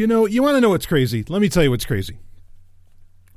you 0.00 0.06
know, 0.06 0.24
you 0.24 0.42
want 0.42 0.56
to 0.56 0.62
know 0.62 0.70
what's 0.70 0.86
crazy? 0.86 1.24
Let 1.28 1.42
me 1.42 1.50
tell 1.50 1.62
you 1.62 1.70
what's 1.70 1.84
crazy. 1.84 2.18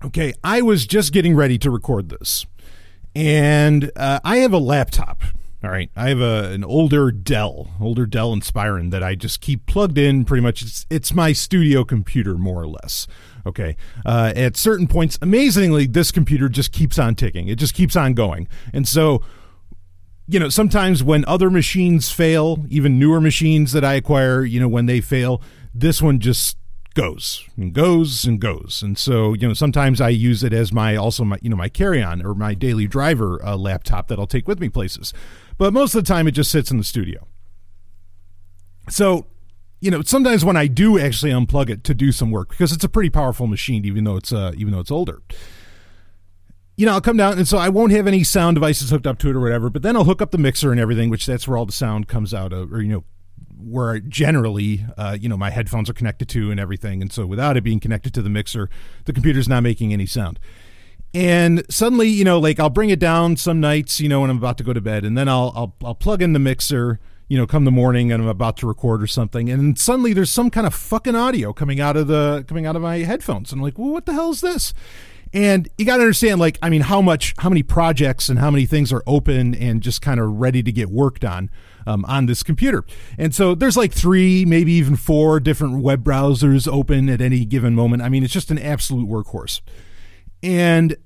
Okay, 0.06 0.34
I 0.46 0.62
was 0.62 0.88
just 0.88 1.12
getting 1.12 1.36
ready 1.36 1.58
to 1.58 1.70
record 1.70 2.08
this, 2.08 2.46
and 3.13 3.92
uh, 3.97 4.21
I 4.24 4.38
have 4.38 4.54
a 4.54 4.58
laptop. 4.58 5.23
All 5.62 5.70
right, 5.70 5.89
I 5.96 6.07
have 6.07 6.21
a 6.21 6.52
an 6.52 6.63
older 6.63 7.12
Dell, 7.12 7.71
older 7.81 8.05
Dell 8.05 8.34
Inspiron 8.34 8.91
that 8.91 9.04
I 9.04 9.15
just 9.15 9.41
keep 9.41 9.65
plugged 9.65 9.97
in. 9.97 10.23
Pretty 10.23 10.41
much, 10.41 10.62
it's 10.62 10.86
it's 10.90 11.13
my 11.13 11.34
studio 11.34 11.84
computer 11.84 12.36
more 12.36 12.62
or 12.62 12.68
less. 12.68 13.08
Okay, 13.46 13.76
uh, 14.06 14.32
at 14.34 14.56
certain 14.56 14.88
points, 14.88 15.20
amazingly, 15.22 15.86
this 15.86 16.12
computer 16.12 16.48
just 16.48 16.72
keeps 16.72 16.98
on 16.98 17.16
ticking. 17.16 17.50
It 17.50 17.55
just 17.55 17.73
keeps 17.73 17.98
on 17.98 18.14
going, 18.14 18.48
and 18.72 18.88
so 18.88 19.22
you 20.27 20.40
know, 20.40 20.50
sometimes 20.50 21.04
when 21.04 21.26
other 21.26 21.50
machines 21.50 22.09
fail, 22.09 22.66
even 22.70 22.98
newer 22.98 23.20
machines 23.20 23.73
that 23.73 23.84
I 23.84 23.95
acquire, 23.95 24.45
you 24.45 24.59
know, 24.59 24.70
when 24.70 24.86
they 24.86 25.02
fail, 25.02 25.41
this 25.73 26.02
one 26.02 26.20
just 26.20 26.57
goes 26.93 27.48
and 27.57 27.73
goes 27.73 28.25
and 28.25 28.39
goes. 28.39 28.81
And 28.84 28.98
so, 28.98 29.34
you 29.34 29.48
know, 29.48 29.53
sometimes 29.53 29.99
I 29.99 30.09
use 30.09 30.43
it 30.43 30.53
as 30.53 30.71
my 30.71 30.95
also 30.95 31.23
my 31.23 31.38
you 31.41 31.49
know 31.49 31.55
my 31.55 31.70
carry-on 31.70 32.25
or 32.25 32.34
my 32.35 32.53
daily 32.53 32.88
driver 32.88 33.43
uh, 33.43 33.55
laptop 33.55 34.07
that 34.07 34.20
I'll 34.20 34.27
take 34.27 34.48
with 34.48 34.59
me 34.59 34.70
places. 34.70 35.13
But 35.57 35.73
most 35.73 35.95
of 35.95 36.03
the 36.03 36.07
time, 36.07 36.27
it 36.27 36.31
just 36.31 36.51
sits 36.51 36.71
in 36.71 36.77
the 36.77 36.84
studio. 36.84 37.27
So, 38.89 39.27
you 39.79 39.91
know, 39.91 40.01
sometimes 40.01 40.43
when 40.43 40.57
I 40.57 40.67
do 40.67 40.99
actually 40.99 41.31
unplug 41.31 41.70
it 41.70 41.84
to 41.85 41.93
do 41.93 42.12
some 42.12 42.31
work 42.31 42.49
because 42.49 42.71
it's 42.71 42.84
a 42.84 42.90
pretty 42.90 43.09
powerful 43.09 43.48
machine, 43.48 43.85
even 43.85 44.03
though 44.03 44.17
it's 44.17 44.31
uh, 44.31 44.51
even 44.55 44.73
though 44.73 44.79
it's 44.79 44.91
older. 44.91 45.21
You 46.76 46.87
know, 46.87 46.93
I'll 46.93 47.01
come 47.01 47.17
down 47.17 47.37
and 47.37 47.48
so 47.48 47.59
I 47.59 47.70
won't 47.70 47.91
have 47.91 48.07
any 48.07 48.23
sound 48.23 48.55
devices 48.55 48.90
hooked 48.90 49.05
up 49.05 49.20
to 49.20 49.29
it 49.29 49.35
or 49.35 49.40
whatever. 49.40 49.70
But 49.70 49.84
then 49.84 49.95
I'll 49.95 50.05
hook 50.05 50.23
up 50.23 50.31
the 50.31 50.40
mixer 50.40 50.71
and 50.71 50.79
everything, 50.79 51.12
which 51.12 51.26
that's 51.27 51.48
where 51.48 51.55
all 51.55 51.67
the 51.67 51.71
sound 51.71 52.07
comes 52.07 52.34
out 52.34 52.51
of, 52.51 52.73
or 52.73 52.81
you 52.81 52.91
know, 52.91 53.03
where 53.66 53.99
generally, 53.99 54.85
uh, 54.98 55.17
you 55.20 55.30
know, 55.30 55.38
my 55.38 55.49
headphones 55.49 55.90
are 55.90 55.94
connected 55.94 56.30
to 56.30 56.52
and 56.52 56.59
everything. 56.59 57.02
And 57.02 57.12
so 57.12 57.26
without 57.26 57.58
it 57.58 57.63
being 57.63 57.80
connected 57.80 58.13
to 58.16 58.21
the 58.21 58.30
mixer, 58.30 58.70
the 59.05 59.13
computer's 59.13 59.48
not 59.48 59.63
making 59.63 59.93
any 59.93 60.05
sound. 60.05 60.40
And 61.13 61.63
suddenly, 61.70 62.07
you 62.10 62.24
know, 62.24 62.40
like 62.40 62.60
I'll 62.60 62.71
bring 62.71 62.90
it 62.90 62.99
down 62.99 63.37
some 63.37 63.60
nights, 63.60 63.99
you 63.99 64.10
know, 64.10 64.22
when 64.22 64.30
I'm 64.30 64.38
about 64.38 64.58
to 64.58 64.64
go 64.64 64.74
to 64.74 64.82
bed, 64.82 65.06
and 65.06 65.18
then 65.18 65.30
I'll 65.30 65.54
I'll, 65.56 65.76
I'll 65.84 65.96
plug 65.96 66.22
in 66.24 66.34
the 66.34 66.40
mixer, 66.40 67.00
you 67.28 67.38
know, 67.38 67.46
come 67.46 67.66
the 67.66 67.72
morning 67.72 68.12
and 68.12 68.24
I'm 68.24 68.30
about 68.30 68.58
to 68.58 68.68
record 68.68 69.04
or 69.04 69.08
something, 69.08 69.50
and 69.50 69.78
suddenly 69.78 70.14
there's 70.14 70.32
some 70.32 70.50
kind 70.50 70.66
of 70.66 70.74
fucking 70.74 71.16
audio 71.16 71.54
coming 71.54 71.80
out 71.80 71.96
of 71.98 72.08
the 72.08 72.44
coming 72.48 72.66
out 72.66 72.76
of 72.76 72.82
my 72.82 72.98
headphones, 73.00 73.52
and 73.52 73.59
I'm 73.59 73.64
like, 73.64 73.78
well, 73.78 73.92
what 73.92 74.08
the 74.08 74.14
hell 74.14 74.32
is 74.32 74.42
this? 74.42 74.74
And 75.34 75.67
you 75.80 75.86
got 75.86 75.98
to 75.98 76.03
understand, 76.03 76.39
like, 76.39 76.59
I 76.62 76.70
mean, 76.70 76.81
how 76.81 77.02
much, 77.02 77.34
how 77.39 77.50
many 77.50 77.64
projects 77.64 78.30
and 78.30 78.38
how 78.38 78.52
many 78.52 78.67
things 78.67 78.94
are 78.94 79.02
open 79.08 79.56
and 79.56 79.81
just 79.81 80.02
kind 80.02 80.20
of 80.20 80.30
ready 80.30 80.62
to 80.62 80.72
get 80.72 80.90
worked 80.90 81.25
on 81.25 81.50
um, 81.88 82.06
on 82.06 82.28
this 82.28 82.44
computer. 82.44 82.86
And 83.17 83.34
so 83.34 83.56
there's 83.56 83.75
like 83.75 83.92
three, 83.92 84.45
maybe 84.45 84.73
even 84.73 84.95
four 84.95 85.40
different 85.40 85.81
web 85.81 86.03
browsers 86.03 86.72
open 86.72 87.09
at 87.09 87.20
any 87.20 87.45
given 87.45 87.73
moment. 87.73 88.03
I 88.03 88.09
mean, 88.09 88.23
it's 88.23 88.34
just 88.34 88.52
an 88.52 88.59
absolute 88.59 89.09
workhorse. 89.09 89.62
And 90.44 90.98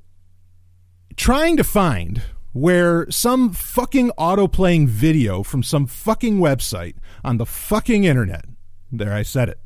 trying 1.16 1.56
to 1.56 1.64
find 1.64 2.22
where 2.52 3.10
some 3.10 3.54
fucking 3.54 4.12
auto 4.18 4.48
playing 4.48 4.88
video 4.88 5.42
from 5.42 5.64
some 5.64 5.86
fucking 5.86 6.40
website 6.40 6.96
on 7.24 7.38
the 7.38 7.46
fucking 7.46 8.04
internet, 8.04 8.44
there 8.92 9.14
I 9.14 9.24
said 9.24 9.48
it 9.48 9.60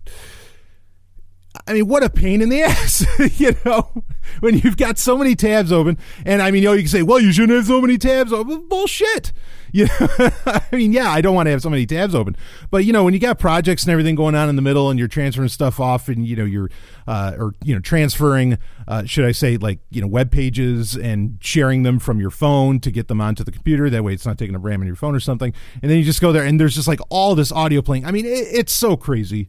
I 1.67 1.73
mean, 1.73 1.87
what 1.87 2.03
a 2.03 2.09
pain 2.09 2.41
in 2.41 2.49
the 2.49 2.61
ass, 2.63 3.05
you 3.39 3.55
know, 3.65 4.03
when 4.39 4.57
you've 4.57 4.77
got 4.77 4.97
so 4.97 5.17
many 5.17 5.35
tabs 5.35 5.71
open. 5.71 5.97
And 6.25 6.41
I 6.41 6.51
mean, 6.51 6.63
you 6.63 6.69
know, 6.69 6.73
you 6.73 6.83
can 6.83 6.89
say, 6.89 7.03
well, 7.03 7.19
you 7.19 7.31
shouldn't 7.31 7.55
have 7.55 7.65
so 7.65 7.81
many 7.81 7.97
tabs 7.97 8.31
open. 8.31 8.67
Bullshit. 8.67 9.31
You 9.73 9.85
know, 9.85 10.07
I 10.45 10.63
mean, 10.73 10.91
yeah, 10.91 11.09
I 11.09 11.21
don't 11.21 11.33
want 11.33 11.47
to 11.47 11.51
have 11.51 11.61
so 11.61 11.69
many 11.69 11.85
tabs 11.85 12.13
open. 12.13 12.35
But, 12.71 12.83
you 12.83 12.91
know, 12.91 13.05
when 13.05 13.13
you 13.13 13.21
got 13.21 13.39
projects 13.39 13.83
and 13.83 13.91
everything 13.93 14.15
going 14.15 14.35
on 14.35 14.49
in 14.49 14.57
the 14.57 14.61
middle 14.61 14.89
and 14.89 14.99
you're 14.99 15.07
transferring 15.07 15.47
stuff 15.47 15.79
off 15.79 16.09
and, 16.09 16.27
you 16.27 16.35
know, 16.35 16.43
you're, 16.43 16.69
uh, 17.07 17.35
or, 17.37 17.53
you 17.63 17.73
know, 17.73 17.79
transferring, 17.79 18.57
uh, 18.85 19.05
should 19.05 19.23
I 19.23 19.31
say, 19.31 19.55
like, 19.55 19.79
you 19.89 20.01
know, 20.01 20.07
web 20.07 20.29
pages 20.29 20.97
and 20.97 21.37
sharing 21.39 21.83
them 21.83 21.99
from 21.99 22.19
your 22.19 22.31
phone 22.31 22.81
to 22.81 22.91
get 22.91 23.07
them 23.07 23.21
onto 23.21 23.45
the 23.45 23.51
computer. 23.53 23.89
That 23.89 24.03
way 24.03 24.11
it's 24.11 24.25
not 24.25 24.37
taking 24.37 24.57
up 24.57 24.61
RAM 24.65 24.81
in 24.81 24.87
your 24.87 24.97
phone 24.97 25.15
or 25.15 25.21
something. 25.21 25.53
And 25.81 25.89
then 25.89 25.97
you 25.97 26.03
just 26.03 26.19
go 26.19 26.33
there 26.33 26.43
and 26.43 26.59
there's 26.59 26.75
just 26.75 26.89
like 26.89 26.99
all 27.07 27.33
this 27.33 27.53
audio 27.53 27.81
playing. 27.81 28.03
I 28.03 28.11
mean, 28.11 28.25
it, 28.25 28.49
it's 28.51 28.73
so 28.73 28.97
crazy. 28.97 29.47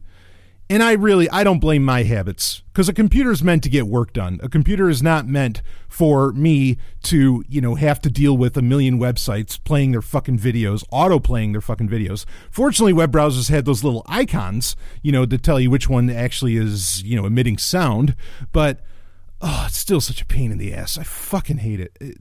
And 0.73 0.81
I 0.81 0.93
really 0.93 1.29
I 1.29 1.43
don't 1.43 1.59
blame 1.59 1.83
my 1.83 2.01
habits 2.01 2.63
because 2.71 2.89
a 2.89 2.93
computer 2.93 3.29
is 3.29 3.43
meant 3.43 3.61
to 3.61 3.69
get 3.69 3.85
work 3.85 4.11
done. 4.11 4.39
A 4.41 4.49
computer 4.49 4.89
is 4.89 5.03
not 5.03 5.27
meant 5.27 5.61
for 5.87 6.33
me 6.33 6.79
to, 7.03 7.45
you 7.47 7.61
know, 7.61 7.75
have 7.75 8.01
to 8.01 8.09
deal 8.09 8.35
with 8.35 8.57
a 8.57 8.63
million 8.63 8.97
websites 8.97 9.63
playing 9.63 9.91
their 9.91 10.01
fucking 10.01 10.39
videos, 10.39 10.83
auto 10.89 11.19
playing 11.19 11.51
their 11.51 11.61
fucking 11.61 11.89
videos. 11.89 12.25
Fortunately, 12.49 12.91
web 12.91 13.11
browsers 13.11 13.51
had 13.51 13.65
those 13.65 13.83
little 13.83 14.01
icons, 14.07 14.75
you 15.03 15.11
know, 15.11 15.27
to 15.27 15.37
tell 15.37 15.59
you 15.59 15.69
which 15.69 15.87
one 15.87 16.09
actually 16.09 16.57
is, 16.57 17.03
you 17.03 17.15
know, 17.15 17.27
emitting 17.27 17.59
sound, 17.59 18.15
but 18.51 18.79
oh, 19.43 19.65
it's 19.67 19.77
still 19.77 20.01
such 20.01 20.23
a 20.23 20.25
pain 20.25 20.51
in 20.51 20.57
the 20.57 20.73
ass. 20.73 20.97
I 20.97 21.03
fucking 21.03 21.57
hate 21.57 21.81
it. 21.81 21.95
it 22.01 22.17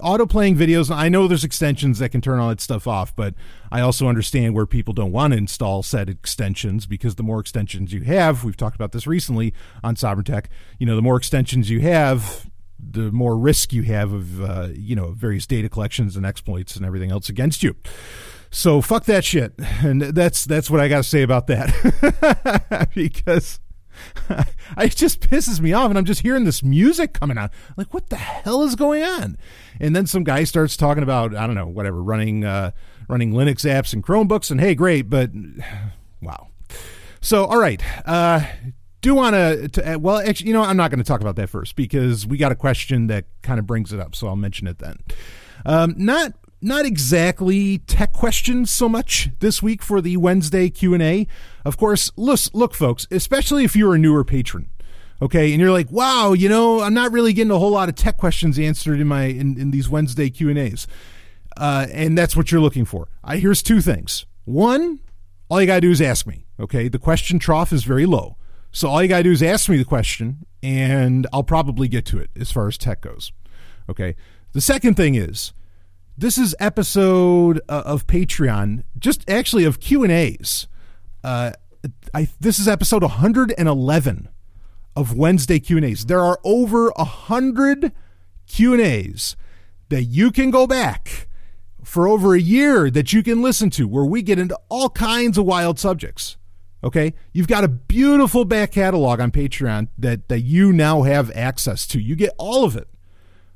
auto 0.00 0.26
playing 0.26 0.56
videos. 0.56 0.94
I 0.94 1.08
know 1.08 1.28
there's 1.28 1.44
extensions 1.44 1.98
that 1.98 2.10
can 2.10 2.20
turn 2.20 2.38
all 2.38 2.48
that 2.48 2.60
stuff 2.60 2.86
off, 2.86 3.14
but 3.14 3.34
I 3.70 3.80
also 3.80 4.08
understand 4.08 4.54
where 4.54 4.66
people 4.66 4.94
don't 4.94 5.12
want 5.12 5.32
to 5.32 5.38
install 5.38 5.82
said 5.82 6.08
extensions 6.08 6.86
because 6.86 7.16
the 7.16 7.22
more 7.22 7.40
extensions 7.40 7.92
you 7.92 8.02
have, 8.02 8.44
we've 8.44 8.56
talked 8.56 8.76
about 8.76 8.92
this 8.92 9.06
recently 9.06 9.52
on 9.82 9.96
Sovereign 9.96 10.24
Tech. 10.24 10.48
You 10.78 10.86
know, 10.86 10.96
the 10.96 11.02
more 11.02 11.16
extensions 11.16 11.70
you 11.70 11.80
have, 11.80 12.50
the 12.78 13.12
more 13.12 13.36
risk 13.36 13.72
you 13.72 13.82
have 13.82 14.12
of 14.12 14.42
uh, 14.42 14.68
you 14.74 14.96
know 14.96 15.12
various 15.12 15.46
data 15.46 15.68
collections 15.68 16.16
and 16.16 16.26
exploits 16.26 16.76
and 16.76 16.84
everything 16.84 17.10
else 17.10 17.28
against 17.28 17.62
you. 17.62 17.76
So 18.50 18.80
fuck 18.82 19.04
that 19.04 19.24
shit, 19.24 19.54
and 19.58 20.02
that's 20.02 20.44
that's 20.44 20.68
what 20.68 20.80
I 20.80 20.88
got 20.88 20.98
to 20.98 21.08
say 21.08 21.22
about 21.22 21.46
that 21.46 22.90
because 22.94 23.60
it 24.78 24.96
just 24.96 25.20
pisses 25.20 25.60
me 25.60 25.72
off 25.72 25.88
and 25.90 25.98
i'm 25.98 26.04
just 26.04 26.22
hearing 26.22 26.44
this 26.44 26.62
music 26.62 27.12
coming 27.12 27.38
out. 27.38 27.50
Like 27.76 27.92
what 27.92 28.08
the 28.10 28.16
hell 28.16 28.62
is 28.62 28.74
going 28.74 29.02
on? 29.02 29.38
And 29.80 29.94
then 29.94 30.06
some 30.06 30.24
guy 30.24 30.44
starts 30.44 30.76
talking 30.76 31.02
about 31.02 31.34
i 31.34 31.46
don't 31.46 31.56
know 31.56 31.66
whatever 31.66 32.02
running 32.02 32.44
uh, 32.44 32.72
running 33.08 33.32
linux 33.32 33.64
apps 33.68 33.92
and 33.92 34.04
chromebooks 34.04 34.50
and 34.50 34.60
hey 34.60 34.74
great 34.74 35.08
but 35.10 35.30
wow. 36.22 36.48
So 37.20 37.44
all 37.44 37.58
right 37.58 37.82
uh, 38.06 38.44
do 39.00 39.14
want 39.14 39.34
to 39.74 39.98
well 39.98 40.18
actually 40.18 40.48
you 40.48 40.52
know 40.52 40.62
i'm 40.62 40.76
not 40.76 40.90
going 40.90 40.98
to 40.98 41.04
talk 41.04 41.20
about 41.20 41.36
that 41.36 41.48
first 41.48 41.76
because 41.76 42.26
we 42.26 42.36
got 42.38 42.52
a 42.52 42.56
question 42.56 43.08
that 43.08 43.24
kind 43.42 43.58
of 43.58 43.66
brings 43.66 43.92
it 43.92 44.00
up 44.00 44.14
so 44.14 44.28
i'll 44.28 44.36
mention 44.36 44.66
it 44.66 44.78
then. 44.78 44.98
Um, 45.64 45.94
not 45.96 46.32
not 46.62 46.86
exactly 46.86 47.78
tech 47.78 48.12
questions 48.12 48.70
so 48.70 48.88
much 48.88 49.30
this 49.40 49.62
week 49.62 49.82
for 49.82 50.00
the 50.00 50.16
Wednesday 50.16 50.70
Q&A. 50.70 51.26
Of 51.64 51.76
course, 51.76 52.10
look, 52.16 52.40
look 52.52 52.74
folks, 52.74 53.06
especially 53.10 53.64
if 53.64 53.76
you're 53.76 53.94
a 53.94 53.98
newer 53.98 54.24
patron, 54.24 54.70
okay, 55.20 55.52
and 55.52 55.60
you're 55.60 55.70
like, 55.70 55.90
"Wow, 55.90 56.32
you 56.32 56.48
know, 56.48 56.80
I'm 56.80 56.94
not 56.94 57.12
really 57.12 57.32
getting 57.32 57.50
a 57.50 57.58
whole 57.58 57.70
lot 57.70 57.88
of 57.88 57.94
tech 57.94 58.16
questions 58.16 58.58
answered 58.58 59.00
in 59.00 59.08
my 59.08 59.24
in, 59.24 59.58
in 59.60 59.70
these 59.70 59.88
Wednesday 59.88 60.30
Q&As." 60.30 60.86
Uh, 61.56 61.86
and 61.92 62.16
that's 62.16 62.34
what 62.34 62.50
you're 62.50 62.60
looking 62.60 62.84
for. 62.84 63.08
I 63.22 63.36
here's 63.36 63.62
two 63.62 63.80
things. 63.80 64.26
One, 64.44 65.00
all 65.48 65.60
you 65.60 65.66
got 65.66 65.76
to 65.76 65.80
do 65.82 65.90
is 65.90 66.00
ask 66.00 66.26
me, 66.26 66.46
okay? 66.58 66.88
The 66.88 66.98
question 66.98 67.38
trough 67.38 67.72
is 67.72 67.84
very 67.84 68.06
low. 68.06 68.36
So 68.70 68.88
all 68.88 69.02
you 69.02 69.08
got 69.08 69.18
to 69.18 69.22
do 69.24 69.32
is 69.32 69.42
ask 69.42 69.68
me 69.68 69.76
the 69.76 69.84
question 69.84 70.46
and 70.62 71.26
I'll 71.32 71.42
probably 71.42 71.88
get 71.88 72.06
to 72.06 72.18
it 72.18 72.30
as 72.38 72.50
far 72.50 72.68
as 72.68 72.78
tech 72.78 73.02
goes. 73.02 73.32
Okay? 73.88 74.16
The 74.52 74.60
second 74.60 74.94
thing 74.94 75.14
is, 75.14 75.52
this 76.16 76.38
is 76.38 76.54
episode 76.58 77.60
uh, 77.68 77.82
of 77.84 78.06
Patreon, 78.06 78.84
just 78.98 79.28
actually 79.28 79.64
of 79.64 79.80
Q 79.80 80.02
and 80.04 80.12
A's. 80.12 80.68
Uh, 81.22 81.52
I 82.14 82.28
this 82.40 82.58
is 82.58 82.68
episode 82.68 83.02
111 83.02 84.28
of 84.94 85.16
Wednesday 85.16 85.60
Q 85.60 85.76
and 85.78 85.86
A's. 85.86 86.06
There 86.06 86.20
are 86.20 86.38
over 86.44 86.90
a 86.96 87.04
hundred 87.04 87.92
Q 88.46 88.74
and 88.74 88.82
A's 88.82 89.36
that 89.88 90.04
you 90.04 90.30
can 90.30 90.50
go 90.50 90.66
back 90.66 91.28
for 91.82 92.06
over 92.06 92.34
a 92.34 92.40
year 92.40 92.90
that 92.90 93.12
you 93.12 93.22
can 93.22 93.42
listen 93.42 93.70
to, 93.70 93.88
where 93.88 94.04
we 94.04 94.22
get 94.22 94.38
into 94.38 94.58
all 94.68 94.88
kinds 94.88 95.36
of 95.36 95.44
wild 95.44 95.78
subjects. 95.78 96.36
Okay, 96.84 97.14
you've 97.32 97.48
got 97.48 97.64
a 97.64 97.68
beautiful 97.68 98.44
back 98.44 98.72
catalog 98.72 99.20
on 99.20 99.30
Patreon 99.30 99.88
that 99.98 100.28
that 100.28 100.40
you 100.40 100.72
now 100.72 101.02
have 101.02 101.30
access 101.36 101.86
to. 101.88 102.00
You 102.00 102.16
get 102.16 102.32
all 102.38 102.64
of 102.64 102.76
it. 102.76 102.88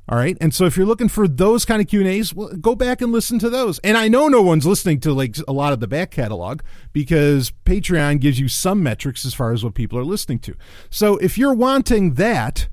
All 0.08 0.16
right. 0.16 0.36
And 0.40 0.54
so 0.54 0.66
if 0.66 0.76
you're 0.76 0.86
looking 0.86 1.08
for 1.08 1.26
those 1.26 1.64
kind 1.64 1.82
of 1.82 1.88
Q&As, 1.88 2.32
well, 2.32 2.48
go 2.60 2.76
back 2.76 3.00
and 3.00 3.10
listen 3.10 3.40
to 3.40 3.50
those. 3.50 3.80
And 3.80 3.96
I 3.96 4.06
know 4.06 4.28
no 4.28 4.40
one's 4.40 4.64
listening 4.64 5.00
to 5.00 5.12
like 5.12 5.36
a 5.48 5.52
lot 5.52 5.72
of 5.72 5.80
the 5.80 5.88
back 5.88 6.12
catalog 6.12 6.60
because 6.92 7.52
Patreon 7.64 8.20
gives 8.20 8.38
you 8.38 8.48
some 8.48 8.82
metrics 8.82 9.24
as 9.24 9.34
far 9.34 9.52
as 9.52 9.64
what 9.64 9.74
people 9.74 9.98
are 9.98 10.04
listening 10.04 10.38
to. 10.40 10.54
So 10.90 11.16
if 11.16 11.36
you're 11.36 11.54
wanting 11.54 12.14
that, 12.14 12.68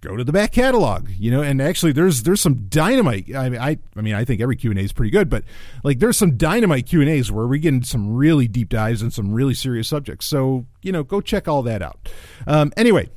go 0.00 0.16
to 0.16 0.24
the 0.24 0.32
back 0.32 0.52
catalog, 0.52 1.10
you 1.18 1.30
know, 1.30 1.42
and 1.42 1.60
actually 1.60 1.92
there's 1.92 2.22
there's 2.22 2.40
some 2.40 2.66
dynamite. 2.68 3.34
I 3.34 3.48
mean, 3.50 3.60
I 3.60 3.78
I 3.94 4.00
mean, 4.00 4.14
I 4.14 4.24
think 4.24 4.40
every 4.40 4.56
Q&A 4.56 4.74
is 4.76 4.92
pretty 4.92 5.10
good, 5.10 5.28
but 5.28 5.44
like 5.84 5.98
there's 5.98 6.16
some 6.16 6.38
dynamite 6.38 6.86
Q&As 6.86 7.30
where 7.30 7.46
we 7.46 7.58
get 7.58 7.74
into 7.74 7.86
some 7.86 8.14
really 8.14 8.48
deep 8.48 8.70
dives 8.70 9.02
and 9.02 9.12
some 9.12 9.32
really 9.32 9.54
serious 9.54 9.88
subjects. 9.88 10.24
So, 10.24 10.66
you 10.80 10.92
know, 10.92 11.02
go 11.02 11.20
check 11.20 11.46
all 11.46 11.62
that 11.64 11.82
out. 11.82 12.08
Um, 12.46 12.72
anyway, 12.76 13.10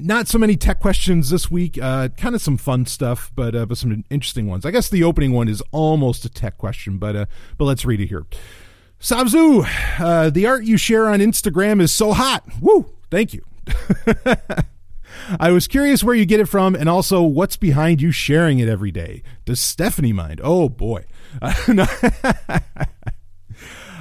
not 0.00 0.28
so 0.28 0.38
many 0.38 0.56
tech 0.56 0.80
questions 0.80 1.30
this 1.30 1.50
week. 1.50 1.78
Uh, 1.80 2.08
kind 2.16 2.34
of 2.34 2.42
some 2.42 2.56
fun 2.56 2.86
stuff, 2.86 3.30
but 3.34 3.54
uh, 3.54 3.66
but 3.66 3.78
some 3.78 4.04
interesting 4.10 4.46
ones. 4.46 4.64
I 4.64 4.70
guess 4.70 4.88
the 4.88 5.04
opening 5.04 5.32
one 5.32 5.48
is 5.48 5.62
almost 5.72 6.24
a 6.24 6.28
tech 6.28 6.58
question, 6.58 6.98
but 6.98 7.16
uh, 7.16 7.26
but 7.58 7.64
let's 7.64 7.84
read 7.84 8.00
it 8.00 8.06
here. 8.06 8.24
Sabzu, 9.00 9.66
uh, 10.00 10.30
the 10.30 10.46
art 10.46 10.64
you 10.64 10.76
share 10.76 11.08
on 11.08 11.20
Instagram 11.20 11.80
is 11.80 11.92
so 11.92 12.12
hot. 12.12 12.44
Woo! 12.60 12.90
Thank 13.10 13.34
you. 13.34 13.44
I 15.40 15.50
was 15.50 15.66
curious 15.66 16.04
where 16.04 16.14
you 16.14 16.26
get 16.26 16.40
it 16.40 16.46
from 16.46 16.74
and 16.74 16.88
also 16.88 17.22
what's 17.22 17.56
behind 17.56 18.00
you 18.00 18.12
sharing 18.12 18.58
it 18.58 18.68
every 18.68 18.90
day. 18.90 19.22
Does 19.44 19.60
Stephanie 19.60 20.12
mind? 20.12 20.40
Oh 20.42 20.68
boy. 20.68 21.04
Uh, 21.42 22.58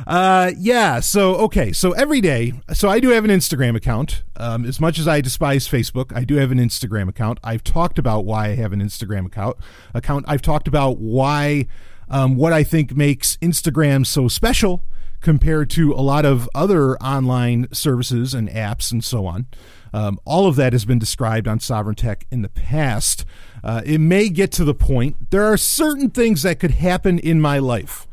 yeah. 0.08 1.00
So 1.00 1.36
okay. 1.36 1.72
So 1.72 1.92
every 1.94 2.22
day. 2.22 2.54
So 2.74 2.90
I 2.90 3.00
do 3.00 3.10
have 3.10 3.26
an 3.26 3.32
Instagram 3.32 3.76
account. 3.76 4.24
Um, 4.38 4.66
as 4.66 4.80
much 4.80 5.00
as 5.00 5.08
I 5.08 5.22
despise 5.22 5.68
Facebook, 5.68 6.16
I 6.16 6.24
do 6.24 6.36
have 6.36 6.52
an 6.52 6.60
Instagram 6.60 7.10
account. 7.10 7.40
I've 7.44 7.64
talked 7.64 7.98
about 7.98 8.26
why 8.26 8.48
I 8.48 8.56
have 8.56 8.74
an 8.74 8.82
Instagram 8.82 9.26
account. 9.26 9.58
Account. 9.94 10.26
I've 10.28 10.42
talked 10.42 10.68
about 10.68 11.00
why, 11.00 11.68
um, 12.10 12.36
what 12.36 12.54
I 12.54 12.64
think 12.64 12.96
makes 12.96 13.38
Instagram 13.38 14.06
so 14.06 14.28
special 14.28 14.84
compared 15.22 15.72
to 15.72 15.92
a 15.92 16.04
lot 16.04 16.24
of 16.24 16.48
other 16.54 16.98
online 16.98 17.68
services 17.72 18.36
and 18.36 18.48
apps 18.50 18.92
and 18.92 19.04
so 19.04 19.26
on. 19.26 19.48
Um, 19.92 20.20
all 20.26 20.46
of 20.46 20.56
that 20.58 20.74
has 20.74 20.86
been 20.86 21.00
described 21.00 21.48
on 21.48 21.60
Sovereign 21.60 21.96
Tech 21.96 22.28
in 22.30 22.42
the 22.42 22.50
past. 22.50 23.26
Uh, 23.64 23.82
it 23.86 24.00
may 24.00 24.30
get 24.30 24.52
to 24.52 24.64
the 24.64 24.76
point. 24.76 25.32
There 25.32 25.46
are 25.46 25.58
certain 25.58 26.12
things 26.12 26.44
that 26.44 26.60
could 26.60 26.72
happen 26.72 27.18
in 27.18 27.42
my 27.42 27.58
life 27.58 28.05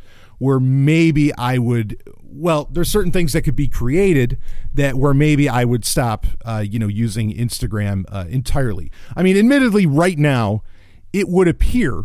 where 0.43 0.59
maybe 0.59 1.33
I 1.37 1.59
would 1.59 2.03
well, 2.21 2.69
there's 2.73 2.91
certain 2.91 3.13
things 3.13 3.33
that 3.35 3.43
could 3.43 3.55
be 3.55 3.69
created 3.69 4.39
that 4.75 4.97
where 4.97 5.15
maybe 5.15 5.49
I 5.49 5.65
would 5.65 5.85
stop, 5.85 6.27
uh, 6.45 6.65
you 6.67 6.79
know, 6.79 6.89
using 6.89 7.33
Instagram 7.33 8.05
uh, 8.09 8.25
entirely. 8.29 8.91
I 9.15 9.23
mean, 9.23 9.37
admittedly, 9.37 9.87
right 9.87 10.19
now, 10.19 10.65
it 11.13 11.29
would 11.29 11.47
appear 11.47 12.05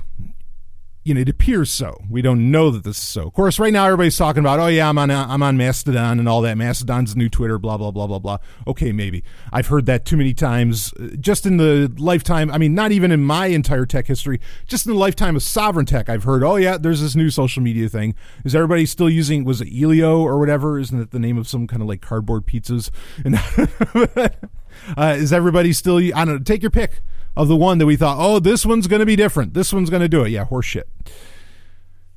you 1.07 1.13
know, 1.13 1.21
it 1.21 1.29
appears 1.29 1.71
so. 1.71 2.03
We 2.09 2.21
don't 2.21 2.51
know 2.51 2.69
that 2.69 2.83
this 2.83 2.97
is 2.97 3.03
so. 3.03 3.27
Of 3.27 3.33
course, 3.33 3.59
right 3.59 3.71
now 3.71 3.85
everybody's 3.85 4.17
talking 4.17 4.41
about, 4.41 4.59
oh 4.59 4.67
yeah, 4.67 4.89
I'm 4.89 4.97
on 4.97 5.09
I'm 5.09 5.41
on 5.41 5.55
Mastodon 5.55 6.19
and 6.19 6.27
all 6.27 6.41
that. 6.41 6.57
Mastodon's 6.57 7.15
new 7.15 7.29
Twitter, 7.29 7.57
blah 7.57 7.77
blah 7.77 7.91
blah 7.91 8.07
blah 8.07 8.19
blah. 8.19 8.39
Okay, 8.67 8.91
maybe 8.91 9.23
I've 9.53 9.67
heard 9.67 9.85
that 9.85 10.03
too 10.03 10.17
many 10.17 10.33
times. 10.33 10.91
Uh, 10.99 11.15
just 11.17 11.45
in 11.45 11.55
the 11.55 11.93
lifetime, 11.97 12.51
I 12.51 12.57
mean, 12.57 12.75
not 12.75 12.91
even 12.91 13.11
in 13.11 13.21
my 13.21 13.45
entire 13.45 13.85
tech 13.85 14.07
history, 14.07 14.41
just 14.65 14.85
in 14.85 14.91
the 14.91 14.99
lifetime 14.99 15.37
of 15.37 15.43
Sovereign 15.43 15.85
Tech, 15.85 16.09
I've 16.09 16.25
heard, 16.25 16.43
oh 16.43 16.57
yeah, 16.57 16.77
there's 16.77 16.99
this 16.99 17.15
new 17.15 17.29
social 17.29 17.63
media 17.63 17.87
thing. 17.87 18.13
Is 18.43 18.53
everybody 18.53 18.85
still 18.85 19.09
using? 19.09 19.45
Was 19.45 19.61
it 19.61 19.69
Elio 19.73 20.19
or 20.19 20.37
whatever? 20.39 20.77
Isn't 20.77 20.99
it 20.99 21.11
the 21.11 21.19
name 21.19 21.37
of 21.37 21.47
some 21.47 21.67
kind 21.67 21.81
of 21.81 21.87
like 21.87 22.01
cardboard 22.01 22.45
pizzas? 22.45 22.89
And 23.23 23.35
uh, 24.97 25.15
is 25.17 25.31
everybody 25.31 25.71
still? 25.73 25.97
I 25.97 26.25
don't 26.25 26.27
know. 26.27 26.39
Take 26.39 26.61
your 26.61 26.71
pick 26.71 27.01
of 27.37 27.47
the 27.47 27.55
one 27.55 27.77
that 27.77 27.85
we 27.85 27.95
thought, 27.95 28.17
oh, 28.19 28.39
this 28.39 28.65
one's 28.65 28.87
going 28.87 28.99
to 28.99 29.05
be 29.05 29.15
different. 29.15 29.53
This 29.53 29.71
one's 29.71 29.89
going 29.89 30.01
to 30.01 30.09
do 30.09 30.23
it. 30.23 30.29
Yeah, 30.29 30.45
horseshit. 30.45 30.83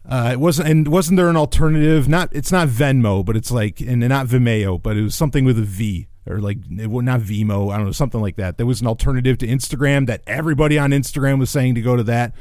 Uh, 0.08 0.30
it 0.32 0.40
wasn't, 0.40 0.68
and 0.68 0.88
wasn't 0.88 1.16
there 1.16 1.28
an 1.28 1.36
alternative? 1.36 2.08
Not, 2.08 2.30
it's 2.32 2.50
not 2.50 2.68
Venmo, 2.68 3.24
but 3.24 3.36
it's 3.36 3.52
like, 3.52 3.80
and 3.80 4.00
not 4.00 4.26
Vimeo, 4.26 4.82
but 4.82 4.96
it 4.96 5.02
was 5.02 5.14
something 5.14 5.44
with 5.44 5.58
a 5.58 5.62
V 5.62 6.08
or 6.26 6.40
like, 6.40 6.58
not 6.68 7.20
Vimo, 7.20 7.72
I 7.72 7.76
don't 7.76 7.86
know, 7.86 7.92
something 7.92 8.20
like 8.20 8.36
that. 8.36 8.56
There 8.56 8.66
was 8.66 8.80
an 8.80 8.86
alternative 8.86 9.38
to 9.38 9.46
Instagram 9.46 10.06
that 10.06 10.22
everybody 10.26 10.78
on 10.78 10.90
Instagram 10.90 11.38
was 11.38 11.50
saying 11.50 11.74
to 11.76 11.82
go 11.82 11.96
to 11.96 12.02
that. 12.04 12.34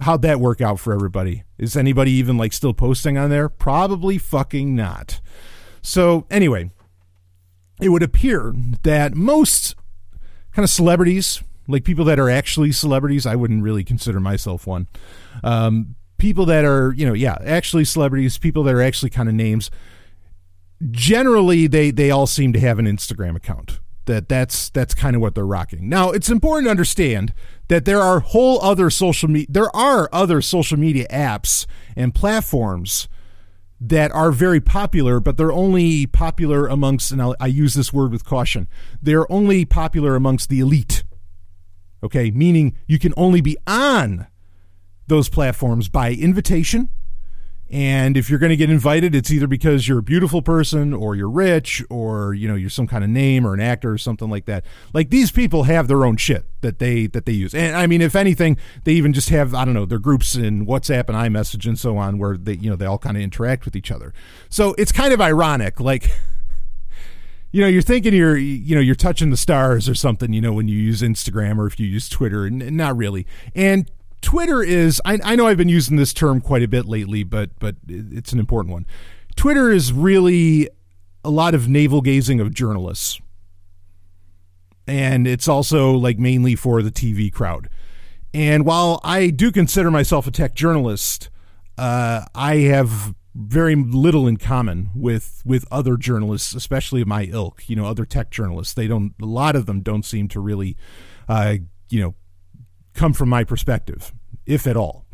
How'd 0.00 0.22
that 0.22 0.40
work 0.40 0.60
out 0.60 0.78
for 0.78 0.92
everybody? 0.92 1.44
Is 1.58 1.76
anybody 1.76 2.10
even 2.12 2.36
like 2.36 2.52
still 2.52 2.74
posting 2.74 3.16
on 3.16 3.30
there? 3.30 3.48
Probably 3.48 4.18
fucking 4.18 4.74
not. 4.74 5.20
So 5.80 6.26
anyway, 6.30 6.70
it 7.80 7.88
would 7.90 8.02
appear 8.02 8.52
that 8.82 9.14
most 9.14 9.74
kind 10.52 10.64
of 10.64 10.70
celebrities, 10.70 11.42
like 11.68 11.84
people 11.84 12.04
that 12.06 12.18
are 12.18 12.30
actually 12.30 12.72
celebrities. 12.72 13.26
I 13.26 13.36
wouldn't 13.36 13.62
really 13.62 13.84
consider 13.84 14.20
myself 14.20 14.66
one. 14.66 14.88
Um, 15.42 15.96
people 16.18 16.46
that 16.46 16.64
are, 16.64 16.92
you 16.96 17.06
know, 17.06 17.12
yeah, 17.12 17.36
actually 17.44 17.84
celebrities, 17.84 18.38
people 18.38 18.62
that 18.64 18.74
are 18.74 18.82
actually 18.82 19.10
kind 19.10 19.28
of 19.28 19.34
names. 19.34 19.70
Generally, 20.90 21.68
they 21.68 21.90
they 21.90 22.10
all 22.10 22.26
seem 22.26 22.52
to 22.52 22.60
have 22.60 22.78
an 22.78 22.86
Instagram 22.86 23.36
account. 23.36 23.80
That 24.04 24.28
that's 24.28 24.70
that's 24.70 24.94
kind 24.94 25.16
of 25.16 25.22
what 25.22 25.34
they're 25.34 25.46
rocking. 25.46 25.88
Now, 25.88 26.10
it's 26.10 26.28
important 26.28 26.66
to 26.66 26.70
understand 26.70 27.32
that 27.68 27.84
there 27.84 28.00
are 28.00 28.20
whole 28.20 28.60
other 28.62 28.90
social 28.90 29.28
media. 29.28 29.46
There 29.48 29.74
are 29.74 30.08
other 30.12 30.40
social 30.40 30.78
media 30.78 31.06
apps 31.08 31.66
and 31.96 32.14
platforms 32.14 33.08
that 33.80 34.10
are 34.12 34.32
very 34.32 34.60
popular, 34.60 35.20
but 35.20 35.36
they're 35.36 35.52
only 35.52 36.06
popular 36.06 36.66
amongst, 36.66 37.10
and 37.10 37.20
I'll, 37.20 37.36
I 37.38 37.46
use 37.46 37.74
this 37.74 37.92
word 37.92 38.10
with 38.10 38.24
caution, 38.24 38.68
they're 39.02 39.30
only 39.30 39.64
popular 39.64 40.16
amongst 40.16 40.48
the 40.48 40.60
elite 40.60 41.04
Okay, 42.02 42.30
meaning 42.30 42.76
you 42.86 42.98
can 42.98 43.14
only 43.16 43.40
be 43.40 43.56
on 43.66 44.26
those 45.06 45.28
platforms 45.28 45.88
by 45.88 46.12
invitation. 46.12 46.88
And 47.68 48.16
if 48.16 48.30
you're 48.30 48.38
going 48.38 48.50
to 48.50 48.56
get 48.56 48.70
invited, 48.70 49.12
it's 49.12 49.32
either 49.32 49.48
because 49.48 49.88
you're 49.88 49.98
a 49.98 50.02
beautiful 50.02 50.40
person 50.40 50.92
or 50.92 51.16
you're 51.16 51.28
rich 51.28 51.82
or 51.90 52.32
you 52.32 52.46
know 52.46 52.54
you're 52.54 52.70
some 52.70 52.86
kind 52.86 53.02
of 53.02 53.10
name 53.10 53.44
or 53.44 53.54
an 53.54 53.60
actor 53.60 53.90
or 53.92 53.98
something 53.98 54.30
like 54.30 54.44
that. 54.44 54.64
Like 54.92 55.10
these 55.10 55.32
people 55.32 55.64
have 55.64 55.88
their 55.88 56.04
own 56.04 56.16
shit 56.16 56.44
that 56.60 56.78
they 56.78 57.08
that 57.08 57.26
they 57.26 57.32
use. 57.32 57.54
And 57.54 57.74
I 57.74 57.88
mean, 57.88 58.02
if 58.02 58.14
anything, 58.14 58.56
they 58.84 58.92
even 58.92 59.12
just 59.12 59.30
have 59.30 59.52
I 59.52 59.64
don't 59.64 59.74
know 59.74 59.84
their 59.84 59.98
groups 59.98 60.36
in 60.36 60.64
WhatsApp 60.64 61.08
and 61.08 61.16
iMessage 61.16 61.66
and 61.66 61.76
so 61.76 61.96
on 61.96 62.18
where 62.18 62.36
they 62.36 62.54
you 62.54 62.70
know 62.70 62.76
they 62.76 62.86
all 62.86 62.98
kind 62.98 63.16
of 63.16 63.22
interact 63.22 63.64
with 63.64 63.74
each 63.74 63.90
other. 63.90 64.14
So 64.48 64.74
it's 64.78 64.92
kind 64.92 65.12
of 65.12 65.20
ironic, 65.20 65.80
like. 65.80 66.10
you 67.56 67.62
know, 67.62 67.68
you're 67.68 67.80
thinking 67.80 68.12
you're, 68.12 68.36
you 68.36 68.74
know, 68.74 68.82
you're 68.82 68.94
touching 68.94 69.30
the 69.30 69.36
stars 69.38 69.88
or 69.88 69.94
something, 69.94 70.34
you 70.34 70.42
know, 70.42 70.52
when 70.52 70.68
you 70.68 70.78
use 70.78 71.00
Instagram 71.00 71.56
or 71.56 71.66
if 71.66 71.80
you 71.80 71.86
use 71.86 72.06
Twitter, 72.06 72.44
and 72.44 72.58
not 72.76 72.94
really. 72.94 73.26
And 73.54 73.90
Twitter 74.20 74.62
is, 74.62 75.00
I, 75.06 75.18
I 75.24 75.36
know 75.36 75.46
I've 75.46 75.56
been 75.56 75.70
using 75.70 75.96
this 75.96 76.12
term 76.12 76.42
quite 76.42 76.62
a 76.62 76.68
bit 76.68 76.84
lately, 76.84 77.24
but 77.24 77.58
but 77.58 77.76
it's 77.88 78.34
an 78.34 78.38
important 78.38 78.74
one. 78.74 78.84
Twitter 79.36 79.72
is 79.72 79.90
really 79.90 80.68
a 81.24 81.30
lot 81.30 81.54
of 81.54 81.66
navel 81.66 82.02
gazing 82.02 82.40
of 82.40 82.52
journalists, 82.52 83.22
and 84.86 85.26
it's 85.26 85.48
also 85.48 85.92
like 85.92 86.18
mainly 86.18 86.56
for 86.56 86.82
the 86.82 86.90
TV 86.90 87.32
crowd. 87.32 87.70
And 88.34 88.66
while 88.66 89.00
I 89.02 89.30
do 89.30 89.50
consider 89.50 89.90
myself 89.90 90.26
a 90.26 90.30
tech 90.30 90.54
journalist, 90.54 91.30
uh, 91.78 92.26
I 92.34 92.56
have 92.56 93.14
very 93.36 93.74
little 93.74 94.26
in 94.26 94.38
common 94.38 94.90
with 94.94 95.42
with 95.44 95.66
other 95.70 95.96
journalists, 95.96 96.54
especially 96.54 97.04
my 97.04 97.24
ilk. 97.24 97.68
You 97.68 97.76
know, 97.76 97.86
other 97.86 98.04
tech 98.04 98.30
journalists. 98.30 98.74
They 98.74 98.86
don't. 98.88 99.14
A 99.20 99.26
lot 99.26 99.54
of 99.54 99.66
them 99.66 99.82
don't 99.82 100.04
seem 100.04 100.28
to 100.28 100.40
really, 100.40 100.76
uh, 101.28 101.56
you 101.88 102.00
know, 102.00 102.14
come 102.94 103.12
from 103.12 103.28
my 103.28 103.44
perspective, 103.44 104.12
if 104.46 104.66
at 104.66 104.76
all. 104.76 105.04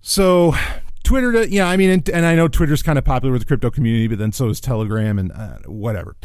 So, 0.00 0.54
Twitter. 1.02 1.44
Yeah, 1.44 1.68
I 1.68 1.76
mean, 1.76 1.90
and, 1.90 2.08
and 2.10 2.26
I 2.26 2.34
know 2.34 2.46
Twitter's 2.46 2.82
kind 2.82 2.98
of 2.98 3.04
popular 3.04 3.32
with 3.32 3.42
the 3.42 3.46
crypto 3.46 3.70
community, 3.70 4.06
but 4.06 4.18
then 4.18 4.32
so 4.32 4.48
is 4.50 4.60
Telegram 4.60 5.18
and 5.18 5.32
uh, 5.32 5.58
whatever. 5.66 6.16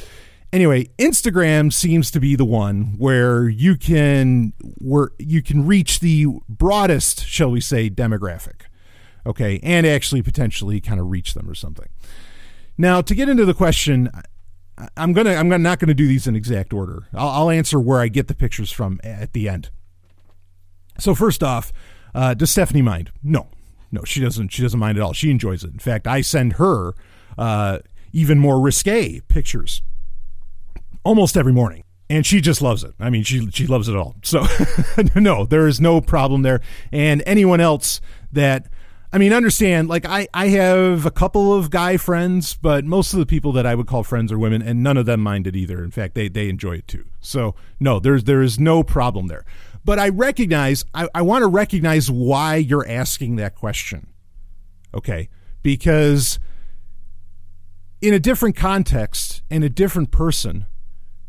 Anyway, 0.51 0.85
Instagram 0.99 1.73
seems 1.73 2.11
to 2.11 2.19
be 2.19 2.35
the 2.35 2.45
one 2.45 2.93
where 2.97 3.47
you 3.47 3.75
can 3.75 4.53
where 4.79 5.11
you 5.17 5.41
can 5.41 5.65
reach 5.65 6.01
the 6.01 6.27
broadest, 6.47 7.25
shall 7.25 7.49
we 7.49 7.61
say, 7.61 7.89
demographic 7.89 8.63
okay, 9.25 9.59
and 9.63 9.85
actually 9.85 10.21
potentially 10.21 10.79
kind 10.79 10.99
of 10.99 11.09
reach 11.09 11.33
them 11.33 11.49
or 11.49 11.55
something. 11.55 11.89
Now, 12.77 13.01
to 13.01 13.15
get 13.15 13.29
into 13.29 13.45
the 13.45 13.53
question, 13.53 14.09
I'm 14.97 15.13
gonna 15.13 15.35
I'm 15.35 15.49
not 15.61 15.79
gonna 15.79 15.93
do 15.93 16.07
these 16.07 16.27
in 16.27 16.35
exact 16.35 16.73
order. 16.73 17.07
I'll, 17.13 17.29
I'll 17.29 17.49
answer 17.49 17.79
where 17.79 17.99
I 17.99 18.07
get 18.07 18.27
the 18.27 18.35
pictures 18.35 18.71
from 18.71 18.99
at 19.03 19.33
the 19.33 19.47
end. 19.47 19.69
So 20.99 21.15
first 21.15 21.43
off, 21.43 21.71
uh, 22.13 22.33
does 22.33 22.51
Stephanie 22.51 22.81
mind? 22.81 23.11
No, 23.23 23.47
no, 23.91 24.03
she 24.03 24.19
doesn't. 24.19 24.49
She 24.49 24.61
doesn't 24.61 24.79
mind 24.79 24.97
at 24.97 25.03
all. 25.03 25.13
She 25.13 25.31
enjoys 25.31 25.63
it. 25.63 25.71
In 25.71 25.79
fact, 25.79 26.07
I 26.07 26.21
send 26.21 26.53
her 26.53 26.93
uh, 27.37 27.79
even 28.11 28.39
more 28.39 28.59
risque 28.59 29.19
pictures 29.21 29.81
almost 31.03 31.35
every 31.35 31.53
morning 31.53 31.83
and 32.09 32.25
she 32.25 32.41
just 32.41 32.61
loves 32.61 32.83
it. 32.83 32.93
I 32.99 33.09
mean, 33.09 33.23
she 33.23 33.49
she 33.51 33.65
loves 33.65 33.89
it 33.89 33.95
all. 33.95 34.15
So 34.23 34.45
no, 35.15 35.45
there 35.45 35.67
is 35.67 35.81
no 35.81 36.01
problem 36.01 36.41
there. 36.41 36.61
And 36.91 37.23
anyone 37.25 37.59
else 37.59 38.01
that 38.31 38.67
I 39.13 39.19
mean, 39.19 39.31
understand, 39.31 39.89
like 39.89 40.05
I, 40.07 40.27
I 40.33 40.47
have 40.47 41.05
a 41.05 41.11
couple 41.11 41.53
of 41.53 41.69
guy 41.69 41.97
friends, 41.97 42.55
but 42.55 42.83
most 42.83 43.13
of 43.13 43.19
the 43.19 43.27
people 43.27 43.51
that 43.51 43.63
I 43.63 43.75
would 43.75 43.85
call 43.85 44.03
friends 44.03 44.31
are 44.31 44.39
women, 44.39 44.63
and 44.63 44.81
none 44.81 44.97
of 44.97 45.05
them 45.05 45.21
mind 45.21 45.45
it 45.45 45.55
either. 45.55 45.83
In 45.83 45.91
fact, 45.91 46.15
they, 46.15 46.29
they 46.29 46.49
enjoy 46.49 46.77
it 46.77 46.87
too. 46.87 47.05
So 47.19 47.53
no, 47.79 47.99
there's 47.99 48.23
there 48.23 48.41
is 48.41 48.59
no 48.59 48.81
problem 48.81 49.27
there. 49.27 49.45
But 49.85 49.99
I 49.99 50.09
recognize 50.09 50.83
I, 50.95 51.09
I 51.13 51.21
want 51.21 51.43
to 51.43 51.47
recognize 51.47 52.09
why 52.09 52.55
you're 52.55 52.87
asking 52.87 53.35
that 53.35 53.53
question. 53.53 54.07
Okay. 54.95 55.29
Because 55.61 56.39
in 58.01 58.15
a 58.15 58.19
different 58.19 58.55
context, 58.55 59.43
in 59.51 59.61
a 59.61 59.69
different 59.69 60.09
person, 60.09 60.65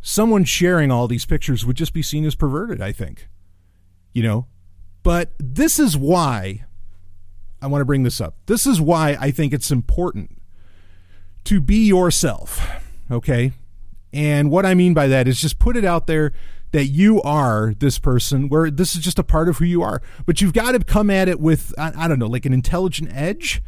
someone 0.00 0.44
sharing 0.44 0.90
all 0.90 1.06
these 1.06 1.26
pictures 1.26 1.66
would 1.66 1.76
just 1.76 1.92
be 1.92 2.02
seen 2.02 2.24
as 2.24 2.34
perverted, 2.34 2.80
I 2.80 2.92
think. 2.92 3.28
You 4.14 4.22
know? 4.22 4.46
But 5.02 5.34
this 5.38 5.78
is 5.78 5.98
why 5.98 6.64
I 7.64 7.66
want 7.66 7.80
to 7.80 7.86
bring 7.86 8.02
this 8.02 8.20
up. 8.20 8.36
This 8.44 8.66
is 8.66 8.78
why 8.78 9.16
I 9.18 9.30
think 9.30 9.54
it's 9.54 9.70
important 9.70 10.36
to 11.44 11.62
be 11.62 11.86
yourself. 11.86 12.60
Okay. 13.10 13.52
And 14.12 14.50
what 14.50 14.66
I 14.66 14.74
mean 14.74 14.92
by 14.92 15.06
that 15.06 15.26
is 15.26 15.40
just 15.40 15.58
put 15.58 15.74
it 15.74 15.84
out 15.84 16.06
there 16.06 16.34
that 16.72 16.86
you 16.86 17.22
are 17.22 17.72
this 17.78 17.98
person 17.98 18.50
where 18.50 18.70
this 18.70 18.94
is 18.94 19.02
just 19.02 19.18
a 19.18 19.22
part 19.22 19.48
of 19.48 19.56
who 19.58 19.64
you 19.64 19.80
are. 19.82 20.02
But 20.26 20.42
you've 20.42 20.52
got 20.52 20.72
to 20.72 20.80
come 20.80 21.08
at 21.08 21.26
it 21.26 21.40
with, 21.40 21.72
I, 21.78 22.04
I 22.04 22.06
don't 22.06 22.18
know, 22.18 22.26
like 22.26 22.44
an 22.44 22.52
intelligent 22.52 23.10
edge. 23.14 23.62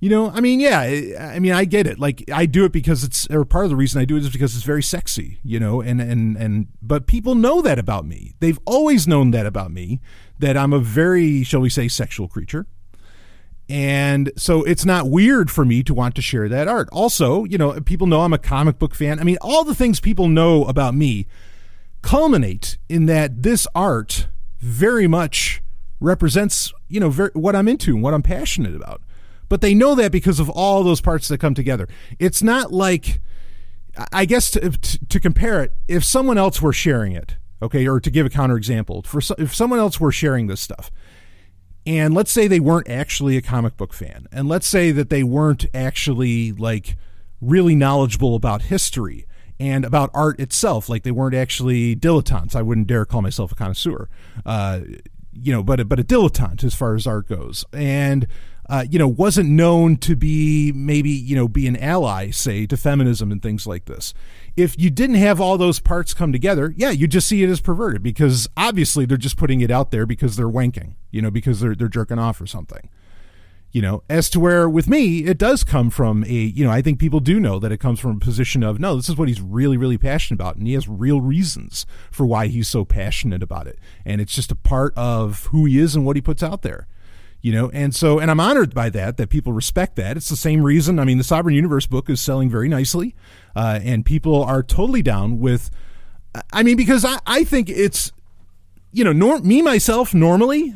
You 0.00 0.08
know, 0.08 0.30
I 0.30 0.40
mean, 0.40 0.58
yeah, 0.60 0.80
I 1.20 1.38
mean, 1.38 1.52
I 1.52 1.66
get 1.66 1.86
it. 1.86 1.98
Like, 1.98 2.30
I 2.32 2.46
do 2.46 2.64
it 2.64 2.72
because 2.72 3.04
it's, 3.04 3.26
or 3.26 3.44
part 3.44 3.64
of 3.64 3.70
the 3.70 3.76
reason 3.76 4.00
I 4.00 4.06
do 4.06 4.16
it 4.16 4.20
is 4.20 4.30
because 4.30 4.54
it's 4.54 4.64
very 4.64 4.82
sexy, 4.82 5.38
you 5.42 5.60
know, 5.60 5.82
and, 5.82 6.00
and, 6.00 6.36
and, 6.36 6.68
but 6.80 7.06
people 7.06 7.34
know 7.34 7.60
that 7.60 7.78
about 7.78 8.06
me. 8.06 8.32
They've 8.40 8.60
always 8.64 9.06
known 9.06 9.32
that 9.32 9.44
about 9.44 9.70
me, 9.70 10.00
that 10.38 10.56
I'm 10.56 10.72
a 10.72 10.78
very, 10.78 11.42
shall 11.42 11.60
we 11.60 11.68
say, 11.68 11.88
sexual 11.88 12.26
creature. 12.26 12.66
And 13.68 14.32
so 14.36 14.62
it's 14.62 14.84
not 14.84 15.10
weird 15.10 15.50
for 15.50 15.64
me 15.64 15.82
to 15.82 15.92
want 15.92 16.14
to 16.14 16.22
share 16.22 16.48
that 16.48 16.68
art. 16.68 16.88
Also, 16.90 17.44
you 17.44 17.58
know, 17.58 17.78
people 17.80 18.06
know 18.06 18.22
I'm 18.22 18.32
a 18.32 18.38
comic 18.38 18.78
book 18.78 18.94
fan. 18.94 19.20
I 19.20 19.24
mean, 19.24 19.36
all 19.42 19.64
the 19.64 19.74
things 19.74 20.00
people 20.00 20.28
know 20.28 20.64
about 20.64 20.94
me 20.94 21.26
culminate 22.00 22.78
in 22.88 23.06
that 23.06 23.42
this 23.42 23.66
art 23.74 24.28
very 24.58 25.06
much 25.06 25.62
represents, 26.00 26.72
you 26.88 26.98
know, 26.98 27.10
very, 27.10 27.30
what 27.34 27.54
I'm 27.54 27.68
into 27.68 27.94
and 27.94 28.02
what 28.02 28.14
I'm 28.14 28.22
passionate 28.22 28.74
about 28.74 29.02
but 29.48 29.60
they 29.60 29.74
know 29.74 29.94
that 29.94 30.12
because 30.12 30.40
of 30.40 30.48
all 30.50 30.82
those 30.82 31.00
parts 31.00 31.28
that 31.28 31.38
come 31.38 31.54
together. 31.54 31.88
It's 32.18 32.42
not 32.42 32.72
like, 32.72 33.20
I 34.12 34.24
guess 34.24 34.50
to, 34.52 34.70
to 34.70 35.20
compare 35.20 35.62
it, 35.62 35.72
if 35.88 36.04
someone 36.04 36.38
else 36.38 36.60
were 36.60 36.72
sharing 36.72 37.12
it, 37.12 37.36
okay, 37.62 37.86
or 37.86 38.00
to 38.00 38.10
give 38.10 38.26
a 38.26 38.30
counterexample, 38.30 39.06
for 39.06 39.20
if 39.38 39.54
someone 39.54 39.78
else 39.78 39.98
were 39.98 40.12
sharing 40.12 40.46
this 40.46 40.60
stuff, 40.60 40.90
and 41.88 42.12
let's 42.12 42.30
say 42.30 42.46
they 42.46 42.60
weren't 42.60 42.88
actually 42.90 43.38
a 43.38 43.42
comic 43.42 43.78
book 43.78 43.94
fan, 43.94 44.26
and 44.30 44.46
let's 44.46 44.66
say 44.66 44.90
that 44.92 45.08
they 45.08 45.22
weren't 45.22 45.64
actually 45.72 46.52
like 46.52 46.96
really 47.40 47.74
knowledgeable 47.74 48.34
about 48.34 48.62
history 48.62 49.26
and 49.58 49.86
about 49.86 50.10
art 50.12 50.38
itself, 50.38 50.90
like 50.90 51.02
they 51.02 51.10
weren't 51.10 51.34
actually 51.34 51.96
dilettantes. 51.96 52.54
I 52.54 52.60
wouldn't 52.60 52.88
dare 52.88 53.06
call 53.06 53.22
myself 53.22 53.52
a 53.52 53.54
connoisseur, 53.54 54.10
uh, 54.44 54.80
you 55.32 55.50
know, 55.50 55.62
but 55.62 55.80
a, 55.80 55.84
but 55.86 55.98
a 55.98 56.04
dilettante 56.04 56.62
as 56.62 56.74
far 56.74 56.94
as 56.94 57.06
art 57.06 57.26
goes, 57.26 57.64
and 57.72 58.26
uh, 58.68 58.84
you 58.88 58.98
know, 58.98 59.08
wasn't 59.08 59.48
known 59.48 59.96
to 59.96 60.14
be 60.14 60.72
maybe, 60.72 61.10
you 61.10 61.34
know, 61.34 61.48
be 61.48 61.66
an 61.66 61.76
ally, 61.76 62.30
say, 62.30 62.66
to 62.66 62.76
feminism 62.76 63.32
and 63.32 63.42
things 63.42 63.66
like 63.66 63.86
this. 63.86 64.12
If 64.56 64.78
you 64.78 64.90
didn't 64.90 65.16
have 65.16 65.40
all 65.40 65.56
those 65.56 65.80
parts 65.80 66.12
come 66.12 66.32
together, 66.32 66.74
yeah, 66.76 66.90
you 66.90 67.06
just 67.06 67.28
see 67.28 67.42
it 67.42 67.48
as 67.48 67.60
perverted 67.60 68.02
because 68.02 68.46
obviously 68.56 69.06
they're 69.06 69.16
just 69.16 69.38
putting 69.38 69.60
it 69.62 69.70
out 69.70 69.90
there 69.90 70.04
because 70.04 70.36
they're 70.36 70.48
wanking, 70.48 70.94
you 71.10 71.22
know, 71.22 71.30
because 71.30 71.60
they're 71.60 71.74
they're 71.74 71.88
jerking 71.88 72.18
off 72.18 72.40
or 72.40 72.46
something. 72.46 72.90
You 73.70 73.82
know, 73.82 74.02
as 74.08 74.30
to 74.30 74.40
where 74.40 74.68
with 74.68 74.88
me, 74.88 75.24
it 75.24 75.36
does 75.36 75.62
come 75.62 75.90
from 75.90 76.24
a, 76.24 76.32
you 76.32 76.64
know, 76.64 76.70
I 76.70 76.80
think 76.80 76.98
people 76.98 77.20
do 77.20 77.38
know 77.38 77.58
that 77.58 77.70
it 77.70 77.76
comes 77.76 78.00
from 78.00 78.16
a 78.16 78.18
position 78.20 78.62
of, 78.62 78.80
no, 78.80 78.96
this 78.96 79.10
is 79.10 79.16
what 79.16 79.28
he's 79.28 79.42
really, 79.42 79.76
really 79.76 79.98
passionate 79.98 80.40
about. 80.40 80.56
And 80.56 80.66
he 80.66 80.72
has 80.72 80.88
real 80.88 81.20
reasons 81.20 81.84
for 82.10 82.24
why 82.24 82.46
he's 82.46 82.66
so 82.66 82.86
passionate 82.86 83.42
about 83.42 83.66
it. 83.66 83.78
And 84.06 84.22
it's 84.22 84.34
just 84.34 84.50
a 84.50 84.56
part 84.56 84.94
of 84.96 85.46
who 85.46 85.66
he 85.66 85.78
is 85.78 85.94
and 85.94 86.06
what 86.06 86.16
he 86.16 86.22
puts 86.22 86.42
out 86.42 86.62
there 86.62 86.88
you 87.40 87.52
know 87.52 87.70
and 87.70 87.94
so 87.94 88.18
and 88.18 88.30
i'm 88.30 88.40
honored 88.40 88.74
by 88.74 88.88
that 88.88 89.16
that 89.16 89.28
people 89.28 89.52
respect 89.52 89.96
that 89.96 90.16
it's 90.16 90.28
the 90.28 90.36
same 90.36 90.62
reason 90.62 90.98
i 90.98 91.04
mean 91.04 91.18
the 91.18 91.24
sovereign 91.24 91.54
universe 91.54 91.86
book 91.86 92.10
is 92.10 92.20
selling 92.20 92.50
very 92.50 92.68
nicely 92.68 93.14
uh, 93.56 93.80
and 93.82 94.04
people 94.04 94.42
are 94.42 94.62
totally 94.62 95.02
down 95.02 95.38
with 95.38 95.70
i 96.52 96.62
mean 96.62 96.76
because 96.76 97.04
i, 97.04 97.18
I 97.26 97.44
think 97.44 97.68
it's 97.70 98.12
you 98.92 99.04
know 99.04 99.12
norm, 99.12 99.46
me 99.46 99.62
myself 99.62 100.14
normally 100.14 100.74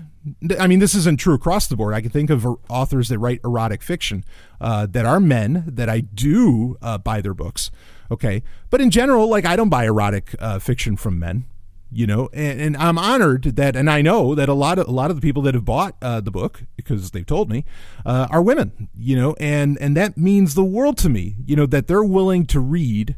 I 0.59 0.69
mean, 0.69 0.78
this 0.78 0.95
isn't 0.95 1.19
true 1.19 1.35
across 1.35 1.66
the 1.66 1.76
board. 1.76 1.95
I 1.95 2.00
can 2.00 2.11
think 2.11 2.31
of 2.31 2.47
authors 2.69 3.09
that 3.09 3.19
write 3.19 3.40
erotic 3.45 3.83
fiction 3.83 4.25
uh, 4.61 4.87
that 4.87 5.04
are 5.04 5.19
men 5.19 5.64
that 5.66 5.88
I 5.88 6.00
do 6.00 6.78
uh, 6.81 6.99
buy 6.99 7.21
their 7.21 7.35
books. 7.35 7.71
Okay, 8.11 8.42
but 8.71 8.81
in 8.81 8.90
general, 8.90 9.28
like 9.28 9.45
I 9.45 9.57
don't 9.57 9.69
buy 9.69 9.85
erotic 9.85 10.35
uh, 10.38 10.59
fiction 10.59 10.97
from 10.97 11.19
men 11.19 11.47
you 11.93 12.07
know 12.07 12.29
and, 12.33 12.61
and, 12.61 12.77
i'm 12.79 12.97
honored 12.97 13.43
that 13.43 13.77
and 13.77 13.91
i 13.91 14.01
know 14.01 14.35
that 14.35 14.49
a 14.49 14.55
lot 14.55 14.79
of 14.79 14.89
a 14.89 14.91
lot 14.91 15.11
of 15.11 15.17
the 15.17 15.23
people 15.23 15.43
that 15.43 15.55
have 15.55 15.65
bought 15.65 15.95
uh, 16.03 16.21
the 16.21 16.31
book 16.31 16.65
because 16.77 17.11
they've 17.11 17.27
told 17.27 17.51
me 17.51 17.65
uh, 18.07 18.27
are 18.31 18.43
women 18.43 18.89
you 18.97 19.15
know 19.15 19.35
and 19.39 19.79
and 19.81 19.97
that 19.97 20.17
means 20.17 20.55
the 20.55 20.65
world 20.65 20.97
to 20.97 21.09
me 21.09 21.37
you 21.45 21.55
know 21.55 21.67
that 21.67 21.87
they're 21.87 22.03
willing 22.03 22.47
to 22.47 22.61
read 22.61 23.17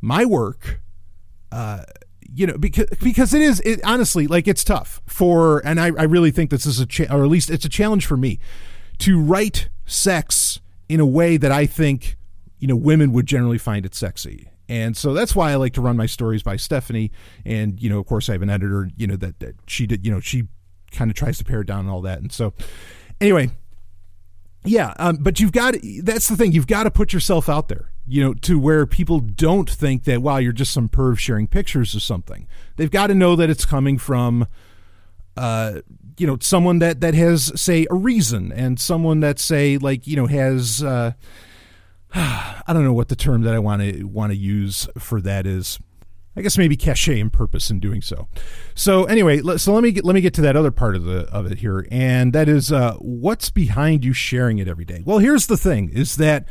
my 0.00 0.24
work 0.24 0.80
uh, 1.52 1.84
you 2.32 2.46
know 2.46 2.56
because 2.58 2.86
because 3.02 3.34
it 3.34 3.42
is 3.42 3.60
it, 3.60 3.80
honestly 3.84 4.26
like 4.26 4.46
it's 4.46 4.62
tough 4.62 5.00
for 5.06 5.64
and 5.66 5.80
I, 5.80 5.86
I 5.86 6.04
really 6.04 6.30
think 6.30 6.50
this 6.50 6.66
is 6.66 6.78
a 6.78 6.86
cha- 6.86 7.12
or 7.14 7.24
at 7.24 7.30
least 7.30 7.50
it's 7.50 7.64
a 7.64 7.68
challenge 7.68 8.06
for 8.06 8.16
me 8.16 8.38
to 8.98 9.20
write 9.20 9.68
sex 9.86 10.60
in 10.88 11.00
a 11.00 11.06
way 11.06 11.36
that 11.36 11.50
I 11.50 11.66
think 11.66 12.16
you 12.58 12.68
know 12.68 12.76
women 12.76 13.12
would 13.12 13.26
generally 13.26 13.58
find 13.58 13.84
it 13.84 13.94
sexy 13.94 14.49
and 14.70 14.96
so 14.96 15.12
that's 15.12 15.34
why 15.34 15.50
I 15.50 15.56
like 15.56 15.72
to 15.74 15.80
run 15.80 15.96
my 15.96 16.06
stories 16.06 16.44
by 16.44 16.54
Stephanie. 16.54 17.10
And, 17.44 17.82
you 17.82 17.90
know, 17.90 17.98
of 17.98 18.06
course, 18.06 18.28
I 18.28 18.34
have 18.34 18.42
an 18.42 18.50
editor, 18.50 18.88
you 18.96 19.08
know, 19.08 19.16
that, 19.16 19.40
that 19.40 19.56
she 19.66 19.84
did, 19.84 20.06
you 20.06 20.12
know, 20.12 20.20
she 20.20 20.44
kind 20.92 21.10
of 21.10 21.16
tries 21.16 21.38
to 21.38 21.44
pare 21.44 21.62
it 21.62 21.66
down 21.66 21.80
and 21.80 21.90
all 21.90 22.00
that. 22.02 22.20
And 22.20 22.30
so, 22.30 22.54
anyway, 23.20 23.50
yeah, 24.64 24.94
um, 25.00 25.16
but 25.16 25.40
you've 25.40 25.50
got 25.50 25.74
that's 26.04 26.28
the 26.28 26.36
thing. 26.36 26.52
You've 26.52 26.68
got 26.68 26.84
to 26.84 26.90
put 26.92 27.12
yourself 27.12 27.48
out 27.48 27.66
there, 27.66 27.90
you 28.06 28.22
know, 28.22 28.32
to 28.34 28.60
where 28.60 28.86
people 28.86 29.18
don't 29.18 29.68
think 29.68 30.04
that 30.04 30.22
wow, 30.22 30.36
you're 30.36 30.52
just 30.52 30.72
some 30.72 30.88
perv 30.88 31.18
sharing 31.18 31.48
pictures 31.48 31.92
or 31.96 32.00
something. 32.00 32.46
They've 32.76 32.90
got 32.90 33.08
to 33.08 33.14
know 33.14 33.34
that 33.34 33.50
it's 33.50 33.64
coming 33.64 33.98
from, 33.98 34.46
uh, 35.36 35.80
you 36.16 36.28
know, 36.28 36.38
someone 36.40 36.78
that 36.78 37.00
that 37.00 37.14
has 37.14 37.60
say 37.60 37.86
a 37.90 37.96
reason 37.96 38.52
and 38.52 38.78
someone 38.78 39.18
that 39.18 39.40
say 39.40 39.78
like 39.78 40.06
you 40.06 40.14
know 40.14 40.28
has. 40.28 40.80
Uh, 40.80 41.14
I 42.14 42.72
don't 42.72 42.84
know 42.84 42.92
what 42.92 43.08
the 43.08 43.16
term 43.16 43.42
that 43.42 43.54
I 43.54 43.58
want 43.58 43.82
to 43.82 44.04
want 44.04 44.32
to 44.32 44.36
use 44.36 44.88
for 44.98 45.20
that 45.20 45.46
is. 45.46 45.78
I 46.36 46.42
guess 46.42 46.56
maybe 46.56 46.76
cachet 46.76 47.20
and 47.20 47.32
purpose 47.32 47.70
in 47.70 47.80
doing 47.80 48.02
so. 48.02 48.28
So 48.74 49.04
anyway, 49.04 49.42
so 49.56 49.72
let 49.72 49.82
me 49.82 49.90
get, 49.90 50.04
let 50.04 50.14
me 50.14 50.20
get 50.20 50.32
to 50.34 50.40
that 50.42 50.56
other 50.56 50.70
part 50.70 50.94
of 50.94 51.04
the 51.04 51.22
of 51.30 51.50
it 51.50 51.58
here, 51.58 51.86
and 51.90 52.32
that 52.32 52.48
is 52.48 52.70
uh, 52.70 52.94
what's 52.94 53.50
behind 53.50 54.04
you 54.04 54.12
sharing 54.12 54.58
it 54.58 54.68
every 54.68 54.84
day. 54.84 55.02
Well, 55.04 55.18
here's 55.18 55.48
the 55.48 55.56
thing: 55.56 55.90
is 55.90 56.16
that 56.16 56.46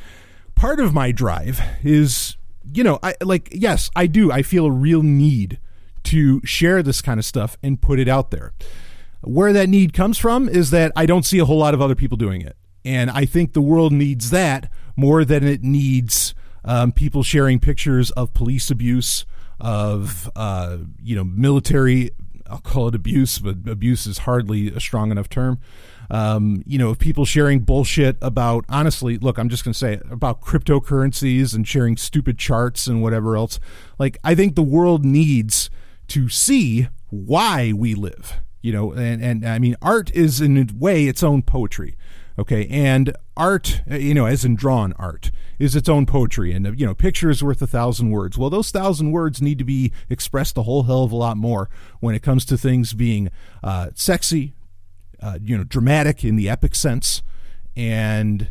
part 0.56 0.80
of 0.82 0.94
my 0.94 1.12
drive 1.12 1.62
is 1.84 2.36
you 2.74 2.84
know 2.84 3.00
I 3.02 3.16
like 3.22 3.50
yes 3.54 3.90
I 3.96 4.08
do 4.08 4.32
I 4.32 4.44
feel 4.44 4.66
a 4.66 4.72
real 4.72 5.02
need 5.02 5.60
to 6.04 6.42
share 6.44 6.84
this 6.84 7.02
kind 7.02 7.20
of 7.20 7.26
stuff 7.26 7.58
and 7.64 7.82
put 7.82 8.00
it 8.00 8.08
out 8.08 8.32
there. 8.32 8.54
Where 9.22 9.54
that 9.54 9.70
need 9.70 9.94
comes 9.94 10.18
from 10.18 10.48
is 10.48 10.72
that 10.72 10.92
I 10.96 11.06
don't 11.06 11.26
see 11.26 11.40
a 11.40 11.46
whole 11.46 11.58
lot 11.58 11.74
of 11.74 11.82
other 11.82 11.96
people 11.96 12.18
doing 12.18 12.42
it, 12.42 12.56
and 12.84 13.10
I 13.10 13.26
think 13.26 13.54
the 13.54 13.62
world 13.62 13.92
needs 13.92 14.30
that 14.32 14.72
more 14.96 15.24
than 15.26 15.44
it 15.44 15.64
needs 15.64 16.34
um, 16.66 16.92
people 16.92 17.24
sharing 17.24 17.60
pictures 17.60 18.12
of 18.12 18.34
police 18.34 18.70
abuse, 18.70 19.26
of 19.60 20.30
uh, 20.36 20.78
you 21.02 21.16
know 21.16 21.24
military. 21.24 22.12
I'll 22.50 22.60
call 22.60 22.88
it 22.88 22.96
abuse, 22.96 23.38
but 23.38 23.58
abuse 23.70 24.08
is 24.08 24.20
hardly 24.20 24.70
a 24.70 24.80
strong 24.80 25.12
enough 25.12 25.30
term. 25.30 25.60
Um, 26.10 26.64
you 26.66 26.80
know, 26.80 26.96
people 26.96 27.24
sharing 27.24 27.60
bullshit 27.60 28.18
about, 28.22 28.66
honestly, 28.68 29.20
look, 29.20 29.38
I'm 29.38 29.50
just 29.50 29.64
going 29.64 29.74
to 29.74 29.78
say 29.78 29.94
it, 29.94 30.04
about 30.10 30.42
cryptocurrencies 30.42 31.54
and 31.54 31.68
sharing 31.68 31.96
stupid 31.96 32.40
charts 32.40 32.88
and 32.88 33.04
whatever 33.04 33.38
else. 33.38 33.60
Like, 34.00 34.18
I 34.24 34.34
think 34.34 34.56
the 34.56 34.64
world 34.64 35.06
needs 35.06 35.70
to 36.08 36.28
see 36.28 36.88
why 37.10 37.72
we 37.72 37.94
live, 37.94 38.42
you 38.64 38.74
know, 38.74 38.94
and, 38.94 39.24
and 39.24 39.48
I 39.48 39.60
mean, 39.60 39.76
art 39.82 40.12
is 40.16 40.42
in 40.42 40.58
a 40.58 40.66
way 40.76 41.06
its 41.08 41.22
own 41.22 41.44
poetry. 41.44 41.96
Okay, 42.40 42.68
and 42.68 43.14
art, 43.36 43.82
uh, 43.92 43.96
you 43.96 44.14
know, 44.14 44.26
as 44.26 44.46
in 44.46 44.56
drawn 44.56 44.94
art, 44.94 45.30
is 45.60 45.76
its 45.76 45.90
own 45.90 46.06
poetry, 46.06 46.54
and 46.54 46.80
you 46.80 46.86
know, 46.86 46.96
picture 46.96 47.30
is 47.30 47.44
worth 47.44 47.62
a 47.62 47.68
thousand 47.68 48.12
words. 48.12 48.38
Well, 48.38 48.50
those 48.50 48.72
thousand 48.72 49.12
words 49.12 49.42
need 49.42 49.58
to 49.58 49.66
be 49.66 49.92
expressed 50.10 50.58
a 50.58 50.62
whole 50.62 50.84
hell 50.84 51.04
of 51.04 51.12
a 51.12 51.18
lot 51.18 51.36
more 51.36 51.70
when 52.00 52.16
it 52.16 52.24
comes 52.24 52.46
to 52.46 52.58
things 52.58 52.94
being 52.94 53.30
uh, 53.62 53.90
sexy, 53.94 54.54
uh, 55.22 55.38
you 55.42 55.58
know, 55.58 55.66
dramatic 55.66 56.24
in 56.24 56.38
the 56.38 56.48
epic 56.48 56.76
sense, 56.76 57.24
and 57.76 58.48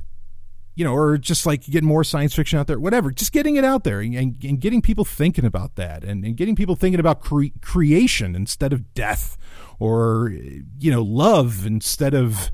you 0.75 0.85
know, 0.85 0.93
or 0.93 1.17
just 1.17 1.47
like 1.47 1.65
getting 1.65 1.89
more 1.89 2.05
science 2.05 2.35
fiction 2.35 2.59
out 2.59 2.67
there, 2.67 2.79
whatever. 2.79 3.11
Just 3.11 3.33
getting 3.33 3.57
it 3.57 3.65
out 3.65 3.85
there 3.85 4.01
and, 4.01 4.15
and 4.15 4.61
getting 4.61 4.83
people 4.83 5.07
thinking 5.07 5.47
about 5.47 5.77
that, 5.77 6.05
and, 6.05 6.27
and 6.27 6.37
getting 6.37 6.55
people 6.55 6.77
thinking 6.77 7.01
about 7.01 7.23
cre- 7.23 7.57
creation 7.63 8.37
instead 8.37 8.75
of 8.75 8.93
death, 8.93 9.39
or 9.79 10.31
you 10.79 10.91
know, 10.91 11.01
love 11.03 11.65
instead 11.65 12.13
of 12.13 12.51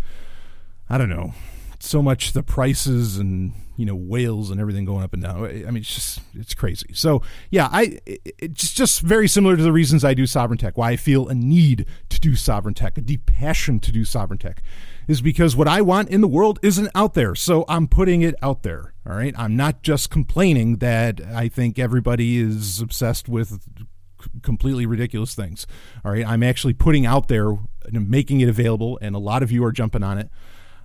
I 0.89 0.99
don't 0.99 1.09
know, 1.09 1.33
so 1.81 2.03
much 2.03 2.33
the 2.33 2.43
prices 2.43 3.19
and 3.19 3.53
you 3.77 3.85
know 3.85 3.95
whales 3.95 4.51
and 4.51 4.61
everything 4.61 4.85
going 4.85 5.03
up 5.03 5.13
and 5.13 5.23
down. 5.23 5.45
I 5.45 5.71
mean, 5.71 5.79
it's 5.79 5.95
just 5.95 6.21
it's 6.35 6.55
crazy. 6.55 6.93
So 6.95 7.23
yeah, 7.51 7.69
I 7.73 7.99
it's 8.07 8.73
just 8.73 9.01
very 9.01 9.29
similar 9.29 9.57
to 9.57 9.63
the 9.63 9.73
reasons 9.73 10.05
I 10.05 10.15
do 10.15 10.27
sovereign 10.27 10.59
tech. 10.59 10.77
Why 10.77 10.93
I 10.93 10.97
feel 10.97 11.29
a 11.29 11.35
need 11.35 11.87
to 12.09 12.21
do 12.21 12.37
sovereign 12.37 12.75
tech, 12.75 12.97
a 12.99 13.01
deep 13.01 13.27
passion 13.27 13.81
to 13.81 13.93
do 13.93 14.05
sovereign 14.05 14.39
tech, 14.39 14.63
is 15.09 15.21
because 15.21 15.57
what 15.57 15.69
I 15.69 15.83
want 15.83 16.09
in 16.11 16.21
the 16.21 16.29
world 16.29 16.59
isn't 16.63 16.91
out 16.95 17.15
there. 17.15 17.35
So 17.35 17.65
I'm 17.69 17.89
putting 17.89 18.23
it 18.23 18.35
out 18.43 18.63
there. 18.63 18.95
All 19.07 19.17
right, 19.17 19.35
I'm 19.37 19.57
not 19.57 19.83
just 19.83 20.11
complaining 20.11 20.77
that 20.77 21.21
I 21.21 21.49
think 21.49 21.79
everybody 21.79 22.39
is 22.39 22.81
obsessed 22.81 23.29
with 23.29 23.61
completely 24.43 24.87
ridiculous 24.87 25.35
things. 25.35 25.67
All 26.05 26.13
right, 26.13 26.27
I'm 26.27 26.43
actually 26.43 26.73
putting 26.73 27.05
out 27.05 27.29
there, 27.29 27.59
and 27.85 28.09
making 28.09 28.41
it 28.41 28.49
available, 28.49 28.99
and 29.03 29.15
a 29.15 29.19
lot 29.19 29.43
of 29.43 29.53
you 29.53 29.63
are 29.65 29.73
jumping 29.73 30.03
on 30.03 30.17
it 30.17 30.31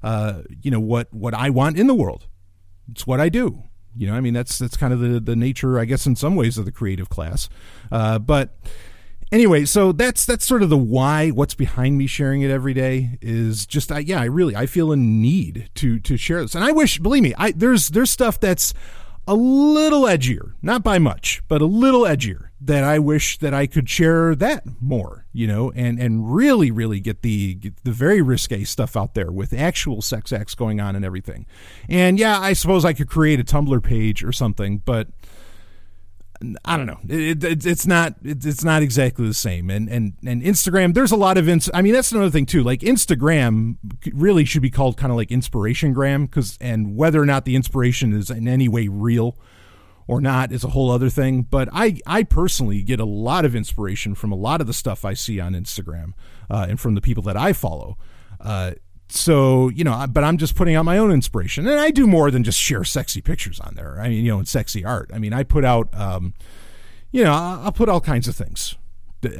uh, 0.03 0.41
you 0.61 0.71
know 0.71 0.79
what 0.79 1.13
what 1.13 1.33
I 1.33 1.49
want 1.49 1.77
in 1.77 1.87
the 1.87 1.95
world. 1.95 2.27
It's 2.91 3.05
what 3.05 3.19
I 3.19 3.29
do. 3.29 3.63
You 3.95 4.07
know, 4.07 4.13
I 4.13 4.21
mean 4.21 4.33
that's 4.33 4.57
that's 4.57 4.77
kind 4.77 4.93
of 4.93 4.99
the 4.99 5.19
the 5.19 5.35
nature, 5.35 5.79
I 5.79 5.85
guess, 5.85 6.05
in 6.05 6.15
some 6.15 6.35
ways 6.35 6.57
of 6.57 6.65
the 6.65 6.71
creative 6.71 7.09
class. 7.09 7.49
Uh, 7.91 8.19
but 8.19 8.55
anyway, 9.31 9.65
so 9.65 9.91
that's 9.91 10.25
that's 10.25 10.45
sort 10.45 10.63
of 10.63 10.69
the 10.69 10.77
why. 10.77 11.29
What's 11.29 11.53
behind 11.53 11.97
me 11.97 12.07
sharing 12.07 12.41
it 12.41 12.51
every 12.51 12.73
day 12.73 13.17
is 13.21 13.65
just, 13.65 13.91
I, 13.91 13.99
yeah, 13.99 14.21
I 14.21 14.25
really 14.25 14.55
I 14.55 14.65
feel 14.65 14.91
a 14.91 14.95
need 14.95 15.69
to 15.75 15.99
to 15.99 16.17
share 16.17 16.41
this, 16.41 16.55
and 16.55 16.63
I 16.63 16.71
wish, 16.71 16.99
believe 16.99 17.23
me, 17.23 17.33
I 17.37 17.51
there's 17.51 17.89
there's 17.89 18.11
stuff 18.11 18.39
that's 18.39 18.73
a 19.29 19.35
little 19.35 20.01
edgier, 20.03 20.53
not 20.59 20.81
by 20.81 20.97
much, 20.97 21.43
but 21.47 21.61
a 21.61 21.65
little 21.65 22.01
edgier 22.01 22.49
that 22.59 22.83
I 22.83 22.97
wish 22.97 23.37
that 23.37 23.53
I 23.53 23.67
could 23.67 23.87
share 23.87 24.33
that 24.33 24.63
more, 24.81 25.27
you 25.31 25.45
know, 25.45 25.71
and 25.75 25.99
and 25.99 26.33
really 26.33 26.71
really 26.71 26.99
get 26.99 27.21
the 27.21 27.53
get 27.53 27.83
the 27.83 27.91
very 27.91 28.23
risque 28.23 28.63
stuff 28.63 28.97
out 28.97 29.13
there 29.13 29.31
with 29.31 29.53
actual 29.53 30.01
sex 30.01 30.33
acts 30.33 30.55
going 30.55 30.81
on 30.81 30.95
and 30.95 31.05
everything. 31.05 31.45
And 31.87 32.17
yeah, 32.17 32.39
I 32.39 32.53
suppose 32.53 32.83
I 32.83 32.93
could 32.93 33.07
create 33.07 33.39
a 33.39 33.43
Tumblr 33.43 33.83
page 33.83 34.23
or 34.23 34.31
something, 34.31 34.79
but 34.79 35.09
I 36.63 36.77
don't 36.77 36.85
know. 36.85 36.99
It, 37.07 37.43
it, 37.43 37.65
it's 37.65 37.85
not. 37.85 38.15
It, 38.23 38.45
it's 38.45 38.63
not 38.63 38.81
exactly 38.81 39.27
the 39.27 39.33
same. 39.33 39.69
And 39.69 39.89
and 39.89 40.13
and 40.25 40.41
Instagram. 40.41 40.93
There's 40.93 41.11
a 41.11 41.17
lot 41.17 41.37
of. 41.37 41.49
Ins- 41.49 41.69
I 41.73 41.81
mean, 41.81 41.93
that's 41.93 42.11
another 42.11 42.29
thing 42.29 42.45
too. 42.45 42.63
Like 42.63 42.79
Instagram 42.79 43.77
really 44.13 44.45
should 44.45 44.61
be 44.61 44.69
called 44.69 44.95
kind 44.95 45.11
of 45.11 45.17
like 45.17 45.31
inspiration 45.31 45.91
gram 45.91 46.25
because 46.25 46.57
and 46.61 46.95
whether 46.95 47.21
or 47.21 47.25
not 47.25 47.43
the 47.43 47.55
inspiration 47.55 48.13
is 48.13 48.29
in 48.29 48.47
any 48.47 48.69
way 48.69 48.87
real 48.87 49.37
or 50.07 50.21
not 50.21 50.51
is 50.51 50.63
a 50.63 50.69
whole 50.69 50.89
other 50.91 51.09
thing. 51.09 51.41
But 51.41 51.67
I 51.73 51.99
I 52.07 52.23
personally 52.23 52.83
get 52.83 53.01
a 53.01 53.05
lot 53.05 53.43
of 53.43 53.53
inspiration 53.53 54.15
from 54.15 54.31
a 54.31 54.35
lot 54.35 54.61
of 54.61 54.67
the 54.67 54.73
stuff 54.73 55.03
I 55.03 55.15
see 55.15 55.41
on 55.41 55.53
Instagram 55.53 56.13
uh, 56.49 56.67
and 56.69 56.79
from 56.79 56.95
the 56.95 57.01
people 57.01 57.23
that 57.23 57.35
I 57.35 57.51
follow. 57.51 57.97
Uh, 58.39 58.71
so 59.11 59.69
you 59.69 59.83
know 59.83 60.05
but 60.09 60.23
i'm 60.23 60.37
just 60.37 60.55
putting 60.55 60.75
out 60.75 60.85
my 60.85 60.97
own 60.97 61.11
inspiration. 61.11 61.67
And 61.67 61.79
i 61.79 61.91
do 61.91 62.07
more 62.07 62.31
than 62.31 62.43
just 62.43 62.59
share 62.59 62.83
sexy 62.83 63.21
pictures 63.21 63.59
on 63.59 63.75
there. 63.75 63.99
I 63.99 64.09
mean 64.09 64.23
you 64.23 64.31
know 64.31 64.39
and 64.39 64.47
sexy 64.47 64.85
art. 64.85 65.09
I 65.13 65.19
mean 65.19 65.33
i 65.33 65.43
put 65.43 65.65
out 65.65 65.89
um, 65.99 66.33
you 67.11 67.23
know 67.23 67.33
i'll 67.33 67.71
put 67.71 67.89
all 67.89 68.01
kinds 68.01 68.27
of 68.27 68.35
things 68.35 68.75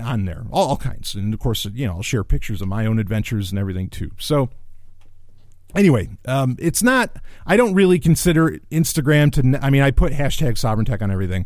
on 0.02 0.26
there. 0.26 0.46
All, 0.52 0.76
kinds. 0.76 1.16
And 1.16 1.34
of 1.34 1.40
course 1.40 1.66
you 1.66 1.86
know 1.88 1.94
i'll 1.94 2.02
share 2.02 2.24
pictures 2.24 2.62
of 2.62 2.68
my 2.68 2.86
own 2.86 3.00
adventures 3.00 3.52
and 3.52 3.60
everything 3.60 3.90
too. 3.90 4.12
So 4.18 4.50
anyway 5.76 6.10
um, 6.26 6.56
it's 6.60 6.82
not 6.82 7.16
i 7.46 7.56
don't 7.56 7.76
really 7.76 8.00
consider 8.00 8.58
instagram 8.72 9.32
to 9.32 9.64
i 9.64 9.70
mean 9.70 9.82
i 9.82 9.92
put 9.92 10.12
hashtag 10.12 10.58
sovereign 10.58 10.86
tech 10.86 11.02
on 11.02 11.12
everything 11.12 11.46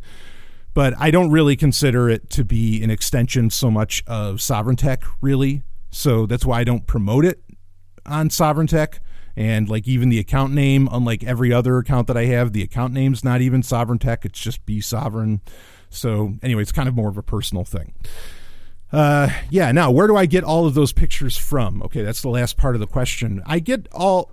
but 0.73 0.93
i 0.97 1.11
don't 1.11 1.29
really 1.29 1.57
consider 1.57 2.09
it 2.09 2.29
to 2.29 2.45
be 2.45 2.81
an 2.83 2.89
extension 2.89 3.49
so 3.49 3.69
much 3.69 4.03
of 4.07 4.41
sovereign 4.41 4.75
tech 4.75 5.03
really. 5.21 5.61
So 5.91 6.25
that's 6.25 6.45
why 6.45 6.61
i 6.61 6.63
don't 6.63 6.87
promote 6.87 7.25
it 7.25 7.42
on 8.05 8.29
Sovereign 8.29 8.67
Tech. 8.67 8.99
And 9.35 9.67
like 9.67 9.87
even 9.87 10.09
the 10.09 10.19
account 10.19 10.53
name, 10.53 10.87
unlike 10.91 11.23
every 11.23 11.51
other 11.51 11.77
account 11.77 12.07
that 12.07 12.17
I 12.17 12.25
have, 12.25 12.53
the 12.53 12.61
account 12.61 12.93
name's 12.93 13.23
not 13.23 13.41
even 13.41 13.63
Sovereign 13.63 13.99
Tech. 13.99 14.25
It's 14.25 14.39
just 14.39 14.65
Be 14.65 14.79
Sovereign. 14.79 15.41
So 15.89 16.35
anyway, 16.43 16.61
it's 16.61 16.71
kind 16.71 16.87
of 16.87 16.95
more 16.95 17.09
of 17.09 17.17
a 17.17 17.23
personal 17.23 17.65
thing. 17.65 17.93
Uh, 18.91 19.29
yeah. 19.49 19.71
Now, 19.71 19.89
where 19.89 20.05
do 20.05 20.15
I 20.15 20.27
get 20.27 20.43
all 20.43 20.67
of 20.67 20.75
those 20.75 20.93
pictures 20.93 21.35
from? 21.35 21.81
Okay, 21.81 22.03
that's 22.03 22.21
the 22.21 22.29
last 22.29 22.57
part 22.57 22.75
of 22.75 22.79
the 22.79 22.87
question. 22.87 23.41
I 23.45 23.57
get 23.57 23.87
all. 23.91 24.31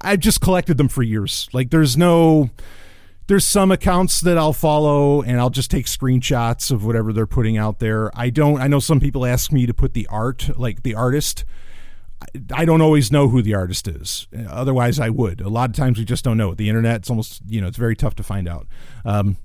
I've 0.00 0.18
just 0.18 0.40
collected 0.40 0.76
them 0.76 0.88
for 0.88 1.04
years. 1.04 1.48
Like, 1.52 1.70
there's 1.70 1.96
no. 1.96 2.50
There's 3.28 3.46
some 3.46 3.70
accounts 3.70 4.20
that 4.22 4.36
I'll 4.36 4.52
follow, 4.52 5.22
and 5.22 5.38
I'll 5.38 5.48
just 5.48 5.70
take 5.70 5.86
screenshots 5.86 6.72
of 6.72 6.84
whatever 6.84 7.12
they're 7.12 7.24
putting 7.24 7.56
out 7.56 7.78
there. 7.78 8.10
I 8.18 8.30
don't. 8.30 8.60
I 8.60 8.66
know 8.66 8.80
some 8.80 8.98
people 8.98 9.24
ask 9.24 9.52
me 9.52 9.66
to 9.66 9.72
put 9.72 9.94
the 9.94 10.08
art, 10.08 10.58
like 10.58 10.82
the 10.82 10.96
artist 10.96 11.44
I 12.54 12.64
don't 12.64 12.80
always 12.80 13.10
know 13.12 13.28
who 13.28 13.42
the 13.42 13.54
artist 13.54 13.88
is. 13.88 14.28
Otherwise, 14.48 14.98
I 14.98 15.10
would. 15.10 15.40
A 15.40 15.48
lot 15.48 15.70
of 15.70 15.76
times 15.76 15.98
we 15.98 16.04
just 16.04 16.24
don't 16.24 16.36
know. 16.36 16.54
The 16.54 16.68
internet, 16.68 16.96
it's 16.96 17.10
almost 17.10 17.42
you 17.46 17.60
know, 17.60 17.66
it's 17.66 17.76
very 17.76 17.96
tough 17.96 18.14
to 18.16 18.22
find 18.22 18.48
out. 18.48 18.66
Um, 19.04 19.36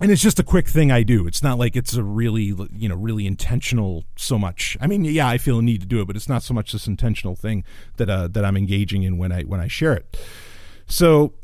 and 0.00 0.10
it's 0.10 0.22
just 0.22 0.38
a 0.38 0.42
quick 0.42 0.68
thing 0.68 0.90
I 0.90 1.02
do. 1.02 1.26
It's 1.26 1.42
not 1.42 1.58
like 1.58 1.76
it's 1.76 1.94
a 1.94 2.02
really 2.02 2.54
you 2.72 2.88
know 2.88 2.96
really 2.96 3.26
intentional 3.26 4.04
so 4.16 4.38
much. 4.38 4.76
I 4.80 4.86
mean, 4.86 5.04
yeah, 5.04 5.28
I 5.28 5.38
feel 5.38 5.58
a 5.58 5.62
need 5.62 5.80
to 5.82 5.86
do 5.86 6.00
it, 6.00 6.06
but 6.06 6.16
it's 6.16 6.28
not 6.28 6.42
so 6.42 6.54
much 6.54 6.72
this 6.72 6.86
intentional 6.86 7.36
thing 7.36 7.64
that 7.96 8.10
uh, 8.10 8.28
that 8.28 8.44
I'm 8.44 8.56
engaging 8.56 9.02
in 9.02 9.18
when 9.18 9.32
I 9.32 9.42
when 9.42 9.60
I 9.60 9.68
share 9.68 9.92
it. 9.92 10.18
So 10.86 11.34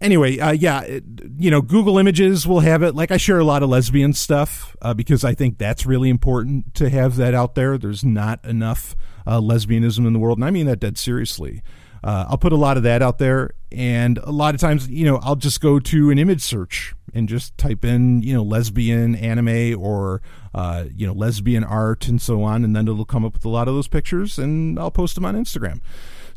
anyway, 0.00 0.38
uh, 0.38 0.52
yeah, 0.52 0.82
it, 0.82 1.04
you 1.38 1.50
know, 1.50 1.62
Google 1.62 1.98
Images 1.98 2.46
will 2.46 2.60
have 2.60 2.82
it. 2.82 2.94
Like 2.94 3.10
I 3.10 3.16
share 3.16 3.38
a 3.38 3.44
lot 3.44 3.62
of 3.62 3.68
lesbian 3.68 4.12
stuff 4.12 4.76
uh, 4.82 4.94
because 4.94 5.24
I 5.24 5.34
think 5.34 5.58
that's 5.58 5.86
really 5.86 6.10
important 6.10 6.74
to 6.74 6.90
have 6.90 7.16
that 7.16 7.34
out 7.34 7.54
there. 7.54 7.78
There's 7.78 8.04
not 8.04 8.44
enough 8.44 8.96
uh, 9.26 9.40
lesbianism 9.40 10.06
in 10.06 10.12
the 10.12 10.18
world, 10.18 10.38
and 10.38 10.44
I 10.44 10.50
mean 10.50 10.66
that 10.66 10.80
dead 10.80 10.98
seriously. 10.98 11.62
Uh, 12.04 12.26
I'll 12.28 12.38
put 12.38 12.52
a 12.52 12.56
lot 12.56 12.76
of 12.76 12.82
that 12.84 13.02
out 13.02 13.18
there, 13.18 13.50
and 13.72 14.18
a 14.18 14.30
lot 14.30 14.54
of 14.54 14.60
times, 14.60 14.88
you 14.88 15.04
know, 15.04 15.16
I'll 15.22 15.36
just 15.36 15.60
go 15.60 15.80
to 15.80 16.10
an 16.10 16.18
image 16.18 16.42
search 16.42 16.94
and 17.12 17.28
just 17.28 17.56
type 17.58 17.84
in, 17.84 18.22
you 18.22 18.32
know, 18.32 18.42
lesbian 18.42 19.16
anime 19.16 19.80
or, 19.82 20.22
uh, 20.54 20.84
you 20.94 21.06
know, 21.06 21.12
lesbian 21.12 21.64
art 21.64 22.06
and 22.06 22.20
so 22.22 22.42
on, 22.42 22.62
and 22.62 22.76
then 22.76 22.86
it'll 22.86 23.04
come 23.04 23.24
up 23.24 23.32
with 23.32 23.44
a 23.44 23.48
lot 23.48 23.66
of 23.66 23.74
those 23.74 23.88
pictures, 23.88 24.38
and 24.38 24.78
I'll 24.78 24.90
post 24.90 25.14
them 25.14 25.24
on 25.24 25.34
Instagram. 25.34 25.80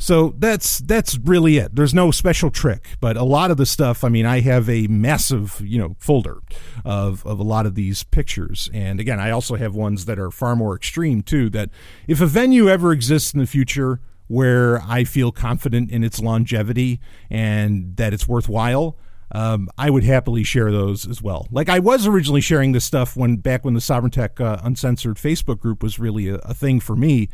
So 0.02 0.34
that's 0.38 0.80
that's 0.80 1.18
really 1.18 1.58
it. 1.58 1.76
There's 1.76 1.94
no 1.94 2.10
special 2.10 2.50
trick, 2.50 2.88
but 3.02 3.18
a 3.18 3.24
lot 3.24 3.52
of 3.52 3.58
the 3.58 3.66
stuff. 3.66 4.06
I 4.06 4.10
mean, 4.10 4.26
I 4.26 4.40
have 4.40 4.70
a 4.70 4.88
massive 4.88 5.62
you 5.64 5.78
know 5.78 5.98
folder 6.00 6.40
of 6.86 7.26
of 7.26 7.38
a 7.38 7.44
lot 7.44 7.66
of 7.66 7.76
these 7.76 8.04
pictures, 8.04 8.70
and 8.74 9.02
again, 9.02 9.20
I 9.20 9.30
also 9.30 9.56
have 9.56 9.76
ones 9.76 10.06
that 10.06 10.18
are 10.18 10.32
far 10.32 10.56
more 10.56 10.76
extreme 10.76 11.22
too. 11.22 11.50
That 11.50 11.70
if 12.08 12.22
a 12.22 12.26
venue 12.26 12.70
ever 12.70 12.94
exists 12.94 13.34
in 13.34 13.42
the 13.42 13.46
future 13.46 14.00
where 14.28 14.82
I 14.84 15.04
feel 15.04 15.32
confident 15.32 15.92
in 15.92 16.04
its 16.04 16.22
longevity 16.22 17.02
and 17.30 17.98
that 17.98 18.14
it's 18.14 18.28
worthwhile. 18.28 18.98
Um, 19.32 19.70
I 19.78 19.92
would 19.92 20.04
happily 20.04 20.44
share 20.44 20.72
those 20.72 21.08
as 21.08 21.22
well. 21.22 21.48
Like 21.52 21.70
I 21.70 21.78
was 21.78 22.08
originally 22.08 22.42
sharing 22.42 22.72
this 22.72 22.84
stuff 22.84 23.16
when 23.16 23.38
back 23.38 23.64
when 23.64 23.76
the 23.76 23.82
Sovereign 23.82 24.10
Tech 24.10 24.42
uh, 24.42 24.58
Uncensored 24.64 25.18
Facebook 25.18 25.60
group 25.60 25.84
was 25.84 26.00
really 26.00 26.30
a, 26.30 26.36
a 26.38 26.56
thing 26.56 26.80
for 26.80 26.96
me 26.96 27.30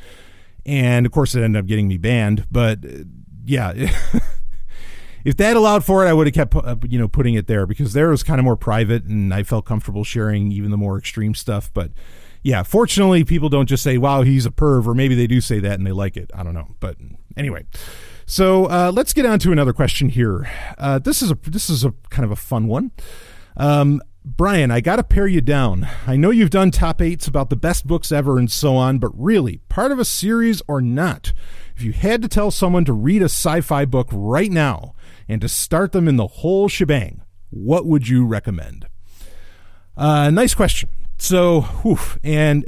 and 0.65 1.05
of 1.05 1.11
course 1.11 1.35
it 1.35 1.43
ended 1.43 1.59
up 1.59 1.67
getting 1.67 1.87
me 1.87 1.97
banned. 1.97 2.45
But 2.51 2.85
uh, 2.85 3.03
yeah, 3.45 3.73
if 5.25 5.37
that 5.37 5.55
allowed 5.55 5.83
for 5.83 6.05
it, 6.05 6.09
I 6.09 6.13
would 6.13 6.27
have 6.27 6.33
kept 6.33 6.55
uh, 6.55 6.75
you 6.87 6.99
know 6.99 7.07
putting 7.07 7.35
it 7.35 7.47
there 7.47 7.65
because 7.65 7.93
there 7.93 8.09
was 8.09 8.23
kind 8.23 8.39
of 8.39 8.45
more 8.45 8.57
private, 8.57 9.03
and 9.03 9.33
I 9.33 9.43
felt 9.43 9.65
comfortable 9.65 10.03
sharing 10.03 10.51
even 10.51 10.71
the 10.71 10.77
more 10.77 10.97
extreme 10.97 11.35
stuff. 11.35 11.71
But 11.73 11.91
yeah, 12.43 12.63
fortunately, 12.63 13.23
people 13.23 13.49
don't 13.49 13.67
just 13.67 13.83
say 13.83 13.97
"Wow, 13.97 14.21
he's 14.21 14.45
a 14.45 14.51
perv," 14.51 14.87
or 14.87 14.93
maybe 14.93 15.15
they 15.15 15.27
do 15.27 15.41
say 15.41 15.59
that 15.59 15.73
and 15.73 15.85
they 15.85 15.91
like 15.91 16.17
it. 16.17 16.31
I 16.33 16.43
don't 16.43 16.53
know, 16.53 16.75
but 16.79 16.97
anyway. 17.35 17.65
So 18.27 18.65
uh, 18.65 18.91
let's 18.93 19.13
get 19.13 19.25
on 19.25 19.37
to 19.39 19.51
another 19.51 19.73
question 19.73 20.09
here. 20.09 20.49
Uh, 20.77 20.99
this 20.99 21.21
is 21.21 21.31
a 21.31 21.37
this 21.47 21.69
is 21.69 21.83
a 21.83 21.93
kind 22.09 22.25
of 22.25 22.31
a 22.31 22.35
fun 22.35 22.67
one. 22.67 22.91
Um, 23.57 24.01
Brian, 24.27 24.71
I 24.71 24.81
got 24.81 24.95
to 24.95 25.03
pare 25.03 25.27
you 25.27 25.39
down. 25.39 25.87
I 26.07 26.15
know 26.15 26.31
you've 26.31 26.49
done 26.49 26.71
top 26.71 26.99
eights 26.99 27.27
about 27.27 27.51
the 27.51 27.55
best 27.55 27.85
books 27.85 28.11
ever 28.11 28.39
and 28.39 28.51
so 28.51 28.75
on, 28.75 28.97
but 28.97 29.11
really, 29.13 29.57
part 29.69 29.91
of 29.91 29.99
a 29.99 30.05
series 30.05 30.63
or 30.67 30.81
not, 30.81 31.31
if 31.75 31.83
you 31.83 31.91
had 31.93 32.23
to 32.23 32.27
tell 32.27 32.49
someone 32.49 32.85
to 32.85 32.93
read 32.93 33.21
a 33.21 33.25
sci 33.25 33.61
fi 33.61 33.85
book 33.85 34.07
right 34.11 34.51
now 34.51 34.95
and 35.29 35.41
to 35.41 35.47
start 35.47 35.91
them 35.91 36.07
in 36.07 36.15
the 36.15 36.25
whole 36.25 36.67
shebang, 36.67 37.21
what 37.51 37.85
would 37.85 38.07
you 38.07 38.25
recommend? 38.25 38.87
Uh, 39.95 40.31
nice 40.31 40.55
question. 40.55 40.89
So, 41.19 41.61
whew, 41.61 41.99
and. 42.23 42.65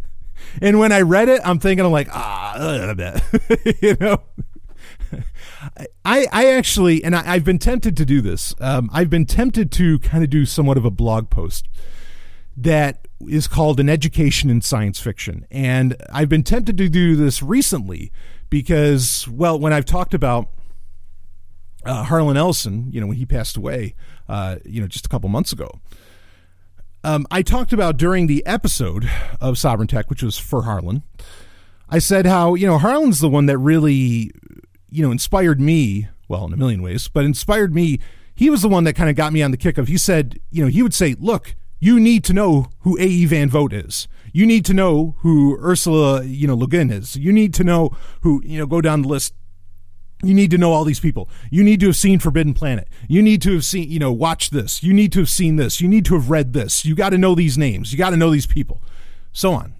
and 0.60 0.80
when 0.80 0.90
I 0.90 1.02
read 1.02 1.28
it, 1.28 1.40
I'm 1.44 1.60
thinking, 1.60 1.86
I'm 1.86 1.92
like, 1.92 2.08
ah, 2.10 2.56
a 2.58 2.94
bit, 2.96 3.76
you 3.82 3.96
know, 4.00 4.20
I, 6.04 6.26
I 6.32 6.46
actually, 6.50 7.04
and 7.04 7.14
I, 7.14 7.34
have 7.34 7.44
been 7.44 7.58
tempted 7.58 7.96
to 7.96 8.04
do 8.04 8.20
this. 8.20 8.54
Um, 8.60 8.90
I've 8.92 9.10
been 9.10 9.26
tempted 9.26 9.70
to 9.72 9.98
kind 10.00 10.24
of 10.24 10.30
do 10.30 10.44
somewhat 10.44 10.76
of 10.76 10.84
a 10.84 10.90
blog 10.90 11.30
post 11.30 11.68
that 12.56 13.06
is 13.20 13.46
called 13.46 13.80
an 13.80 13.88
education 13.88 14.50
in 14.50 14.60
science 14.60 15.00
fiction. 15.00 15.46
And 15.50 15.96
I've 16.12 16.28
been 16.28 16.42
tempted 16.42 16.76
to 16.78 16.88
do 16.88 17.16
this 17.16 17.42
recently 17.42 18.12
because, 18.50 19.26
well, 19.28 19.58
when 19.58 19.72
I've 19.72 19.84
talked 19.84 20.14
about 20.14 20.48
uh, 21.84 22.04
Harlan 22.04 22.36
Ellison, 22.36 22.88
you 22.90 23.00
know, 23.00 23.06
when 23.06 23.16
he 23.16 23.26
passed 23.26 23.56
away, 23.56 23.94
uh, 24.28 24.56
you 24.64 24.80
know, 24.80 24.86
just 24.86 25.06
a 25.06 25.08
couple 25.08 25.28
months 25.28 25.52
ago, 25.52 25.80
um, 27.04 27.26
I 27.30 27.42
talked 27.42 27.72
about 27.72 27.96
during 27.96 28.26
the 28.26 28.44
episode 28.46 29.10
of 29.40 29.58
Sovereign 29.58 29.88
Tech, 29.88 30.08
which 30.08 30.22
was 30.22 30.38
for 30.38 30.62
Harlan. 30.62 31.02
I 31.88 31.98
said 31.98 32.26
how 32.26 32.54
you 32.54 32.66
know 32.66 32.78
Harlan's 32.78 33.20
the 33.20 33.28
one 33.28 33.46
that 33.46 33.58
really 33.58 34.30
you 34.92 35.02
know, 35.02 35.10
inspired 35.10 35.60
me, 35.60 36.08
well, 36.28 36.46
in 36.46 36.52
a 36.52 36.56
million 36.56 36.82
ways, 36.82 37.08
but 37.08 37.24
inspired 37.24 37.74
me. 37.74 37.98
He 38.34 38.50
was 38.50 38.62
the 38.62 38.68
one 38.68 38.84
that 38.84 38.94
kind 38.94 39.10
of 39.10 39.16
got 39.16 39.32
me 39.32 39.42
on 39.42 39.50
the 39.50 39.56
kick 39.56 39.78
of, 39.78 39.88
he 39.88 39.98
said, 39.98 40.38
you 40.50 40.62
know, 40.62 40.68
he 40.68 40.82
would 40.82 40.94
say, 40.94 41.16
look, 41.18 41.54
you 41.80 41.98
need 41.98 42.24
to 42.24 42.32
know 42.32 42.68
who 42.80 42.98
A.E. 42.98 43.26
Van 43.26 43.50
Vogt 43.50 43.72
is. 43.72 44.06
You 44.32 44.46
need 44.46 44.64
to 44.66 44.74
know 44.74 45.16
who 45.18 45.58
Ursula, 45.60 46.24
you 46.24 46.46
know, 46.46 46.54
Le 46.54 46.66
Guin 46.66 46.90
is. 46.90 47.16
You 47.16 47.32
need 47.32 47.52
to 47.54 47.64
know 47.64 47.90
who, 48.20 48.42
you 48.44 48.58
know, 48.58 48.66
go 48.66 48.80
down 48.80 49.02
the 49.02 49.08
list. 49.08 49.34
You 50.22 50.32
need 50.32 50.50
to 50.52 50.58
know 50.58 50.72
all 50.72 50.84
these 50.84 51.00
people. 51.00 51.28
You 51.50 51.64
need 51.64 51.80
to 51.80 51.86
have 51.86 51.96
seen 51.96 52.20
Forbidden 52.20 52.54
Planet. 52.54 52.88
You 53.08 53.22
need 53.22 53.42
to 53.42 53.54
have 53.54 53.64
seen, 53.64 53.90
you 53.90 53.98
know, 53.98 54.12
watch 54.12 54.50
this. 54.50 54.82
You 54.82 54.94
need 54.94 55.12
to 55.12 55.18
have 55.18 55.28
seen 55.28 55.56
this. 55.56 55.80
You 55.80 55.88
need 55.88 56.04
to 56.06 56.14
have 56.14 56.30
read 56.30 56.52
this. 56.52 56.84
You 56.84 56.94
got 56.94 57.10
to 57.10 57.18
know 57.18 57.34
these 57.34 57.58
names. 57.58 57.92
You 57.92 57.98
got 57.98 58.10
to 58.10 58.16
know 58.16 58.30
these 58.30 58.46
people. 58.46 58.82
So 59.32 59.52
on 59.52 59.74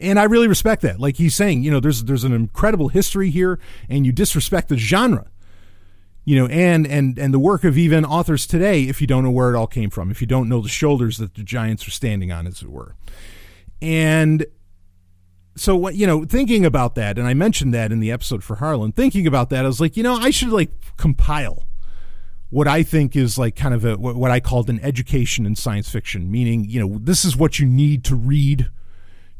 and 0.00 0.18
I 0.18 0.24
really 0.24 0.48
respect 0.48 0.82
that. 0.82 1.00
Like 1.00 1.16
he's 1.16 1.34
saying, 1.34 1.62
you 1.62 1.70
know, 1.70 1.80
there's 1.80 2.04
there's 2.04 2.24
an 2.24 2.32
incredible 2.32 2.88
history 2.88 3.30
here, 3.30 3.58
and 3.88 4.06
you 4.06 4.12
disrespect 4.12 4.68
the 4.68 4.76
genre. 4.76 5.26
you 6.24 6.36
know, 6.36 6.46
and 6.48 6.86
and 6.86 7.18
and 7.18 7.32
the 7.32 7.38
work 7.38 7.64
of 7.64 7.78
even 7.78 8.04
authors 8.04 8.46
today 8.46 8.82
if 8.82 9.00
you 9.00 9.06
don't 9.06 9.24
know 9.24 9.30
where 9.30 9.54
it 9.54 9.56
all 9.56 9.66
came 9.66 9.88
from, 9.88 10.10
if 10.10 10.20
you 10.20 10.26
don't 10.26 10.46
know 10.46 10.60
the 10.60 10.68
shoulders 10.68 11.16
that 11.16 11.34
the 11.34 11.42
giants 11.42 11.88
are 11.88 11.90
standing 11.90 12.30
on, 12.30 12.46
as 12.46 12.60
it 12.60 12.68
were. 12.68 12.94
And 13.80 14.44
so 15.56 15.74
what 15.74 15.94
you 15.94 16.06
know, 16.06 16.24
thinking 16.26 16.66
about 16.66 16.96
that, 16.96 17.18
and 17.18 17.26
I 17.26 17.32
mentioned 17.32 17.72
that 17.72 17.92
in 17.92 18.00
the 18.00 18.12
episode 18.12 18.44
for 18.44 18.56
Harlan, 18.56 18.92
thinking 18.92 19.26
about 19.26 19.48
that, 19.50 19.64
I 19.64 19.68
was 19.68 19.80
like, 19.80 19.96
you 19.96 20.02
know, 20.02 20.16
I 20.16 20.28
should 20.28 20.50
like 20.50 20.70
compile 20.98 21.64
what 22.50 22.68
I 22.68 22.82
think 22.82 23.16
is 23.16 23.38
like 23.38 23.56
kind 23.56 23.74
of 23.74 23.84
a 23.84 23.96
what 23.96 24.30
I 24.30 24.40
called 24.40 24.68
an 24.68 24.80
education 24.80 25.46
in 25.46 25.56
science 25.56 25.88
fiction, 25.88 26.30
meaning, 26.30 26.66
you 26.66 26.80
know, 26.80 26.98
this 26.98 27.24
is 27.24 27.36
what 27.36 27.58
you 27.58 27.64
need 27.66 28.04
to 28.04 28.14
read 28.14 28.68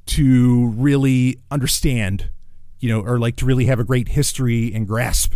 to 0.09 0.69
really 0.69 1.39
understand, 1.51 2.31
you 2.81 2.89
know, 2.89 3.01
or 3.01 3.19
like 3.19 3.37
to 3.37 3.47
really 3.47 3.67
have 3.67 3.79
a 3.79 3.85
great 3.85 4.09
history 4.09 4.73
and 4.75 4.87
grasp 4.87 5.35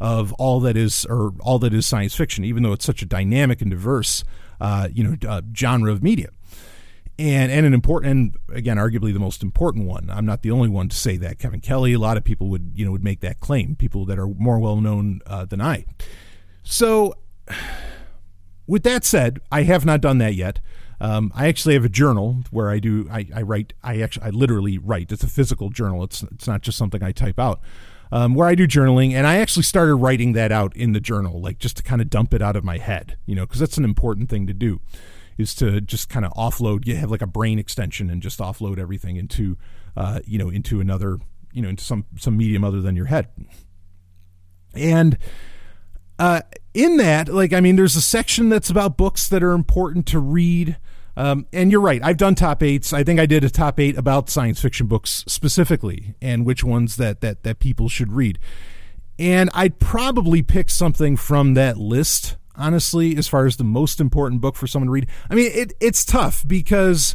of 0.00 0.32
all 0.34 0.60
that 0.60 0.76
is 0.76 1.04
or 1.06 1.32
all 1.40 1.58
that 1.58 1.74
is 1.74 1.86
science 1.86 2.14
fiction, 2.14 2.44
even 2.44 2.62
though 2.62 2.72
it's 2.72 2.84
such 2.84 3.02
a 3.02 3.06
dynamic 3.06 3.60
and 3.60 3.70
diverse, 3.70 4.24
uh, 4.60 4.88
you 4.92 5.02
know, 5.02 5.16
uh, 5.28 5.42
genre 5.56 5.92
of 5.92 6.02
media. 6.02 6.28
And, 7.16 7.52
and 7.52 7.64
an 7.64 7.74
important 7.74 8.10
and 8.10 8.56
again 8.56 8.76
arguably 8.76 9.12
the 9.12 9.20
most 9.20 9.42
important 9.42 9.86
one. 9.86 10.10
I'm 10.10 10.26
not 10.26 10.42
the 10.42 10.50
only 10.50 10.68
one 10.68 10.88
to 10.88 10.96
say 10.96 11.16
that. 11.18 11.38
Kevin 11.38 11.60
kelly 11.60 11.92
a 11.92 11.98
lot 11.98 12.16
of 12.16 12.24
people 12.24 12.48
would 12.48 12.72
you 12.74 12.84
know 12.84 12.90
would 12.90 13.04
make 13.04 13.20
that 13.20 13.38
claim 13.38 13.76
people 13.76 14.04
that 14.06 14.18
are 14.18 14.26
more 14.26 14.58
well 14.58 14.80
known 14.80 15.20
uh, 15.26 15.44
than 15.44 15.60
i. 15.60 15.84
So 16.64 17.14
with 18.66 18.82
that 18.82 19.04
said 19.04 19.38
i 19.52 19.62
have 19.62 19.84
not 19.84 20.00
done 20.00 20.18
that 20.18 20.34
yet 20.34 20.58
um, 21.04 21.30
I 21.34 21.48
actually 21.48 21.74
have 21.74 21.84
a 21.84 21.90
journal 21.90 22.38
where 22.50 22.70
I 22.70 22.78
do 22.78 23.06
I, 23.10 23.28
I, 23.34 23.42
write 23.42 23.74
I 23.82 24.00
actually 24.00 24.26
I 24.26 24.30
literally 24.30 24.78
write. 24.78 25.12
It's 25.12 25.22
a 25.22 25.28
physical 25.28 25.68
journal. 25.68 26.02
It's 26.02 26.22
it's 26.22 26.46
not 26.46 26.62
just 26.62 26.78
something 26.78 27.02
I 27.02 27.12
type 27.12 27.38
out. 27.38 27.60
Um, 28.10 28.34
where 28.34 28.48
I 28.48 28.54
do 28.54 28.66
journaling, 28.66 29.12
and 29.12 29.26
I 29.26 29.36
actually 29.36 29.64
started 29.64 29.96
writing 29.96 30.32
that 30.32 30.50
out 30.50 30.74
in 30.74 30.92
the 30.92 31.00
journal, 31.00 31.40
like 31.42 31.58
just 31.58 31.76
to 31.78 31.82
kind 31.82 32.00
of 32.00 32.08
dump 32.08 32.32
it 32.32 32.40
out 32.40 32.56
of 32.56 32.64
my 32.64 32.78
head, 32.78 33.18
you 33.26 33.34
know, 33.34 33.44
because 33.44 33.60
that's 33.60 33.76
an 33.76 33.84
important 33.84 34.30
thing 34.30 34.46
to 34.46 34.54
do, 34.54 34.80
is 35.36 35.54
to 35.56 35.80
just 35.82 36.08
kind 36.08 36.24
of 36.24 36.32
offload. 36.32 36.86
You 36.86 36.96
have 36.96 37.10
like 37.10 37.22
a 37.22 37.26
brain 37.26 37.58
extension 37.58 38.08
and 38.08 38.22
just 38.22 38.38
offload 38.38 38.78
everything 38.78 39.16
into, 39.16 39.58
uh, 39.96 40.20
you 40.24 40.38
know, 40.38 40.48
into 40.48 40.80
another, 40.80 41.18
you 41.52 41.60
know, 41.60 41.68
into 41.68 41.84
some 41.84 42.06
some 42.16 42.36
medium 42.36 42.64
other 42.64 42.80
than 42.80 42.96
your 42.96 43.06
head. 43.06 43.28
And 44.74 45.18
uh, 46.18 46.42
in 46.72 46.96
that, 46.96 47.28
like, 47.28 47.52
I 47.52 47.60
mean, 47.60 47.76
there's 47.76 47.96
a 47.96 48.00
section 48.00 48.48
that's 48.48 48.70
about 48.70 48.96
books 48.96 49.28
that 49.28 49.42
are 49.42 49.52
important 49.52 50.06
to 50.06 50.18
read. 50.18 50.78
Um, 51.16 51.46
and 51.52 51.70
you're 51.70 51.80
right. 51.80 52.02
I've 52.02 52.16
done 52.16 52.34
top 52.34 52.62
eights. 52.62 52.92
I 52.92 53.04
think 53.04 53.20
I 53.20 53.26
did 53.26 53.44
a 53.44 53.50
top 53.50 53.78
eight 53.78 53.96
about 53.96 54.28
science 54.28 54.60
fiction 54.60 54.86
books 54.86 55.24
specifically, 55.26 56.14
and 56.20 56.44
which 56.44 56.64
ones 56.64 56.96
that 56.96 57.20
that 57.20 57.42
that 57.44 57.60
people 57.60 57.88
should 57.88 58.12
read. 58.12 58.38
And 59.18 59.48
I'd 59.54 59.78
probably 59.78 60.42
pick 60.42 60.70
something 60.70 61.16
from 61.16 61.54
that 61.54 61.76
list, 61.76 62.36
honestly, 62.56 63.16
as 63.16 63.28
far 63.28 63.46
as 63.46 63.56
the 63.56 63.64
most 63.64 64.00
important 64.00 64.40
book 64.40 64.56
for 64.56 64.66
someone 64.66 64.88
to 64.88 64.92
read. 64.92 65.06
I 65.30 65.34
mean, 65.34 65.52
it, 65.54 65.72
it's 65.80 66.04
tough 66.04 66.42
because 66.46 67.14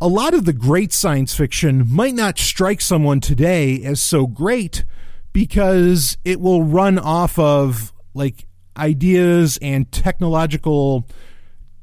a 0.00 0.08
lot 0.08 0.34
of 0.34 0.44
the 0.44 0.52
great 0.52 0.92
science 0.92 1.34
fiction 1.34 1.84
might 1.88 2.14
not 2.14 2.38
strike 2.38 2.80
someone 2.80 3.20
today 3.20 3.82
as 3.84 4.00
so 4.00 4.26
great 4.26 4.84
because 5.32 6.18
it 6.24 6.40
will 6.40 6.64
run 6.64 6.98
off 6.98 7.38
of 7.38 7.92
like 8.14 8.46
ideas 8.76 9.58
and 9.62 9.90
technological 9.92 11.06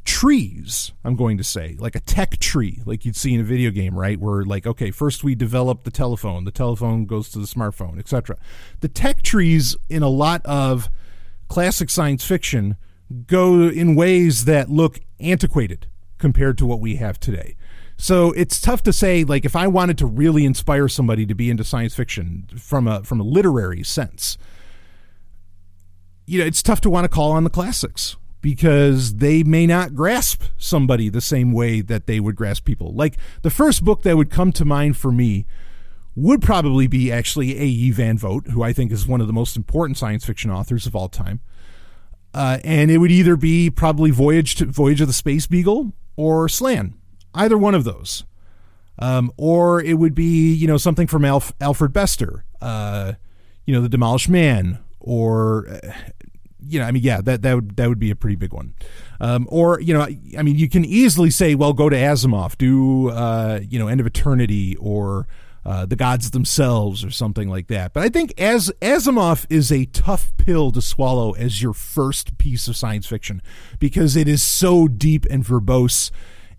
trees 0.08 0.94
i'm 1.04 1.18
going 1.18 1.38
to 1.38 1.44
say 1.44 1.76
like 1.80 1.94
a 1.94 2.00
tech 2.00 2.40
tree 2.40 2.82
like 2.86 3.04
you'd 3.04 3.16
see 3.16 3.34
in 3.34 3.42
a 3.42 3.44
video 3.44 3.70
game 3.70 3.94
right? 3.94 4.18
Where 4.20 4.44
like 4.46 4.66
okay 4.66 4.90
first 4.90 5.22
we 5.22 5.36
develop 5.36 5.84
the 5.84 5.92
telephone 5.92 6.46
the 6.46 6.52
telephone 6.52 7.06
goes 7.06 7.30
to 7.32 7.40
the 7.40 7.46
smartphone 7.46 8.00
etc 8.00 8.38
the 8.80 8.88
tech 8.88 9.22
trees 9.22 9.76
in 9.90 10.04
a 10.04 10.08
lot 10.08 10.42
of 10.46 10.90
classic 11.50 11.90
science 11.90 12.26
fiction 12.26 12.78
go 13.26 13.68
in 13.68 13.96
ways 13.96 14.46
that 14.46 14.70
look 14.70 15.00
antiquated 15.20 15.88
compared 16.18 16.58
to 16.58 16.66
what 16.66 16.80
we 16.80 16.96
have 16.96 17.20
today. 17.20 17.56
So 17.98 18.32
it's 18.32 18.62
tough 18.62 18.84
to 18.84 18.94
say 18.94 19.24
like 19.24 19.44
if 19.44 19.56
i 19.56 19.68
wanted 19.68 19.98
to 19.98 20.06
really 20.06 20.46
inspire 20.46 20.88
somebody 20.88 21.26
to 21.26 21.36
be 21.36 21.50
into 21.50 21.64
science 21.64 21.96
fiction 21.96 22.48
from 22.58 22.88
a 22.88 23.04
from 23.04 23.20
a 23.20 23.24
literary 23.24 23.84
sense 23.84 24.38
you 26.30 26.40
know, 26.40 26.46
it's 26.46 26.62
tough 26.62 26.82
to 26.82 26.90
want 26.90 27.06
to 27.06 27.10
call 27.10 27.32
on 27.32 27.46
the 27.46 27.50
classics 27.50 28.18
because 28.48 29.16
they 29.16 29.44
may 29.44 29.68
not 29.68 29.94
grasp 29.94 30.42
somebody 30.58 31.10
the 31.10 31.20
same 31.20 31.52
way 31.52 31.82
that 31.82 32.08
they 32.08 32.18
would 32.18 32.34
grasp 32.34 32.64
people. 32.64 32.94
Like 32.94 33.18
the 33.42 33.50
first 33.50 33.84
book 33.84 34.04
that 34.04 34.16
would 34.16 34.30
come 34.30 34.54
to 34.54 34.64
mind 34.64 34.96
for 34.96 35.12
me 35.12 35.46
would 36.16 36.42
probably 36.42 36.88
be 36.88 37.12
actually 37.12 37.60
A.E. 37.60 37.92
Van 37.92 38.18
Vogt, 38.18 38.52
who 38.52 38.64
I 38.64 38.72
think 38.72 38.94
is 38.94 39.06
one 39.06 39.20
of 39.20 39.28
the 39.28 39.34
most 39.34 39.58
important 39.58 39.98
science 39.98 40.24
fiction 40.24 40.50
authors 40.50 40.86
of 40.86 40.96
all 40.96 41.10
time. 41.10 41.42
Uh, 42.34 42.60
and 42.64 42.90
it 42.90 43.00
would 43.00 43.12
either 43.12 43.36
be 43.36 43.70
probably 43.70 44.12
Voyage 44.12 44.56
to 44.56 44.66
Voyage 44.68 45.02
of 45.02 45.08
the 45.08 45.14
Space 45.14 45.46
Beagle 45.46 45.92
or 46.16 46.48
Slan, 46.48 46.94
either 47.34 47.58
one 47.58 47.76
of 47.76 47.84
those. 47.84 48.24
Um, 48.98 49.30
or 49.36 49.82
it 49.82 49.96
would 49.96 50.16
be 50.16 50.54
you 50.54 50.68
know 50.68 50.78
something 50.78 51.08
from 51.08 51.26
Alf, 51.26 51.52
Alfred 51.60 51.92
Bester, 51.92 52.46
uh, 52.62 53.12
you 53.66 53.76
know 53.76 53.82
the 53.82 53.90
Demolished 53.90 54.30
Man, 54.30 54.80
or 55.02 55.68
uh, 55.68 55.92
you 56.68 56.80
know, 56.80 56.86
I 56.86 56.92
mean, 56.92 57.04
yeah, 57.04 57.22
that 57.22 57.42
that 57.42 57.54
would 57.56 57.76
that 57.78 57.90
would 57.90 58.00
be 58.00 58.12
a 58.12 58.16
pretty 58.16 58.36
big 58.36 58.54
one. 58.54 58.74
Um, 59.20 59.48
or 59.50 59.80
you 59.80 59.94
know, 59.94 60.02
I 60.38 60.44
mean, 60.44 60.58
you 60.58 60.70
can 60.70 60.86
easily 60.86 61.30
say, 61.30 61.56
well, 61.56 61.74
go 61.74 61.90
to 61.90 61.96
Asimov, 61.96 62.58
do 62.58 63.10
uh, 63.10 63.60
you 63.68 63.80
know, 63.80 63.88
End 63.88 64.00
of 64.00 64.08
Eternity, 64.08 64.76
or 64.78 65.28
uh, 65.66 65.86
the 65.86 65.96
gods 65.96 66.32
themselves, 66.32 67.04
or 67.04 67.12
something 67.12 67.50
like 67.50 67.68
that. 67.68 67.94
But 67.94 68.04
I 68.04 68.10
think 68.10 68.34
as 68.40 68.72
Asimov 68.82 69.46
is 69.50 69.72
a 69.72 69.86
tough 69.86 70.32
pill 70.38 70.72
to 70.72 70.82
swallow 70.82 71.34
as 71.34 71.62
your 71.62 71.74
first 71.74 72.38
piece 72.38 72.68
of 72.68 72.76
science 72.76 73.08
fiction 73.08 73.42
because 73.80 74.16
it 74.16 74.28
is 74.28 74.44
so 74.44 74.88
deep 74.88 75.26
and 75.30 75.44
verbose, 75.44 76.12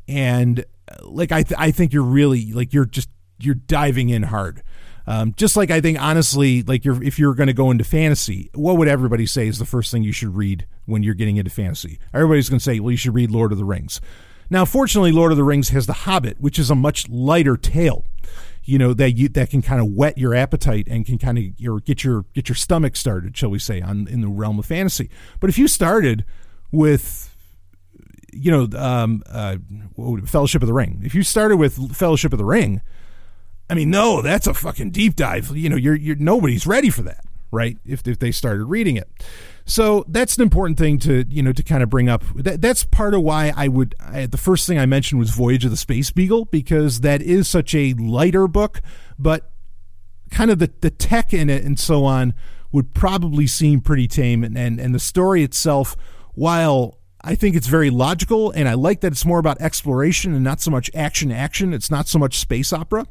and 0.07 0.65
like 1.03 1.33
I 1.33 1.43
th- 1.43 1.59
I 1.59 1.71
think 1.71 1.93
you're 1.93 2.03
really 2.03 2.53
like 2.53 2.73
you're 2.73 2.87
just 2.87 3.09
you're 3.39 3.55
diving 3.55 4.09
in 4.09 4.25
hard. 4.25 4.63
Um, 5.09 5.33
just 5.39 5.57
like 5.57 5.71
I 5.71 5.81
think, 5.81 5.99
honestly, 5.99 6.63
like 6.63 6.85
you're, 6.85 7.03
if 7.03 7.19
you're 7.19 7.35
going 7.35 7.47
to 7.47 7.55
go 7.55 7.71
into 7.71 7.83
fantasy, 7.83 8.51
what 8.55 8.77
would 8.77 8.89
everybody 8.89 9.25
say 9.25 9.49
is 9.49 9.59
the 9.59 9.65
first 9.65 9.91
thing 9.91 10.03
you 10.03 10.13
should 10.13 10.37
read 10.37 10.67
when 10.85 11.03
you're 11.03 11.15
getting 11.15 11.39
into 11.39 11.51
fantasy? 11.51 11.99
Everybody's 12.13 12.51
going 12.51 12.59
to 12.59 12.63
say, 12.63 12.79
well, 12.79 12.91
you 12.91 12.99
should 12.99 13.15
read 13.15 13.31
Lord 13.31 13.51
of 13.51 13.57
the 13.57 13.65
Rings. 13.65 14.03
Now, 14.51 14.67
fortunately, 14.67 15.11
Lord 15.11 15.33
of 15.33 15.39
the 15.39 15.45
Rings 15.45 15.71
has 15.71 15.87
The 15.87 15.95
Hobbit, 15.95 16.39
which 16.41 16.59
is 16.59 16.69
a 16.69 16.75
much 16.75 17.09
lighter 17.09 17.57
tale. 17.57 18.05
You 18.65 18.77
know 18.77 18.93
that 18.93 19.13
you 19.13 19.31
that 19.31 19.49
can 19.49 19.63
kind 19.63 19.81
of 19.81 19.87
whet 19.95 20.19
your 20.19 20.35
appetite 20.35 20.89
and 20.91 21.07
can 21.07 21.17
kind 21.17 21.39
of 21.39 21.45
your 21.59 21.81
get 21.81 22.05
your 22.05 22.27
get 22.35 22.51
your 22.51 22.57
stomach 22.57 22.97
started, 22.97 23.35
shall 23.35 23.49
we 23.49 23.59
say, 23.59 23.81
on 23.81 24.07
in 24.09 24.21
the 24.21 24.29
realm 24.29 24.59
of 24.59 24.67
fantasy. 24.67 25.09
But 25.41 25.49
if 25.49 25.57
you 25.57 25.69
started 25.69 26.27
with 26.71 27.35
you 28.31 28.51
know, 28.51 28.79
um, 28.79 29.23
uh, 29.31 29.57
Fellowship 30.27 30.63
of 30.63 30.67
the 30.69 30.75
Ring. 30.75 31.01
If 31.03 31.15
you 31.15 31.23
started 31.23 31.57
with 31.57 31.97
Fellowship 31.97 32.33
of 32.33 32.39
the 32.39 32.45
Ring, 32.45 32.83
I 33.71 33.75
mean, 33.75 33.91
no, 33.91 34.23
that's 34.23 34.47
a 34.47 34.55
fucking 34.55 34.91
deep 34.91 35.17
dive. 35.17 35.55
You 35.57 35.69
know, 35.69 35.77
you're 35.77 35.95
you're 35.95 36.17
nobody's 36.17 36.67
ready 36.67 36.91
for 36.91 37.03
that, 37.03 37.25
right? 37.51 37.77
If 37.85 38.07
if 38.07 38.19
they 38.19 38.33
started 38.33 38.65
reading 38.65 38.97
it. 38.97 39.09
So 39.67 40.07
that's 40.09 40.37
an 40.37 40.43
important 40.43 40.79
thing 40.79 40.99
to 41.01 41.27
you 41.29 41.43
know 41.43 41.53
to 41.53 41.63
kind 41.63 41.83
of 41.83 41.91
bring 41.91 42.09
up. 42.09 42.25
That, 42.35 42.63
that's 42.63 42.85
part 42.85 43.15
of 43.15 43.23
why 43.23 43.53
I 43.55 43.69
would. 43.69 43.95
I, 44.01 44.27
the 44.27 44.39
first 44.39 44.67
thing 44.67 44.79
I 44.79 44.87
mentioned 44.87 45.19
was 45.19 45.31
Voyage 45.31 45.65
of 45.67 45.71
the 45.71 45.77
Space 45.77 46.11
Beagle 46.11 46.47
because 46.47 47.01
that 47.01 47.21
is 47.21 47.47
such 47.47 47.75
a 47.75 47.93
lighter 47.95 48.49
book, 48.49 48.81
but 49.19 49.53
kind 50.31 50.51
of 50.51 50.59
the 50.59 50.73
the 50.81 50.91
tech 50.91 51.35
in 51.35 51.51
it 51.51 51.65
and 51.65 51.79
so 51.79 52.05
on 52.07 52.33
would 52.73 52.95
probably 52.95 53.47
seem 53.47 53.81
pretty 53.83 54.09
tame, 54.09 54.43
and 54.43 54.57
and, 54.57 54.81
and 54.81 54.95
the 54.95 54.99
story 54.99 55.43
itself, 55.43 55.95
while 56.33 56.99
I 57.21 57.35
think 57.35 57.55
it's 57.55 57.67
very 57.67 57.91
logical, 57.91 58.51
and 58.53 58.67
I 58.67 58.73
like 58.73 59.03
that 59.03 59.13
it's 59.13 59.27
more 59.27 59.39
about 59.39 59.61
exploration 59.61 60.35
and 60.35 60.43
not 60.43 60.63
so 60.63 60.71
much 60.71 60.91
action. 60.95 61.31
Action. 61.31 61.75
It's 61.75 61.91
not 61.91 62.09
so 62.09 62.19
much 62.19 62.39
space 62.39 62.73
opera 62.73 63.07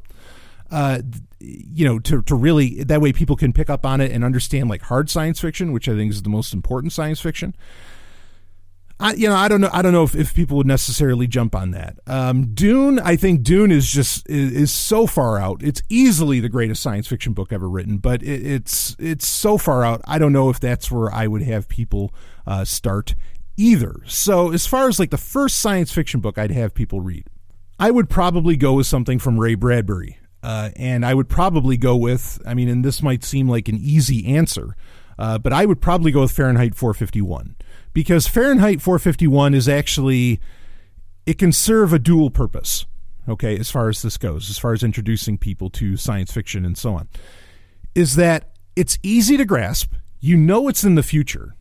uh, 0.71 1.01
you 1.39 1.85
know, 1.85 1.99
to, 1.99 2.21
to 2.23 2.35
really 2.35 2.83
that 2.83 3.01
way 3.01 3.13
people 3.13 3.35
can 3.35 3.53
pick 3.53 3.69
up 3.69 3.85
on 3.85 4.01
it 4.01 4.11
and 4.11 4.23
understand 4.23 4.69
like 4.69 4.81
hard 4.83 5.09
science 5.09 5.39
fiction, 5.39 5.71
which 5.71 5.87
I 5.87 5.95
think 5.95 6.11
is 6.11 6.23
the 6.23 6.29
most 6.29 6.53
important 6.53 6.93
science 6.93 7.19
fiction. 7.19 7.55
I, 8.99 9.13
you 9.13 9.29
know, 9.29 9.35
I 9.35 9.47
don't 9.47 9.61
know. 9.61 9.69
I 9.71 9.83
don't 9.83 9.93
know 9.93 10.03
if, 10.03 10.15
if 10.15 10.33
people 10.33 10.57
would 10.57 10.65
necessarily 10.65 11.27
jump 11.27 11.53
on 11.53 11.69
that. 11.71 11.99
Um, 12.07 12.55
Dune, 12.55 12.99
I 12.99 13.15
think 13.15 13.43
Dune 13.43 13.71
is 13.71 13.87
just 13.87 14.27
is, 14.27 14.51
is, 14.53 14.71
so 14.71 15.05
far 15.05 15.37
out. 15.37 15.61
It's 15.61 15.83
easily 15.87 16.39
the 16.39 16.49
greatest 16.49 16.81
science 16.81 17.07
fiction 17.07 17.33
book 17.33 17.53
ever 17.53 17.69
written, 17.69 17.99
but 17.99 18.23
it, 18.23 18.45
it's 18.45 18.95
it's 18.97 19.27
so 19.27 19.59
far 19.59 19.85
out. 19.85 20.01
I 20.05 20.17
don't 20.17 20.33
know 20.33 20.49
if 20.49 20.59
that's 20.59 20.89
where 20.89 21.13
I 21.13 21.27
would 21.27 21.43
have 21.43 21.67
people 21.67 22.11
uh, 22.47 22.65
start 22.65 23.13
either. 23.55 23.97
So 24.07 24.51
as 24.51 24.65
far 24.65 24.87
as 24.87 24.97
like 24.97 25.11
the 25.11 25.17
first 25.17 25.59
science 25.59 25.91
fiction 25.91 26.19
book 26.19 26.39
I'd 26.39 26.51
have 26.51 26.73
people 26.73 27.01
read, 27.01 27.27
I 27.79 27.91
would 27.91 28.09
probably 28.09 28.57
go 28.57 28.73
with 28.73 28.87
something 28.87 29.19
from 29.19 29.39
Ray 29.39 29.53
Bradbury. 29.53 30.17
Uh, 30.47 30.69
and 30.77 31.05
I 31.05 31.13
would 31.13 31.27
probably 31.27 31.75
go 31.75 31.97
with, 31.97 32.41
I 32.45 32.53
mean, 32.53 32.69
and 32.69 32.85
this 32.85 33.03
might 33.03 33.25
seem 33.25 33.49
like 33.49 33.67
an 33.67 33.75
easy 33.75 34.25
answer, 34.27 34.77
uh, 35.19 35.37
but 35.37 35.51
I 35.51 35.65
would 35.65 35.81
probably 35.81 36.09
go 36.09 36.21
with 36.21 36.31
Fahrenheit 36.31 36.73
451 36.73 37.57
because 37.91 38.29
Fahrenheit 38.29 38.81
451 38.81 39.53
is 39.53 39.67
actually, 39.67 40.39
it 41.25 41.37
can 41.37 41.51
serve 41.51 41.91
a 41.91 41.99
dual 41.99 42.29
purpose, 42.29 42.85
okay, 43.27 43.59
as 43.59 43.69
far 43.69 43.89
as 43.89 44.01
this 44.01 44.15
goes, 44.15 44.49
as 44.49 44.57
far 44.57 44.71
as 44.71 44.83
introducing 44.83 45.37
people 45.37 45.69
to 45.71 45.97
science 45.97 46.31
fiction 46.31 46.63
and 46.63 46.77
so 46.77 46.93
on, 46.93 47.09
is 47.93 48.15
that 48.15 48.51
it's 48.77 48.97
easy 49.03 49.35
to 49.35 49.43
grasp. 49.43 49.95
You 50.21 50.37
know 50.37 50.69
it's 50.69 50.85
in 50.85 50.95
the 50.95 51.03
future. 51.03 51.56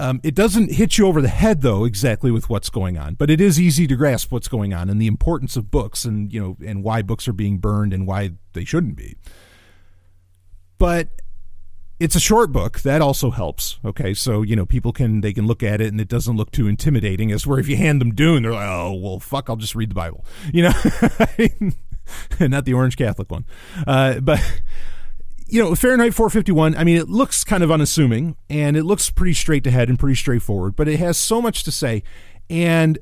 Um, 0.00 0.18
it 0.24 0.34
doesn't 0.34 0.72
hit 0.72 0.96
you 0.96 1.06
over 1.06 1.20
the 1.20 1.28
head 1.28 1.60
though 1.60 1.84
exactly 1.84 2.30
with 2.30 2.48
what's 2.48 2.70
going 2.70 2.96
on, 2.96 3.14
but 3.14 3.28
it 3.28 3.38
is 3.38 3.60
easy 3.60 3.86
to 3.86 3.96
grasp 3.96 4.32
what's 4.32 4.48
going 4.48 4.72
on 4.72 4.88
and 4.88 5.00
the 5.00 5.06
importance 5.06 5.56
of 5.56 5.70
books 5.70 6.06
and 6.06 6.32
you 6.32 6.40
know 6.40 6.56
and 6.66 6.82
why 6.82 7.02
books 7.02 7.28
are 7.28 7.34
being 7.34 7.58
burned 7.58 7.92
and 7.92 8.06
why 8.06 8.30
they 8.54 8.64
shouldn't 8.64 8.96
be. 8.96 9.18
But 10.78 11.20
it's 11.98 12.16
a 12.16 12.20
short 12.20 12.50
book. 12.50 12.80
That 12.80 13.02
also 13.02 13.30
helps 13.30 13.78
okay? 13.84 14.14
So 14.14 14.40
you 14.40 14.56
know 14.56 14.64
people 14.64 14.94
can 14.94 15.20
they 15.20 15.34
can 15.34 15.46
look 15.46 15.62
at 15.62 15.82
it 15.82 15.88
and 15.88 16.00
it 16.00 16.08
doesn't 16.08 16.34
look 16.34 16.50
too 16.50 16.66
intimidating 16.66 17.30
as 17.30 17.46
where 17.46 17.58
if 17.58 17.68
you 17.68 17.76
hand 17.76 18.00
them 18.00 18.14
dune 18.14 18.42
they're 18.42 18.54
like 18.54 18.68
oh 18.70 18.94
well 18.94 19.20
fuck 19.20 19.50
i'll 19.50 19.56
just 19.56 19.74
read 19.74 19.90
the 19.90 19.94
bible. 19.94 20.24
You 20.50 20.62
know 20.62 20.72
not 22.48 22.64
the 22.64 22.72
orange 22.72 22.96
catholic 22.96 23.30
one. 23.30 23.44
Uh, 23.86 24.20
but 24.20 24.40
you 25.50 25.62
know 25.62 25.74
fahrenheit 25.74 26.14
451 26.14 26.76
i 26.76 26.84
mean 26.84 26.96
it 26.96 27.08
looks 27.08 27.44
kind 27.44 27.62
of 27.62 27.70
unassuming 27.70 28.36
and 28.48 28.76
it 28.76 28.84
looks 28.84 29.10
pretty 29.10 29.34
straight 29.34 29.66
ahead 29.66 29.88
and 29.88 29.98
pretty 29.98 30.16
straightforward 30.16 30.76
but 30.76 30.88
it 30.88 30.98
has 30.98 31.16
so 31.16 31.42
much 31.42 31.64
to 31.64 31.70
say 31.70 32.02
and 32.48 32.98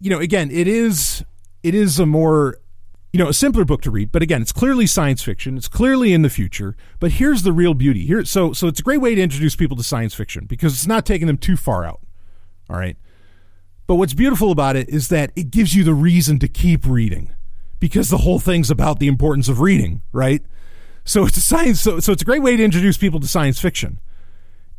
you 0.00 0.10
know 0.10 0.18
again 0.18 0.50
it 0.50 0.68
is 0.68 1.24
it 1.62 1.74
is 1.74 1.98
a 1.98 2.06
more 2.06 2.58
you 3.12 3.18
know, 3.22 3.28
a 3.28 3.34
simpler 3.34 3.64
book 3.64 3.82
to 3.82 3.90
read, 3.90 4.10
but 4.10 4.22
again, 4.22 4.40
it's 4.40 4.52
clearly 4.52 4.86
science 4.86 5.22
fiction. 5.22 5.58
It's 5.58 5.68
clearly 5.68 6.14
in 6.14 6.22
the 6.22 6.30
future. 6.30 6.74
But 6.98 7.12
here's 7.12 7.42
the 7.42 7.52
real 7.52 7.74
beauty. 7.74 8.06
Here, 8.06 8.24
so 8.24 8.54
so 8.54 8.68
it's 8.68 8.80
a 8.80 8.82
great 8.82 9.02
way 9.02 9.14
to 9.14 9.20
introduce 9.20 9.54
people 9.54 9.76
to 9.76 9.82
science 9.82 10.14
fiction 10.14 10.46
because 10.46 10.72
it's 10.72 10.86
not 10.86 11.04
taking 11.04 11.26
them 11.26 11.36
too 11.36 11.56
far 11.56 11.84
out. 11.84 12.00
All 12.70 12.76
right. 12.76 12.96
But 13.86 13.96
what's 13.96 14.14
beautiful 14.14 14.50
about 14.50 14.76
it 14.76 14.88
is 14.88 15.08
that 15.08 15.30
it 15.36 15.50
gives 15.50 15.74
you 15.74 15.84
the 15.84 15.92
reason 15.92 16.38
to 16.38 16.48
keep 16.48 16.86
reading 16.86 17.34
because 17.80 18.08
the 18.08 18.18
whole 18.18 18.38
thing's 18.38 18.70
about 18.70 18.98
the 18.98 19.08
importance 19.08 19.48
of 19.48 19.60
reading, 19.60 20.00
right? 20.12 20.42
So 21.04 21.26
it's 21.26 21.36
a 21.36 21.40
science 21.40 21.80
so, 21.80 22.00
so 22.00 22.12
it's 22.12 22.22
a 22.22 22.24
great 22.24 22.42
way 22.42 22.56
to 22.56 22.64
introduce 22.64 22.96
people 22.96 23.20
to 23.20 23.26
science 23.26 23.60
fiction 23.60 23.98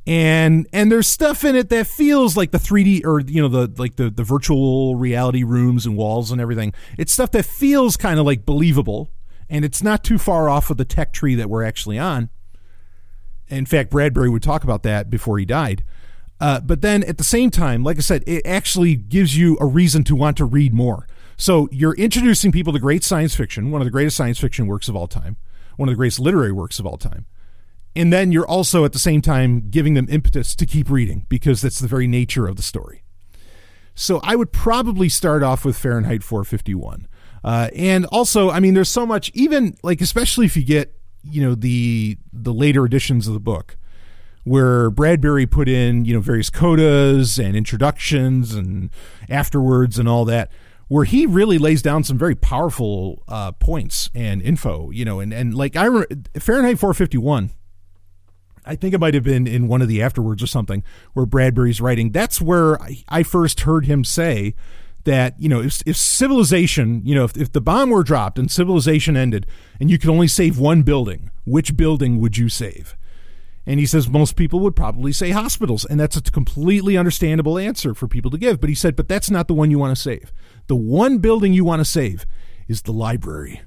and 0.06 0.68
and 0.74 0.92
there's 0.92 1.08
stuff 1.08 1.44
in 1.44 1.56
it 1.56 1.70
that 1.70 1.88
feels 1.88 2.36
like 2.36 2.52
the 2.52 2.58
3D 2.58 3.06
or 3.06 3.22
you 3.22 3.42
know 3.42 3.48
the 3.48 3.74
like 3.78 3.96
the 3.96 4.10
the 4.10 4.24
virtual 4.24 4.96
reality 4.96 5.44
rooms 5.44 5.86
and 5.86 5.96
walls 5.96 6.32
and 6.32 6.42
everything. 6.42 6.74
It's 6.98 7.14
stuff 7.14 7.32
that 7.32 7.46
feels 7.46 7.96
kind 7.96 8.20
of 8.20 8.26
like 8.26 8.46
believable, 8.46 9.10
and 9.50 9.64
it's 9.64 9.82
not 9.82 10.04
too 10.04 10.18
far 10.18 10.50
off 10.50 10.70
of 10.70 10.78
the 10.78 10.86
tech 10.86 11.14
tree 11.14 11.36
that 11.36 11.50
we're 11.50 11.64
actually 11.64 11.98
on. 11.98 12.30
In 13.48 13.66
fact, 13.66 13.92
Bradbury 13.92 14.30
would 14.30 14.44
talk 14.44 14.64
about 14.64 14.84
that 14.84 15.10
before 15.10 15.38
he 15.38 15.46
died. 15.46 15.84
Uh, 16.40 16.60
but 16.60 16.82
then 16.82 17.04
at 17.04 17.18
the 17.18 17.24
same 17.24 17.50
time, 17.50 17.84
like 17.84 17.98
I 17.98 18.02
said, 18.02 18.24
it 18.28 18.46
actually 18.46 18.96
gives 18.96 19.38
you 19.38 19.58
a 19.62 19.66
reason 19.66 20.04
to 20.06 20.16
want 20.16 20.36
to 20.38 20.46
read 20.46 20.74
more. 20.74 21.08
So 21.38 21.70
you're 21.72 21.94
introducing 21.94 22.52
people 22.52 22.74
to 22.74 22.80
great 22.80 23.04
science 23.04 23.36
fiction, 23.36 23.72
one 23.72 23.80
of 23.80 23.86
the 23.86 23.92
greatest 23.92 24.18
science 24.18 24.40
fiction 24.40 24.68
works 24.68 24.90
of 24.90 24.96
all 24.96 25.08
time, 25.08 25.38
one 25.78 25.90
of 25.90 25.94
the 25.94 25.98
greatest 25.98 26.20
literary 26.20 26.52
works 26.52 26.80
of 26.80 26.86
all 26.86 26.98
time 26.98 27.26
and 27.96 28.12
then 28.12 28.32
you're 28.32 28.46
also 28.46 28.86
at 28.86 28.94
the 28.94 29.00
same 29.00 29.22
time 29.22 29.70
giving 29.70 29.94
them 29.94 30.08
impetus 30.10 30.56
to 30.56 30.66
keep 30.66 30.90
reading 30.90 31.26
because 31.30 31.62
that's 31.62 31.80
the 31.80 31.88
very 31.88 32.08
nature 32.08 32.48
of 32.48 32.56
the 32.56 32.64
story. 32.64 33.04
So 33.96 34.20
I 34.24 34.36
would 34.36 34.52
probably 34.52 35.10
start 35.10 35.44
off 35.44 35.64
with 35.64 35.78
Fahrenheit 35.78 36.24
451. 36.24 37.08
Uh, 37.44 37.70
and 37.76 38.06
also, 38.08 38.50
I 38.50 38.60
mean, 38.60 38.74
there's 38.74 38.90
so 38.90 39.06
much, 39.06 39.30
even 39.34 39.78
like, 39.84 40.02
especially 40.02 40.46
if 40.46 40.58
you 40.58 40.64
get, 40.64 40.96
you 41.24 41.42
know, 41.42 41.56
the 41.56 42.18
the 42.32 42.54
later 42.54 42.86
editions 42.86 43.28
of 43.28 43.34
the 43.34 43.40
book, 43.40 43.78
where 44.44 44.90
Bradbury 44.90 45.46
put 45.46 45.70
in, 45.70 46.06
you 46.06 46.14
know, 46.14 46.20
various 46.20 46.50
codas 46.50 47.44
and 47.44 47.56
introductions 47.56 48.54
and 48.54 48.90
afterwards 49.30 50.00
and 50.00 50.10
all 50.10 50.26
that, 50.26 50.52
where 50.88 51.06
he 51.06 51.26
really 51.26 51.58
lays 51.58 51.82
down 51.82 52.04
some 52.04 52.18
very 52.18 52.36
powerful 52.36 53.24
uh, 53.28 53.52
points 53.54 54.10
and 54.14 54.42
info, 54.42 54.90
you 54.92 55.06
know, 55.06 55.20
and 55.20 55.34
and 55.34 55.54
like 55.54 55.76
I 55.76 55.86
remember 55.86 56.08
Fahrenheit 56.40 56.80
451 56.80 57.52
I 58.66 58.76
think 58.76 58.94
it 58.94 59.00
might 59.00 59.14
have 59.14 59.24
been 59.24 59.46
in 59.46 59.68
one 59.68 59.82
of 59.82 59.88
the 59.88 60.02
afterwards 60.02 60.42
or 60.42 60.48
something 60.48 60.84
where 61.14 61.26
Bradbury's 61.26 61.82
writing. 61.82 62.12
That's 62.12 62.42
where 62.42 62.78
I 63.10 63.24
first 63.24 63.62
heard 63.62 63.86
him 63.86 64.04
say 64.04 64.56
that 65.04 65.36
you 65.38 65.50
know 65.50 65.62
if, 65.62 65.84
if 65.86 65.98
civilization 65.98 67.02
you 67.04 67.14
know 67.14 67.26
if, 67.26 67.36
if 67.36 67.52
the 67.52 67.60
bomb 67.60 67.90
were 67.90 68.04
dropped 68.04 68.40
and 68.40 68.50
civilization 68.50 69.18
ended 69.18 69.46
and 69.80 69.92
you 69.92 69.98
could 69.98 70.10
only 70.10 70.30
save 70.30 70.58
one 70.58 70.82
building 70.82 71.30
which 71.44 71.76
building 71.76 72.22
would 72.22 72.38
you 72.38 72.48
save 72.48 72.96
and 73.66 73.82
he 73.82 73.86
says 73.86 74.08
most 74.08 74.38
people 74.38 74.62
would 74.62 74.78
probably 74.78 75.12
say 75.12 75.32
hospitals 75.32 75.84
and 75.84 76.00
that's 76.00 76.16
a 76.16 76.22
completely 76.22 76.96
understandable 76.96 77.58
answer 77.58 77.94
for 77.94 78.08
people 78.08 78.32
to 78.32 78.38
give 78.38 78.62
but 78.62 78.70
he 78.70 78.76
said 78.76 78.96
but 78.96 79.10
that's 79.10 79.30
not 79.30 79.50
the 79.50 79.54
one 79.54 79.70
you 79.70 79.78
want 79.78 79.94
to 79.94 80.02
save 80.02 80.32
the 80.68 80.76
one 80.76 81.18
building 81.18 81.54
you 81.54 81.66
want 81.66 81.80
to 81.80 81.86
save 81.86 82.26
is 82.68 82.84
the 82.84 82.92
library. 82.92 83.62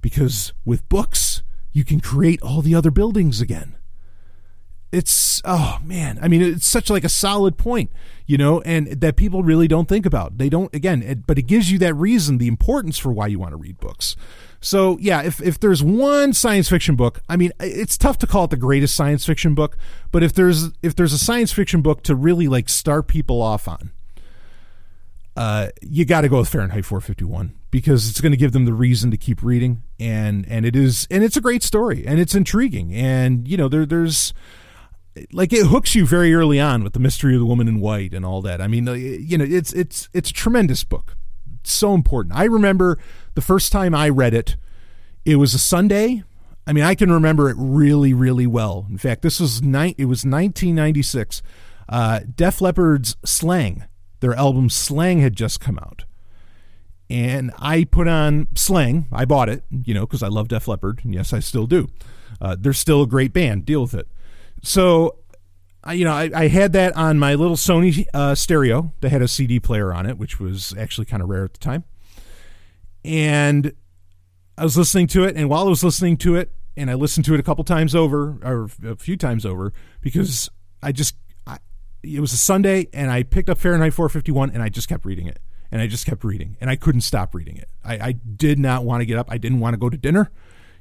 Because 0.00 0.52
with 0.64 0.88
books 0.88 1.42
you 1.72 1.84
can 1.84 2.00
create 2.00 2.40
all 2.42 2.62
the 2.62 2.74
other 2.74 2.90
buildings 2.90 3.40
again. 3.40 3.76
It's 4.92 5.42
oh 5.44 5.78
man. 5.82 6.18
I 6.22 6.28
mean 6.28 6.40
it's 6.40 6.66
such 6.66 6.88
like 6.88 7.04
a 7.04 7.08
solid 7.08 7.58
point 7.58 7.90
you 8.26 8.38
know 8.38 8.60
and 8.62 8.86
that 8.88 9.16
people 9.16 9.42
really 9.42 9.66
don't 9.66 9.88
think 9.88 10.06
about. 10.06 10.38
They 10.38 10.48
don't 10.48 10.72
again 10.74 11.02
it, 11.02 11.26
but 11.26 11.38
it 11.38 11.42
gives 11.42 11.72
you 11.72 11.78
that 11.80 11.94
reason 11.94 12.38
the 12.38 12.46
importance 12.46 12.98
for 12.98 13.12
why 13.12 13.26
you 13.26 13.38
want 13.38 13.52
to 13.52 13.56
read 13.56 13.80
books. 13.80 14.14
So 14.60 14.96
yeah 15.00 15.22
if, 15.22 15.42
if 15.42 15.58
there's 15.58 15.82
one 15.82 16.32
science 16.32 16.68
fiction 16.70 16.96
book 16.96 17.20
i 17.28 17.36
mean 17.36 17.52
it's 17.60 17.98
tough 17.98 18.16
to 18.18 18.26
call 18.26 18.44
it 18.44 18.50
the 18.50 18.56
greatest 18.56 18.94
science 18.94 19.26
fiction 19.26 19.54
book 19.54 19.76
but 20.10 20.22
if 20.22 20.32
there's 20.32 20.70
if 20.82 20.96
there's 20.96 21.12
a 21.12 21.18
science 21.18 21.52
fiction 21.52 21.82
book 21.82 22.02
to 22.04 22.14
really 22.14 22.48
like 22.48 22.70
start 22.70 23.06
people 23.06 23.42
off 23.42 23.68
on 23.68 23.90
uh, 25.36 25.68
you 25.82 26.04
got 26.04 26.22
to 26.22 26.28
go 26.28 26.38
with 26.38 26.48
Fahrenheit 26.48 26.84
451 26.84 27.54
because 27.70 28.08
it's 28.08 28.20
going 28.20 28.32
to 28.32 28.38
give 28.38 28.52
them 28.52 28.64
the 28.64 28.72
reason 28.72 29.10
to 29.10 29.16
keep 29.16 29.42
reading, 29.42 29.82
and 29.98 30.46
and 30.48 30.64
it 30.64 30.76
is 30.76 31.08
and 31.10 31.24
it's 31.24 31.36
a 31.36 31.40
great 31.40 31.62
story 31.62 32.06
and 32.06 32.20
it's 32.20 32.34
intriguing, 32.34 32.94
and 32.94 33.48
you 33.48 33.56
know 33.56 33.68
there 33.68 33.84
there's 33.84 34.32
like 35.32 35.52
it 35.52 35.66
hooks 35.66 35.94
you 35.94 36.06
very 36.06 36.34
early 36.34 36.60
on 36.60 36.82
with 36.82 36.92
the 36.92 37.00
mystery 37.00 37.34
of 37.34 37.40
the 37.40 37.46
woman 37.46 37.68
in 37.68 37.80
white 37.80 38.14
and 38.14 38.24
all 38.24 38.42
that. 38.42 38.60
I 38.60 38.68
mean, 38.68 38.86
you 38.86 39.38
know, 39.38 39.44
it's 39.44 39.72
it's 39.72 40.08
it's 40.12 40.30
a 40.30 40.32
tremendous 40.32 40.84
book. 40.84 41.16
It's 41.60 41.72
so 41.72 41.94
important. 41.94 42.36
I 42.36 42.44
remember 42.44 42.98
the 43.34 43.40
first 43.40 43.72
time 43.72 43.94
I 43.94 44.08
read 44.08 44.34
it. 44.34 44.56
It 45.24 45.36
was 45.36 45.54
a 45.54 45.58
Sunday. 45.58 46.22
I 46.66 46.72
mean, 46.72 46.84
I 46.84 46.94
can 46.94 47.10
remember 47.10 47.50
it 47.50 47.56
really, 47.58 48.14
really 48.14 48.46
well. 48.46 48.86
In 48.88 48.98
fact, 48.98 49.22
this 49.22 49.40
was 49.40 49.62
ni- 49.62 49.94
it 49.98 50.06
was 50.06 50.24
1996. 50.24 51.42
Uh, 51.88 52.20
Def 52.34 52.60
Leppard's 52.60 53.16
Slang, 53.24 53.84
their 54.24 54.32
album 54.32 54.70
Slang 54.70 55.20
had 55.20 55.36
just 55.36 55.60
come 55.60 55.78
out, 55.78 56.06
and 57.10 57.52
I 57.58 57.84
put 57.84 58.08
on 58.08 58.48
Slang. 58.54 59.06
I 59.12 59.26
bought 59.26 59.50
it, 59.50 59.64
you 59.70 59.92
know, 59.92 60.06
because 60.06 60.22
I 60.22 60.28
love 60.28 60.48
Def 60.48 60.66
Leppard. 60.66 61.02
And 61.04 61.12
yes, 61.12 61.34
I 61.34 61.40
still 61.40 61.66
do. 61.66 61.90
Uh, 62.40 62.56
they're 62.58 62.72
still 62.72 63.02
a 63.02 63.06
great 63.06 63.34
band. 63.34 63.66
Deal 63.66 63.82
with 63.82 63.92
it. 63.92 64.08
So, 64.62 65.18
I, 65.84 65.92
you 65.92 66.06
know, 66.06 66.14
I, 66.14 66.30
I, 66.34 66.48
had 66.48 66.72
that 66.72 66.96
on 66.96 67.18
my 67.18 67.34
little 67.34 67.56
Sony 67.56 68.06
uh, 68.14 68.34
stereo 68.34 68.94
that 69.02 69.10
had 69.10 69.20
a 69.20 69.28
CD 69.28 69.60
player 69.60 69.92
on 69.92 70.06
it, 70.06 70.16
which 70.16 70.40
was 70.40 70.74
actually 70.78 71.04
kind 71.04 71.22
of 71.22 71.28
rare 71.28 71.44
at 71.44 71.52
the 71.52 71.58
time. 71.58 71.84
And 73.04 73.74
I 74.56 74.64
was 74.64 74.78
listening 74.78 75.08
to 75.08 75.24
it, 75.24 75.36
and 75.36 75.50
while 75.50 75.66
I 75.66 75.68
was 75.68 75.84
listening 75.84 76.16
to 76.18 76.36
it, 76.36 76.50
and 76.78 76.90
I 76.90 76.94
listened 76.94 77.26
to 77.26 77.34
it 77.34 77.40
a 77.40 77.42
couple 77.42 77.62
times 77.64 77.94
over, 77.94 78.38
or 78.42 78.70
a 78.90 78.96
few 78.96 79.18
times 79.18 79.44
over, 79.44 79.74
because 80.00 80.48
I 80.82 80.92
just, 80.92 81.14
it 82.04 82.20
was 82.20 82.32
a 82.32 82.36
Sunday, 82.36 82.88
and 82.92 83.10
I 83.10 83.22
picked 83.22 83.48
up 83.48 83.58
Fahrenheit 83.58 83.94
451, 83.94 84.50
and 84.50 84.62
I 84.62 84.68
just 84.68 84.88
kept 84.88 85.04
reading 85.04 85.26
it, 85.26 85.40
and 85.72 85.80
I 85.80 85.86
just 85.86 86.06
kept 86.06 86.24
reading, 86.24 86.56
and 86.60 86.70
I 86.70 86.76
couldn't 86.76 87.00
stop 87.00 87.34
reading 87.34 87.56
it. 87.56 87.68
I, 87.84 87.94
I 87.94 88.12
did 88.12 88.58
not 88.58 88.84
want 88.84 89.00
to 89.00 89.06
get 89.06 89.18
up. 89.18 89.26
I 89.30 89.38
didn't 89.38 89.60
want 89.60 89.74
to 89.74 89.78
go 89.78 89.88
to 89.88 89.96
dinner. 89.96 90.30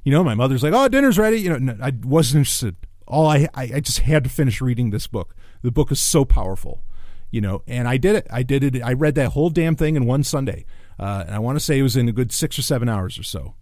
You 0.04 0.12
know, 0.12 0.24
my 0.24 0.36
mother's 0.36 0.64
like, 0.64 0.74
"Oh, 0.74 0.88
dinner's 0.88 1.18
ready." 1.18 1.38
You 1.38 1.58
know, 1.58 1.78
I 1.82 1.94
wasn't 2.04 2.40
interested 2.40 2.76
all 3.08 3.28
I, 3.28 3.48
I 3.54 3.80
just 3.80 4.00
had 4.00 4.24
to 4.24 4.30
finish 4.30 4.62
reading 4.62 4.90
this 4.90 5.08
book. 5.08 5.36
The 5.62 5.72
book 5.72 5.92
is 5.92 6.00
so 6.00 6.26
powerful, 6.26 6.84
you 7.32 7.42
know, 7.42 7.62
and 7.68 7.88
I 7.88 7.98
did 7.98 8.16
it. 8.16 8.28
I 8.32 8.44
did 8.44 8.64
it. 8.64 8.82
I 8.82 8.94
read 8.94 9.16
that 9.16 9.32
whole 9.32 9.50
damn 9.50 9.76
thing 9.76 9.96
in 9.96 10.06
one 10.06 10.24
Sunday, 10.24 10.66
uh, 11.00 11.24
and 11.26 11.36
I 11.36 11.40
want 11.40 11.58
to 11.58 11.60
say 11.60 11.80
it 11.80 11.84
was 11.84 11.96
in 11.96 12.08
a 12.10 12.12
good 12.12 12.32
six 12.32 12.58
or 12.58 12.62
seven 12.62 12.90
hours 12.90 13.18
or 13.18 13.24
so, 13.24 13.56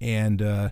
and 0.00 0.42
uh, 0.42 0.70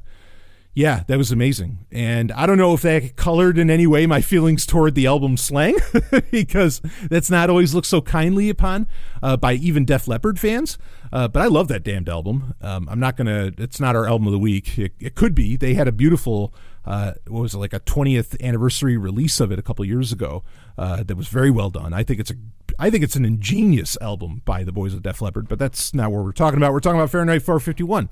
yeah, 0.74 1.02
that 1.09 1.18
was 1.18 1.33
amazing. 1.33 1.87
And 1.90 2.30
I 2.33 2.46
don't 2.46 2.59
know 2.59 2.74
if 2.74 2.83
that 2.83 3.16
colored 3.16 3.59
in 3.59 3.70
any 3.70 3.87
way 3.87 4.06
my 4.06 4.20
feelings 4.20 4.66
toward 4.66 4.94
the 4.94 5.06
album 5.06 5.37
Slang, 5.37 5.76
because 6.30 6.80
that's 7.09 7.30
not 7.30 7.50
always 7.50 7.74
looked 7.74 7.88
so 7.88 8.00
kindly 8.00 8.48
upon 8.48 8.87
uh, 9.22 9.37
by 9.37 9.54
even 9.54 9.85
Def 9.85 10.06
Leppard 10.06 10.38
fans. 10.38 10.78
Uh, 11.12 11.26
but 11.26 11.42
I 11.42 11.46
love 11.46 11.68
that 11.68 11.83
damned 11.83 12.09
album. 12.09 12.54
Um, 12.61 12.88
I'm 12.88 13.00
not 13.00 13.16
gonna. 13.16 13.52
It's 13.59 13.80
not 13.80 13.96
our 13.96 14.06
album 14.06 14.28
of 14.28 14.33
the 14.33 14.38
week. 14.38 14.78
It, 14.78 14.92
it 15.00 15.14
could 15.16 15.35
be. 15.35 15.56
They 15.56 15.74
had 15.74 15.88
a 15.88 15.92
beautiful 15.92 16.54
uh, 16.85 17.12
what 17.26 17.42
was 17.42 17.54
it 17.54 17.59
like 17.59 17.72
a 17.72 17.80
20th 17.80 18.40
anniversary 18.42 18.96
release 18.96 19.38
of 19.40 19.52
it 19.52 19.59
a 19.59 19.62
couple 19.62 19.85
years 19.85 20.12
ago 20.12 20.42
uh, 20.78 21.02
that 21.02 21.16
was 21.16 21.28
very 21.28 21.50
well 21.50 21.70
done. 21.70 21.92
I 21.92 22.02
think 22.02 22.20
it's 22.20 22.30
a 22.30 22.37
I 22.80 22.88
think 22.88 23.04
it's 23.04 23.14
an 23.14 23.26
ingenious 23.26 23.98
album 24.00 24.40
by 24.46 24.64
the 24.64 24.72
boys 24.72 24.94
of 24.94 25.02
Def 25.02 25.20
Leppard, 25.20 25.48
but 25.48 25.58
that's 25.58 25.92
not 25.92 26.10
what 26.10 26.24
we're 26.24 26.32
talking 26.32 26.56
about. 26.56 26.72
We're 26.72 26.80
talking 26.80 26.98
about 26.98 27.10
Fahrenheit 27.10 27.42
451. 27.42 28.08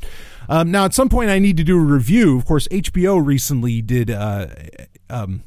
Um, 0.50 0.70
now, 0.70 0.84
at 0.84 0.92
some 0.92 1.08
point, 1.08 1.30
I 1.30 1.38
need 1.38 1.56
to 1.56 1.64
do 1.64 1.78
a 1.78 1.82
review. 1.82 2.36
Of 2.36 2.44
course, 2.44 2.68
HBO 2.68 3.24
recently 3.24 3.80
did. 3.80 4.10
Uh, 4.10 4.48
um, 5.08 5.42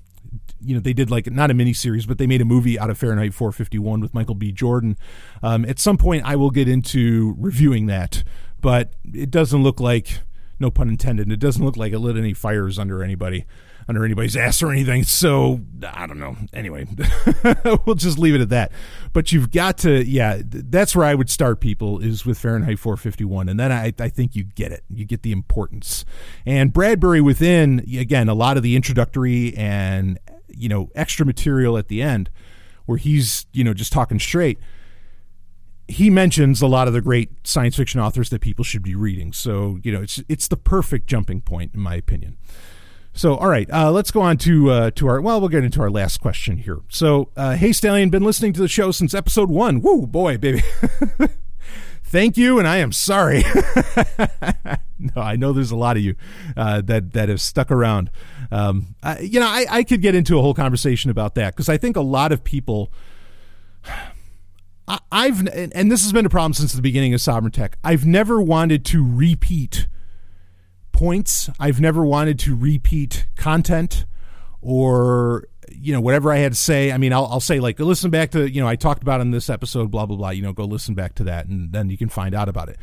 you 0.63 0.75
know 0.75 0.81
they 0.81 0.93
did 0.93 1.09
like 1.09 1.29
not 1.31 1.51
a 1.51 1.53
miniseries, 1.53 2.07
but 2.07 2.17
they 2.17 2.27
made 2.27 2.41
a 2.41 2.45
movie 2.45 2.79
out 2.79 2.89
of 2.89 2.97
Fahrenheit 2.97 3.33
451 3.33 3.99
with 3.99 4.13
Michael 4.13 4.35
B. 4.35 4.51
Jordan. 4.51 4.97
Um, 5.43 5.65
at 5.65 5.79
some 5.79 5.97
point, 5.97 6.23
I 6.25 6.35
will 6.35 6.51
get 6.51 6.67
into 6.67 7.35
reviewing 7.37 7.85
that, 7.87 8.23
but 8.59 8.93
it 9.13 9.29
doesn't 9.31 9.61
look 9.61 9.79
like 9.79 10.19
no 10.59 10.71
pun 10.71 10.89
intended. 10.89 11.31
It 11.31 11.39
doesn't 11.39 11.63
look 11.63 11.77
like 11.77 11.93
it 11.93 11.99
lit 11.99 12.17
any 12.17 12.33
fires 12.33 12.77
under 12.79 13.03
anybody. 13.03 13.45
Under 13.87 14.05
anybody's 14.05 14.35
ass 14.35 14.61
or 14.61 14.71
anything. 14.71 15.03
So 15.03 15.61
I 15.85 16.07
don't 16.07 16.19
know. 16.19 16.35
Anyway, 16.53 16.87
we'll 17.85 17.95
just 17.95 18.17
leave 18.17 18.35
it 18.35 18.41
at 18.41 18.49
that. 18.49 18.71
But 19.13 19.31
you've 19.31 19.51
got 19.51 19.77
to, 19.79 20.03
yeah, 20.03 20.41
that's 20.43 20.95
where 20.95 21.05
I 21.05 21.15
would 21.15 21.29
start 21.29 21.59
people 21.59 21.99
is 21.99 22.25
with 22.25 22.37
Fahrenheit 22.37 22.79
451, 22.79 23.49
and 23.49 23.59
then 23.59 23.71
I, 23.71 23.93
I 23.99 24.09
think 24.09 24.35
you 24.35 24.43
get 24.43 24.71
it. 24.71 24.83
You 24.89 25.05
get 25.05 25.23
the 25.23 25.31
importance. 25.31 26.05
And 26.45 26.71
Bradbury 26.71 27.21
within 27.21 27.85
again 27.97 28.29
a 28.29 28.33
lot 28.33 28.57
of 28.57 28.63
the 28.63 28.75
introductory 28.75 29.55
and 29.55 30.19
you 30.47 30.69
know 30.69 30.89
extra 30.95 31.25
material 31.25 31.77
at 31.77 31.87
the 31.87 32.01
end 32.01 32.29
where 32.85 32.97
he's 32.97 33.45
you 33.53 33.63
know 33.63 33.73
just 33.73 33.91
talking 33.93 34.19
straight 34.19 34.59
he 35.91 36.09
mentions 36.09 36.61
a 36.61 36.67
lot 36.67 36.87
of 36.87 36.93
the 36.93 37.01
great 37.01 37.29
science 37.45 37.75
fiction 37.75 37.99
authors 37.99 38.29
that 38.29 38.39
people 38.39 38.63
should 38.63 38.81
be 38.81 38.95
reading. 38.95 39.33
So 39.33 39.79
you 39.83 39.91
know, 39.91 40.01
it's 40.01 40.23
it's 40.29 40.47
the 40.47 40.57
perfect 40.57 41.07
jumping 41.07 41.41
point 41.41 41.73
in 41.73 41.81
my 41.81 41.95
opinion. 41.95 42.37
So 43.13 43.35
all 43.35 43.49
right, 43.49 43.69
uh, 43.71 43.91
let's 43.91 44.11
go 44.11 44.21
on 44.21 44.37
to 44.37 44.69
uh, 44.69 44.91
to 44.91 45.07
our 45.07 45.21
well, 45.21 45.39
we'll 45.39 45.49
get 45.49 45.63
into 45.63 45.81
our 45.81 45.89
last 45.89 46.21
question 46.21 46.57
here. 46.57 46.79
So 46.89 47.29
uh, 47.35 47.55
hey 47.55 47.73
Stallion, 47.73 48.09
been 48.09 48.23
listening 48.23 48.53
to 48.53 48.61
the 48.61 48.67
show 48.67 48.91
since 48.91 49.13
episode 49.13 49.49
one. 49.49 49.81
Woo 49.81 50.07
boy, 50.07 50.37
baby. 50.37 50.63
Thank 52.03 52.35
you, 52.35 52.59
and 52.59 52.67
I 52.67 52.77
am 52.77 52.91
sorry. 52.91 53.43
no, 54.99 55.21
I 55.21 55.37
know 55.37 55.53
there's 55.53 55.71
a 55.71 55.77
lot 55.77 55.95
of 55.95 56.03
you 56.03 56.15
uh, 56.57 56.81
that 56.81 57.13
that 57.13 57.29
have 57.29 57.39
stuck 57.39 57.71
around. 57.71 58.11
Um, 58.51 58.95
I, 59.01 59.19
you 59.19 59.39
know, 59.39 59.47
I, 59.47 59.65
I 59.69 59.83
could 59.83 60.01
get 60.01 60.13
into 60.13 60.37
a 60.37 60.41
whole 60.41 60.53
conversation 60.53 61.09
about 61.09 61.35
that 61.35 61.53
because 61.53 61.69
I 61.69 61.77
think 61.77 61.95
a 61.95 62.01
lot 62.01 62.31
of 62.31 62.43
people 62.43 62.91
I, 65.11 65.27
have 65.27 65.47
and 65.47 65.91
this 65.91 66.03
has 66.03 66.11
been 66.11 66.25
a 66.25 66.29
problem 66.29 66.53
since 66.53 66.73
the 66.73 66.81
beginning 66.81 67.13
of 67.13 67.19
Sovryn 67.19 67.51
Tech. 67.53 67.77
I've 67.83 68.05
never 68.05 68.41
wanted 68.41 68.83
to 68.85 69.05
repeat 69.07 69.87
points. 70.91 71.49
I've 71.59 71.79
never 71.79 72.05
wanted 72.05 72.39
to 72.39 72.55
repeat 72.55 73.27
content 73.35 74.05
or 74.61 75.45
you 75.69 75.93
know 75.93 76.01
whatever 76.01 76.31
I 76.31 76.37
had 76.37 76.51
to 76.51 76.57
say. 76.57 76.91
I 76.91 76.97
mean, 76.97 77.13
I'll, 77.13 77.25
I'll 77.25 77.39
say 77.39 77.59
like 77.59 77.79
listen 77.79 78.09
back 78.11 78.31
to 78.31 78.49
you 78.49 78.61
know 78.61 78.67
I 78.67 78.75
talked 78.75 79.01
about 79.01 79.21
in 79.21 79.31
this 79.31 79.49
episode, 79.49 79.91
blah 79.91 80.05
blah 80.05 80.17
blah. 80.17 80.29
You 80.29 80.41
know, 80.41 80.53
go 80.53 80.65
listen 80.65 80.95
back 80.95 81.15
to 81.15 81.23
that, 81.25 81.47
and 81.47 81.71
then 81.71 81.89
you 81.89 81.97
can 81.97 82.09
find 82.09 82.35
out 82.35 82.49
about 82.49 82.69
it. 82.69 82.77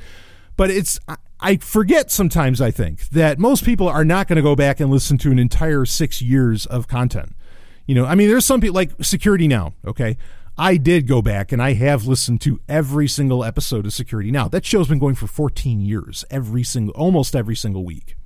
But 0.57 0.71
it's 0.71 0.99
I 1.41 1.57
forget 1.59 2.11
sometimes. 2.11 2.61
I 2.61 2.71
think 2.71 3.09
that 3.11 3.39
most 3.39 3.65
people 3.65 3.89
are 3.89 4.05
not 4.05 4.27
going 4.27 4.37
to 4.37 4.43
go 4.43 4.57
back 4.57 4.81
and 4.81 4.91
listen 4.91 5.19
to 5.19 5.31
an 5.31 5.39
entire 5.39 5.85
six 5.85 6.21
years 6.21 6.67
of 6.67 6.89
content. 6.89 7.35
You 7.87 7.95
know, 7.95 8.05
I 8.05 8.15
mean, 8.15 8.29
there's 8.29 8.45
some 8.45 8.61
people 8.61 8.75
like 8.75 8.91
Security 9.01 9.47
Now. 9.47 9.75
Okay, 9.87 10.19
I 10.59 10.77
did 10.77 11.07
go 11.07 11.23
back 11.23 11.53
and 11.53 11.63
I 11.63 11.75
have 11.75 12.07
listened 12.07 12.41
to 12.43 12.61
every 12.69 13.07
single 13.07 13.45
episode 13.45 13.87
of 13.87 13.93
Security 13.93 14.33
Now. 14.33 14.49
That 14.49 14.65
show's 14.65 14.89
been 14.89 14.99
going 14.99 15.15
for 15.15 15.29
14 15.29 15.81
years, 15.81 16.25
every 16.31 16.65
single, 16.65 16.95
almost 16.95 17.37
every 17.37 17.55
single 17.55 17.85
week. 17.85 18.17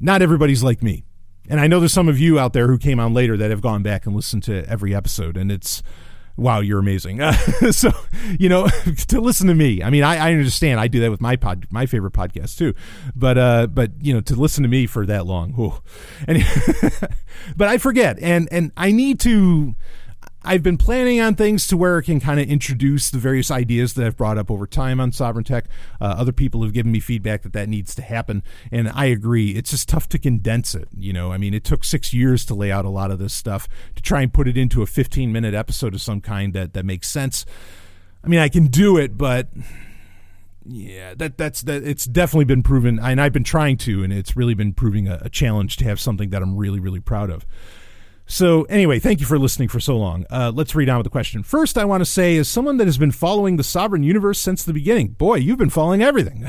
Not 0.00 0.22
everybody's 0.22 0.62
like 0.62 0.82
me. 0.82 1.04
And 1.48 1.60
I 1.60 1.66
know 1.66 1.78
there's 1.78 1.92
some 1.92 2.08
of 2.08 2.18
you 2.18 2.38
out 2.38 2.52
there 2.52 2.68
who 2.68 2.78
came 2.78 3.00
on 3.00 3.12
later 3.12 3.36
that 3.36 3.50
have 3.50 3.60
gone 3.60 3.82
back 3.82 4.06
and 4.06 4.14
listened 4.14 4.42
to 4.44 4.64
every 4.68 4.94
episode, 4.94 5.36
and 5.36 5.50
it's, 5.50 5.82
wow, 6.36 6.60
you're 6.60 6.78
amazing. 6.78 7.20
so, 7.70 7.90
you 8.38 8.48
know, 8.48 8.68
to 9.08 9.20
listen 9.20 9.46
to 9.48 9.54
me, 9.54 9.82
I 9.82 9.90
mean, 9.90 10.04
I, 10.04 10.28
I, 10.28 10.32
understand. 10.32 10.78
I 10.78 10.88
do 10.88 11.00
that 11.00 11.10
with 11.10 11.20
my 11.20 11.36
pod, 11.36 11.66
my 11.70 11.86
favorite 11.86 12.12
podcast 12.12 12.58
too, 12.58 12.74
but 13.16 13.38
uh, 13.38 13.66
but 13.66 13.92
you 14.00 14.12
know, 14.14 14.20
to 14.22 14.34
listen 14.34 14.62
to 14.62 14.68
me 14.68 14.86
for 14.86 15.06
that 15.06 15.26
long, 15.26 15.52
whew. 15.52 15.74
and 16.26 16.44
but 17.56 17.68
I 17.68 17.78
forget, 17.78 18.18
and 18.20 18.48
and 18.50 18.72
I 18.76 18.92
need 18.92 19.20
to. 19.20 19.74
I've 20.48 20.62
been 20.62 20.78
planning 20.78 21.20
on 21.20 21.34
things 21.34 21.66
to 21.66 21.76
where 21.76 21.98
it 21.98 22.04
can 22.04 22.20
kind 22.20 22.40
of 22.40 22.48
introduce 22.48 23.10
the 23.10 23.18
various 23.18 23.50
ideas 23.50 23.92
that 23.94 24.06
I've 24.06 24.16
brought 24.16 24.38
up 24.38 24.50
over 24.50 24.66
time 24.66 24.98
on 24.98 25.10
Sovryn 25.10 25.44
Tech. 25.44 25.66
Uh, 26.00 26.14
other 26.16 26.32
people 26.32 26.62
have 26.62 26.72
given 26.72 26.90
me 26.90 27.00
feedback 27.00 27.42
that 27.42 27.52
that 27.52 27.68
needs 27.68 27.94
to 27.96 28.02
happen, 28.02 28.42
and 28.72 28.88
I 28.88 29.04
agree. 29.04 29.50
It's 29.50 29.72
just 29.72 29.90
tough 29.90 30.08
to 30.08 30.18
condense 30.18 30.74
it. 30.74 30.88
You 30.96 31.12
know, 31.12 31.32
I 31.32 31.36
mean, 31.36 31.52
it 31.52 31.64
took 31.64 31.84
six 31.84 32.14
years 32.14 32.46
to 32.46 32.54
lay 32.54 32.72
out 32.72 32.86
a 32.86 32.88
lot 32.88 33.10
of 33.10 33.18
this 33.18 33.34
stuff 33.34 33.68
to 33.94 34.02
try 34.02 34.22
and 34.22 34.32
put 34.32 34.48
it 34.48 34.56
into 34.56 34.80
a 34.80 34.86
15 34.86 35.30
minute 35.30 35.52
episode 35.52 35.92
of 35.92 36.00
some 36.00 36.22
kind 36.22 36.54
that 36.54 36.72
that 36.72 36.86
makes 36.86 37.08
sense. 37.08 37.44
I 38.24 38.28
mean, 38.28 38.40
I 38.40 38.48
can 38.48 38.68
do 38.68 38.96
it, 38.96 39.18
but 39.18 39.48
yeah, 40.64 41.12
that 41.12 41.36
that's 41.36 41.60
that. 41.60 41.82
It's 41.86 42.06
definitely 42.06 42.46
been 42.46 42.62
proven, 42.62 42.98
and 42.98 43.20
I've 43.20 43.34
been 43.34 43.44
trying 43.44 43.76
to, 43.78 44.02
and 44.02 44.14
it's 44.14 44.34
really 44.34 44.54
been 44.54 44.72
proving 44.72 45.08
a, 45.08 45.18
a 45.20 45.28
challenge 45.28 45.76
to 45.76 45.84
have 45.84 46.00
something 46.00 46.30
that 46.30 46.40
I'm 46.40 46.56
really 46.56 46.80
really 46.80 47.00
proud 47.00 47.28
of. 47.28 47.44
So, 48.30 48.64
anyway, 48.64 48.98
thank 48.98 49.20
you 49.20 49.26
for 49.26 49.38
listening 49.38 49.68
for 49.68 49.80
so 49.80 49.96
long. 49.96 50.26
Uh, 50.28 50.52
let's 50.54 50.74
read 50.74 50.90
on 50.90 50.98
with 50.98 51.04
the 51.04 51.10
question. 51.10 51.42
First, 51.42 51.78
I 51.78 51.86
want 51.86 52.02
to 52.02 52.04
say, 52.04 52.36
as 52.36 52.46
someone 52.46 52.76
that 52.76 52.86
has 52.86 52.98
been 52.98 53.10
following 53.10 53.56
the 53.56 53.64
Sovereign 53.64 54.02
Universe 54.02 54.38
since 54.38 54.62
the 54.62 54.74
beginning, 54.74 55.08
boy, 55.08 55.36
you've 55.36 55.56
been 55.56 55.70
following 55.70 56.02
everything. 56.02 56.46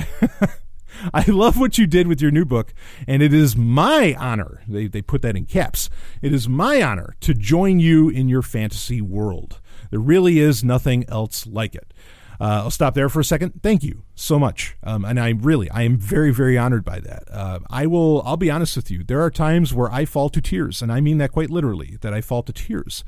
I 1.13 1.23
love 1.25 1.57
what 1.57 1.77
you 1.77 1.87
did 1.87 2.07
with 2.07 2.21
your 2.21 2.31
new 2.31 2.43
book, 2.43 2.73
and 3.07 3.23
it 3.23 3.33
is 3.33 3.55
my 3.55 4.13
honor, 4.19 4.61
they, 4.67 4.87
they 4.87 5.01
put 5.01 5.21
that 5.21 5.37
in 5.37 5.45
caps, 5.45 5.89
it 6.21 6.33
is 6.33 6.49
my 6.49 6.81
honor 6.81 7.15
to 7.21 7.33
join 7.33 7.79
you 7.79 8.09
in 8.09 8.27
your 8.27 8.41
fantasy 8.41 8.99
world. 8.99 9.61
There 9.89 10.01
really 10.01 10.37
is 10.37 10.65
nothing 10.65 11.05
else 11.07 11.47
like 11.47 11.75
it. 11.75 11.93
Uh, 12.39 12.61
I'll 12.63 12.71
stop 12.71 12.93
there 12.93 13.09
for 13.09 13.19
a 13.19 13.25
second. 13.25 13.61
Thank 13.61 13.83
you 13.83 14.03
so 14.15 14.39
much, 14.39 14.77
um, 14.83 15.03
and 15.03 15.19
I 15.19 15.29
really, 15.31 15.69
I 15.71 15.83
am 15.83 15.97
very, 15.97 16.31
very 16.31 16.57
honored 16.57 16.85
by 16.85 16.99
that. 17.01 17.23
Uh, 17.29 17.59
I 17.69 17.85
will, 17.85 18.21
I'll 18.25 18.37
be 18.37 18.49
honest 18.49 18.77
with 18.77 18.89
you. 18.89 19.03
There 19.03 19.21
are 19.21 19.29
times 19.29 19.73
where 19.73 19.91
I 19.91 20.05
fall 20.05 20.29
to 20.29 20.41
tears, 20.41 20.81
and 20.81 20.91
I 20.91 21.01
mean 21.01 21.17
that 21.17 21.31
quite 21.33 21.49
literally. 21.49 21.97
That 21.99 22.13
I 22.13 22.21
fall 22.21 22.43
to 22.43 22.53
tears, 22.53 23.03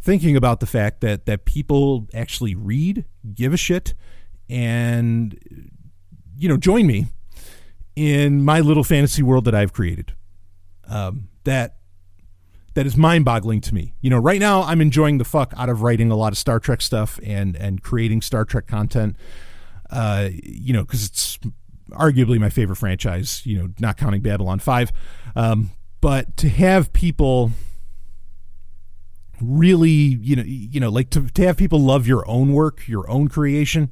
thinking 0.00 0.36
about 0.36 0.60
the 0.60 0.66
fact 0.66 1.00
that 1.00 1.26
that 1.26 1.44
people 1.44 2.06
actually 2.14 2.54
read, 2.54 3.04
give 3.34 3.52
a 3.52 3.56
shit, 3.56 3.94
and 4.48 5.36
you 6.36 6.48
know, 6.48 6.56
join 6.56 6.86
me 6.86 7.06
in 7.96 8.44
my 8.44 8.60
little 8.60 8.84
fantasy 8.84 9.24
world 9.24 9.44
that 9.46 9.56
I've 9.56 9.72
created. 9.72 10.14
Um, 10.88 11.28
that 11.42 11.77
that 12.78 12.86
is 12.86 12.96
mind-boggling 12.96 13.60
to 13.60 13.74
me. 13.74 13.92
You 14.00 14.08
know, 14.08 14.18
right 14.18 14.38
now 14.38 14.62
I'm 14.62 14.80
enjoying 14.80 15.18
the 15.18 15.24
fuck 15.24 15.52
out 15.56 15.68
of 15.68 15.82
writing 15.82 16.12
a 16.12 16.16
lot 16.16 16.32
of 16.32 16.38
Star 16.38 16.60
Trek 16.60 16.80
stuff 16.80 17.18
and 17.24 17.56
and 17.56 17.82
creating 17.82 18.22
Star 18.22 18.44
Trek 18.44 18.68
content. 18.68 19.16
Uh, 19.90 20.28
you 20.44 20.72
know, 20.72 20.84
because 20.84 21.04
it's 21.04 21.40
arguably 21.90 22.38
my 22.38 22.50
favorite 22.50 22.76
franchise. 22.76 23.44
You 23.44 23.58
know, 23.58 23.70
not 23.80 23.96
counting 23.96 24.20
Babylon 24.20 24.60
Five, 24.60 24.92
um, 25.34 25.72
but 26.00 26.36
to 26.36 26.48
have 26.48 26.92
people 26.92 27.50
really, 29.40 29.90
you 29.90 30.36
know, 30.36 30.44
you 30.46 30.78
know, 30.78 30.88
like 30.88 31.10
to 31.10 31.26
to 31.26 31.46
have 31.48 31.56
people 31.56 31.80
love 31.80 32.06
your 32.06 32.24
own 32.30 32.52
work, 32.52 32.86
your 32.86 33.10
own 33.10 33.26
creation 33.26 33.90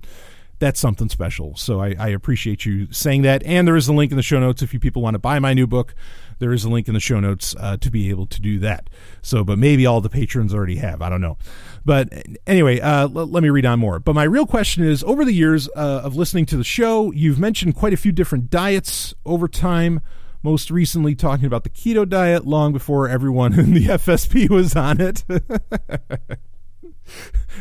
that's 0.58 0.80
something 0.80 1.08
special. 1.08 1.54
So 1.56 1.82
I, 1.82 1.94
I, 1.98 2.08
appreciate 2.08 2.64
you 2.64 2.90
saying 2.90 3.22
that. 3.22 3.42
And 3.44 3.68
there 3.68 3.76
is 3.76 3.88
a 3.88 3.92
link 3.92 4.10
in 4.10 4.16
the 4.16 4.22
show 4.22 4.40
notes 4.40 4.62
if 4.62 4.72
you 4.72 4.80
people 4.80 5.02
want 5.02 5.14
to 5.14 5.18
buy 5.18 5.38
my 5.38 5.52
new 5.52 5.66
book. 5.66 5.94
There 6.38 6.52
is 6.52 6.64
a 6.64 6.68
link 6.68 6.88
in 6.88 6.94
the 6.94 7.00
show 7.00 7.20
notes 7.20 7.54
uh, 7.58 7.76
to 7.78 7.90
be 7.90 8.10
able 8.10 8.26
to 8.26 8.40
do 8.40 8.58
that. 8.60 8.90
So, 9.22 9.44
but 9.44 9.58
maybe 9.58 9.86
all 9.86 10.00
the 10.00 10.10
patrons 10.10 10.54
already 10.54 10.76
have. 10.76 11.02
I 11.02 11.08
don't 11.08 11.20
know. 11.20 11.38
But 11.84 12.12
anyway, 12.46 12.80
uh, 12.80 13.02
l- 13.02 13.26
let 13.26 13.42
me 13.42 13.48
read 13.48 13.64
on 13.64 13.78
more. 13.78 13.98
But 13.98 14.14
my 14.14 14.24
real 14.24 14.46
question 14.46 14.84
is 14.84 15.02
over 15.04 15.24
the 15.24 15.32
years 15.32 15.68
uh, 15.76 16.02
of 16.04 16.16
listening 16.16 16.46
to 16.46 16.56
the 16.56 16.64
show, 16.64 17.12
you've 17.12 17.38
mentioned 17.38 17.74
quite 17.74 17.92
a 17.92 17.96
few 17.96 18.12
different 18.12 18.50
diets 18.50 19.14
over 19.24 19.48
time. 19.48 20.00
Most 20.42 20.70
recently, 20.70 21.14
talking 21.14 21.46
about 21.46 21.64
the 21.64 21.70
keto 21.70 22.08
diet 22.08 22.46
long 22.46 22.72
before 22.72 23.08
everyone 23.08 23.58
in 23.58 23.74
the 23.74 23.86
FSP 23.86 24.48
was 24.48 24.76
on 24.76 25.00
it. 25.00 25.24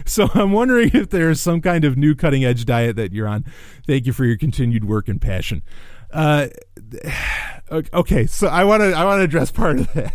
so 0.05 0.29
I'm 0.33 0.51
wondering 0.51 0.91
if 0.93 1.09
there's 1.09 1.41
some 1.41 1.61
kind 1.61 1.83
of 1.83 1.97
new 1.97 2.15
cutting 2.15 2.43
edge 2.43 2.65
diet 2.65 2.95
that 2.97 3.13
you're 3.13 3.27
on. 3.27 3.45
Thank 3.87 4.05
you 4.05 4.13
for 4.13 4.25
your 4.25 4.37
continued 4.37 4.85
work 4.85 5.07
and 5.07 5.21
passion. 5.21 5.63
Uh, 6.11 6.47
okay, 7.71 8.25
so 8.25 8.47
I 8.47 8.63
want 8.63 8.81
to 8.81 8.93
I 8.93 9.03
want 9.05 9.19
to 9.19 9.23
address 9.23 9.51
part 9.51 9.79
of 9.79 9.93
that. 9.93 10.13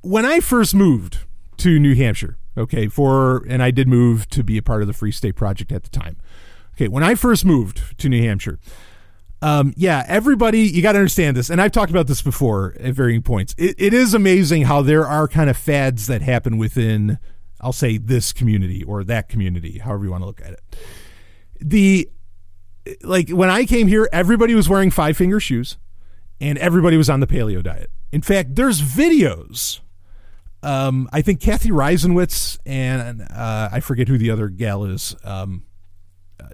When 0.00 0.24
I 0.24 0.40
first 0.40 0.74
moved 0.74 1.18
to 1.58 1.78
New 1.78 1.94
Hampshire, 1.94 2.38
okay, 2.56 2.88
for 2.88 3.44
and 3.48 3.62
I 3.62 3.70
did 3.70 3.88
move 3.88 4.28
to 4.30 4.44
be 4.44 4.56
a 4.58 4.62
part 4.62 4.82
of 4.82 4.88
the 4.88 4.94
Free 4.94 5.12
State 5.12 5.36
Project 5.36 5.72
at 5.72 5.82
the 5.82 5.90
time. 5.90 6.16
Okay, 6.74 6.88
when 6.88 7.02
I 7.02 7.14
first 7.14 7.44
moved 7.44 7.98
to 7.98 8.08
New 8.08 8.22
Hampshire, 8.22 8.58
um, 9.42 9.74
yeah, 9.76 10.04
everybody, 10.08 10.60
you 10.60 10.82
got 10.82 10.92
to 10.92 10.98
understand 10.98 11.36
this, 11.36 11.50
and 11.50 11.60
I've 11.60 11.72
talked 11.72 11.90
about 11.90 12.06
this 12.06 12.22
before 12.22 12.74
at 12.80 12.94
varying 12.94 13.22
points. 13.22 13.54
It, 13.58 13.74
it 13.78 13.94
is 13.94 14.14
amazing 14.14 14.62
how 14.62 14.82
there 14.82 15.06
are 15.06 15.28
kind 15.28 15.50
of 15.50 15.56
fads 15.56 16.06
that 16.06 16.22
happen 16.22 16.58
within, 16.58 17.18
I'll 17.60 17.72
say, 17.72 17.98
this 17.98 18.32
community 18.32 18.82
or 18.82 19.04
that 19.04 19.28
community, 19.28 19.78
however 19.78 20.04
you 20.04 20.10
want 20.10 20.22
to 20.22 20.26
look 20.26 20.40
at 20.40 20.52
it. 20.52 20.76
The 21.60 22.10
like 23.02 23.30
when 23.30 23.50
I 23.50 23.64
came 23.64 23.88
here, 23.88 24.08
everybody 24.12 24.54
was 24.54 24.68
wearing 24.68 24.90
five 24.90 25.16
finger 25.16 25.40
shoes, 25.40 25.76
and 26.40 26.58
everybody 26.58 26.96
was 26.96 27.10
on 27.10 27.20
the 27.20 27.26
paleo 27.26 27.62
diet. 27.62 27.90
In 28.12 28.22
fact, 28.22 28.54
there's 28.54 28.80
videos. 28.80 29.80
Um, 30.62 31.08
I 31.12 31.22
think 31.22 31.40
Cathy 31.40 31.70
Reisenwitz 31.70 32.58
and 32.66 33.22
uh, 33.22 33.68
I 33.70 33.80
forget 33.80 34.08
who 34.08 34.18
the 34.18 34.30
other 34.30 34.48
gal 34.48 34.84
is. 34.84 35.14
Um, 35.22 35.62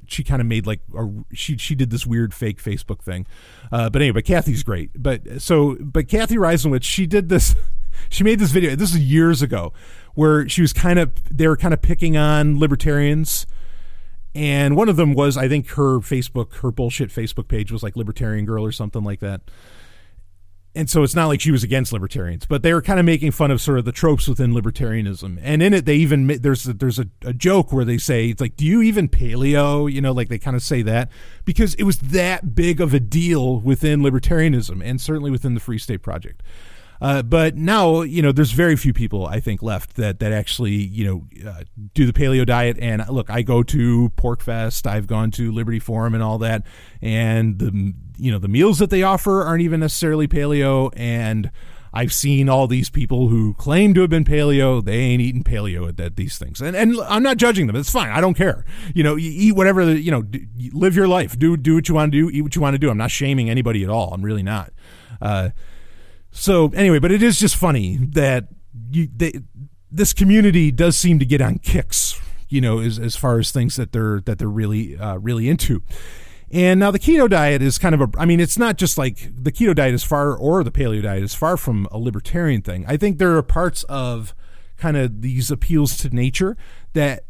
she 0.07 0.25
kind 0.25 0.41
of 0.41 0.47
made 0.47 0.67
like 0.67 0.81
a, 0.97 1.09
she 1.33 1.57
she 1.57 1.75
did 1.75 1.91
this 1.91 2.07
weird 2.07 2.35
fake 2.35 2.63
Facebook 2.63 3.03
thing. 3.03 3.27
Uh, 3.71 3.91
but 3.91 4.03
anyway, 4.03 4.23
Cathy's 4.23 4.63
great. 4.63 4.91
But 5.01 5.41
so 5.41 5.77
but 5.81 6.09
Cathy 6.09 6.37
Reisenwitz, 6.37 6.85
she 6.85 7.07
did 7.07 7.29
this. 7.29 7.55
She 8.09 8.25
made 8.25 8.39
this 8.39 8.51
video. 8.53 8.75
This 8.75 8.95
is 8.95 9.01
years 9.01 9.43
ago, 9.43 9.75
where 10.15 10.49
she 10.49 10.63
was 10.63 10.73
kind 10.73 10.99
of 10.99 11.13
they 11.31 11.47
were 11.47 11.59
kind 11.59 11.75
of 11.75 11.83
picking 11.83 12.17
on 12.17 12.59
libertarians. 12.59 13.47
And 14.35 14.77
one 14.77 14.89
of 14.89 14.97
them 14.97 15.13
was, 15.15 15.37
I 15.37 15.47
think, 15.49 15.69
her 15.71 15.99
Facebook, 15.99 16.55
her 16.63 16.71
bullshit 16.71 17.11
Facebook 17.11 17.49
page 17.49 17.71
was 17.71 17.83
like 17.83 17.97
Libertarian 17.97 18.47
Girl 18.47 18.65
or 18.65 18.73
something 18.73 19.05
like 19.05 19.21
that. 19.21 19.43
and 20.75 20.89
so 20.89 21.03
it's 21.03 21.15
not 21.15 21.27
like 21.27 21.41
she 21.41 21.51
was 21.51 21.63
against 21.63 21.93
libertarians, 21.93 22.47
but 22.47 22.63
they 22.63 22.73
were 22.73 22.81
kind 22.81 22.99
of 22.99 23.05
making 23.05 23.31
fun 23.31 23.51
of 23.51 23.61
sort 23.61 23.79
of 23.79 23.85
the 23.85 23.93
tropes 23.93 24.27
within 24.27 24.55
libertarianism. 24.55 25.39
And 25.43 25.63
in 25.63 25.75
it, 25.75 25.85
they 25.85 25.97
even 25.97 26.27
there's 26.41 26.67
a, 26.67 26.73
there's 26.73 26.99
a, 26.99 27.07
a 27.23 27.35
joke 27.35 27.73
where 27.73 27.85
they 27.85 27.99
say 27.99 28.31
it's 28.31 28.41
like, 28.41 28.57
"Do 28.57 28.65
you 28.65 28.81
even 28.81 29.09
paleo?" 29.09 29.93
You 29.93 30.01
know, 30.01 30.13
like 30.13 30.29
they 30.29 30.39
kind 30.39 30.57
of 30.57 30.63
say 30.63 30.81
that 30.81 31.11
because 31.45 31.75
it 31.75 31.83
was 31.85 31.99
that 31.99 32.55
big 32.55 32.81
of 32.81 32.95
a 32.95 33.01
deal 33.01 33.61
within 33.61 34.01
libertarianism 34.01 34.83
and 34.83 34.99
certainly 34.99 35.31
within 35.31 35.53
the 35.53 35.61
Free 35.61 35.79
State 35.79 36.01
Project. 36.03 36.43
Uh, 37.03 37.21
but 37.21 37.57
now, 37.57 38.03
you 38.03 38.23
know, 38.23 38.31
there's 38.31 38.53
very 38.53 38.77
few 38.77 38.93
people 38.93 39.27
I 39.27 39.41
think 39.41 39.61
left 39.61 39.97
that 39.97 40.21
that 40.21 40.31
actually, 40.31 40.75
you 40.75 41.05
know, 41.05 41.51
uh, 41.51 41.65
do 41.95 42.07
the 42.07 42.13
paleo 42.13 42.47
diet. 42.47 42.79
And 42.79 43.05
look, 43.09 43.29
I 43.29 43.43
go 43.43 43.65
to 43.65 44.13
PorcFest, 44.17 44.87
I've 44.87 45.09
gone 45.09 45.33
to 45.33 45.51
Liberty 45.51 45.81
Forum 45.81 46.15
and 46.15 46.23
all 46.23 46.39
that, 46.39 46.65
and 47.03 47.59
the 47.59 47.93
you 48.17 48.31
know 48.31 48.39
the 48.39 48.47
meals 48.47 48.79
that 48.79 48.91
they 48.91 49.03
offer 49.03 49.43
aren't 49.43 49.63
even 49.63 49.81
necessarily 49.81 50.29
paleo. 50.29 50.93
And 50.97 51.51
I've 51.93 52.13
seen 52.13 52.49
all 52.49 52.69
these 52.69 52.89
people 52.89 53.27
who 53.27 53.55
claim 53.55 53.95
to 53.95 54.03
have 54.03 54.11
been 54.11 54.25
paleo. 54.25 54.83
They 54.83 54.99
ain't 54.99 55.21
eating 55.21 55.43
paleo 55.43 55.89
at, 55.99 56.15
these 56.15 56.39
things, 56.39 56.61
and 56.61 56.77
and 56.77 56.97
I'm 57.09 57.25
not 57.25 57.37
judging 57.37 57.67
them. 57.67 57.75
It's 57.75 57.91
fine. 57.91 58.11
I 58.11 58.21
don't 58.21 58.35
care. 58.35 58.65
You 58.95 59.03
know, 59.03 59.17
you 59.17 59.29
eat 59.35 59.57
whatever. 59.57 59.85
The, 59.85 60.01
you 60.01 60.13
know, 60.13 60.23
live 60.73 60.95
your 60.95 61.09
life. 61.09 61.37
Do 61.37 61.57
do 61.57 61.75
what 61.75 61.89
you 61.89 61.97
want 61.97 62.13
to 62.13 62.19
do. 62.19 62.31
Eat 62.31 62.43
what 62.43 62.55
you 62.55 62.63
want 62.63 62.75
to 62.75 62.79
do. 62.79 62.91
I'm 62.91 62.97
not 62.97 63.11
shaming 63.11 63.51
anybody 63.51 63.83
at 63.83 63.91
all. 63.91 64.15
I'm 64.15 64.23
really 64.23 64.45
not. 64.45 64.73
Uh, 65.21 65.51
so 66.33 66.71
anyway, 66.75 66.99
but 66.99 67.13
it 67.13 67.23
is 67.23 67.39
just 67.39 67.55
funny 67.55 67.99
that 68.11 68.49
you, 68.91 69.09
they, 69.15 69.33
this 69.91 70.13
community 70.13 70.73
does 70.73 70.97
seem 70.97 71.19
to 71.19 71.25
get 71.25 71.41
on 71.41 71.59
kicks, 71.59 72.21
you 72.49 72.61
know, 72.61 72.81
as, 72.81 72.99
as 72.99 73.15
far 73.15 73.39
as 73.39 73.53
things 73.53 73.77
that 73.77 73.93
they're 73.93 74.21
that 74.23 74.39
they're 74.39 74.49
really 74.49 74.97
uh, 74.97 75.17
really 75.19 75.49
into. 75.49 75.83
And 76.51 76.81
now 76.81 76.91
the 76.91 76.99
keto 76.99 77.31
diet 77.31 77.63
is 77.63 77.79
kind 77.79 77.95
of 77.95 78.03
a, 78.03 78.09
I 78.19 78.27
mean, 78.27 78.39
it's 78.39 78.59
not 78.59 78.77
just 78.77 78.99
like 78.99 79.31
the 79.35 79.51
keto 79.51 79.75
diet 79.75 79.95
is 79.95 80.05
far, 80.05 80.37
or 80.37 80.63
the 80.63 80.71
paleo 80.71 81.03
diet 81.03 81.23
is 81.23 81.35
far 81.35 81.57
from 81.57 81.89
a 81.91 81.99
libertarian 81.99 82.61
thing. 82.61 82.85
I 82.87 82.99
think 82.99 83.19
there 83.19 83.37
are 83.37 83.43
parts 83.43 83.85
of 83.85 84.35
kind 84.77 84.99
of 84.99 85.23
these 85.23 85.51
appeals 85.51 85.97
to 85.99 86.11
nature 86.11 86.59
that 86.93 87.25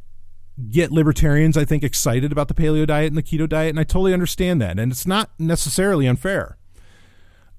get 0.71 0.91
libertarians, 0.91 1.57
I 1.57 1.65
think, 1.65 1.85
excited 1.85 2.33
about 2.33 2.49
the 2.49 2.55
paleo 2.55 2.85
diet 2.85 3.09
and 3.09 3.17
the 3.17 3.23
keto 3.23 3.49
diet. 3.49 3.71
And 3.71 3.79
I 3.79 3.85
totally 3.85 4.13
understand 4.13 4.61
that. 4.61 4.79
And 4.79 4.91
it's 4.91 5.07
not 5.07 5.31
necessarily 5.39 6.09
unfair. 6.09 6.59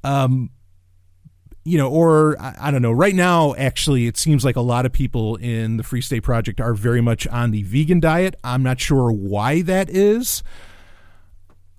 Um, 0.04 0.50
you 1.66 1.78
know, 1.78 1.90
or 1.90 2.40
I, 2.42 2.56
I, 2.60 2.72
don't 2.72 2.82
know. 2.82 2.92
Right 2.92 3.16
now, 3.16 3.56
actually, 3.56 4.08
it 4.08 4.18
seems 4.18 4.44
like 4.44 4.56
a 4.56 4.62
lot 4.62 4.86
of 4.86 4.92
people 4.92 5.38
in 5.38 5.78
the 5.78 5.84
Free 5.84 6.02
State 6.02 6.24
Project 6.24 6.60
are 6.60 6.74
very 6.74 7.02
much 7.02 7.26
on 7.28 7.52
the 7.52 7.64
vegan 7.64 8.00
diet. 8.00 8.36
I'm 8.44 8.64
not 8.64 8.80
sure 8.80 9.12
why 9.12 9.62
that 9.62 9.90
is. 9.90 10.44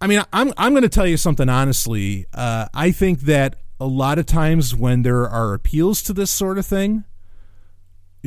I 0.00 0.06
mean, 0.06 0.22
I'm 0.32 0.52
I'm 0.56 0.72
going 0.72 0.82
to 0.82 0.88
tell 0.88 1.06
you 1.06 1.16
something 1.16 1.48
honestly. 1.48 2.26
Uh, 2.32 2.66
I 2.72 2.90
think 2.92 3.20
that 3.20 3.56
a 3.78 3.86
lot 3.86 4.18
of 4.18 4.26
times 4.26 4.74
when 4.74 5.02
there 5.02 5.28
are 5.28 5.54
appeals 5.54 6.02
to 6.04 6.12
this 6.12 6.30
sort 6.30 6.58
of 6.58 6.66
thing, 6.66 7.04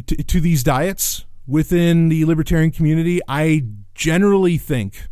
to, 0.05 0.15
to 0.15 0.39
these 0.39 0.63
diets 0.63 1.25
within 1.47 2.09
the 2.09 2.25
libertarian 2.25 2.71
community, 2.71 3.19
I 3.27 3.65
generally 3.95 4.57
think, 4.57 5.07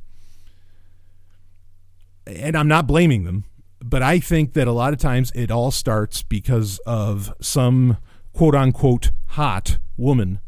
and 2.27 2.55
I'm 2.55 2.67
not 2.67 2.85
blaming 2.85 3.23
them 3.23 3.45
but 3.87 4.01
I 4.01 4.19
think 4.19 4.53
that 4.53 4.67
a 4.67 4.71
lot 4.71 4.93
of 4.93 4.99
times 4.99 5.31
it 5.35 5.51
all 5.51 5.69
starts 5.69 6.23
because 6.23 6.79
of 6.87 7.31
some 7.39 7.97
quote 8.33 8.55
unquote 8.55 9.11
hot 9.27 9.77
woman. 9.95 10.39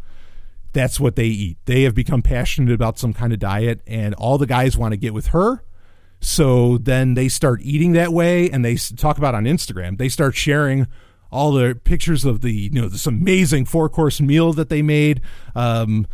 That's 0.73 0.99
what 0.99 1.15
they 1.15 1.27
eat. 1.27 1.57
They 1.65 1.83
have 1.83 1.95
become 1.95 2.21
passionate 2.21 2.73
about 2.73 2.97
some 2.99 3.13
kind 3.13 3.31
of 3.33 3.39
diet, 3.39 3.81
and 3.88 4.13
all 4.15 4.38
the 4.38 4.45
guys 4.45 4.77
want 4.77 4.93
to 4.93 4.97
get 4.97 5.13
with 5.13 5.27
her. 5.27 5.63
So 6.19 6.77
then 6.79 7.13
they 7.13 7.29
start 7.29 7.61
eating 7.61 7.93
that 7.93 8.11
way, 8.11 8.49
and 8.49 8.65
they 8.65 8.75
talk 8.75 9.17
about 9.17 9.35
on 9.35 9.45
Instagram. 9.45 9.97
They 9.97 10.09
start 10.09 10.35
sharing 10.35 10.88
all 11.31 11.51
the 11.51 11.79
pictures 11.83 12.25
of 12.25 12.41
the 12.41 12.51
you 12.51 12.81
know 12.81 12.89
this 12.89 13.05
amazing 13.05 13.65
four 13.65 13.88
course 13.88 14.19
meal 14.19 14.51
that 14.53 14.69
they 14.69 14.81
made. 14.81 15.21
Um, 15.55 16.07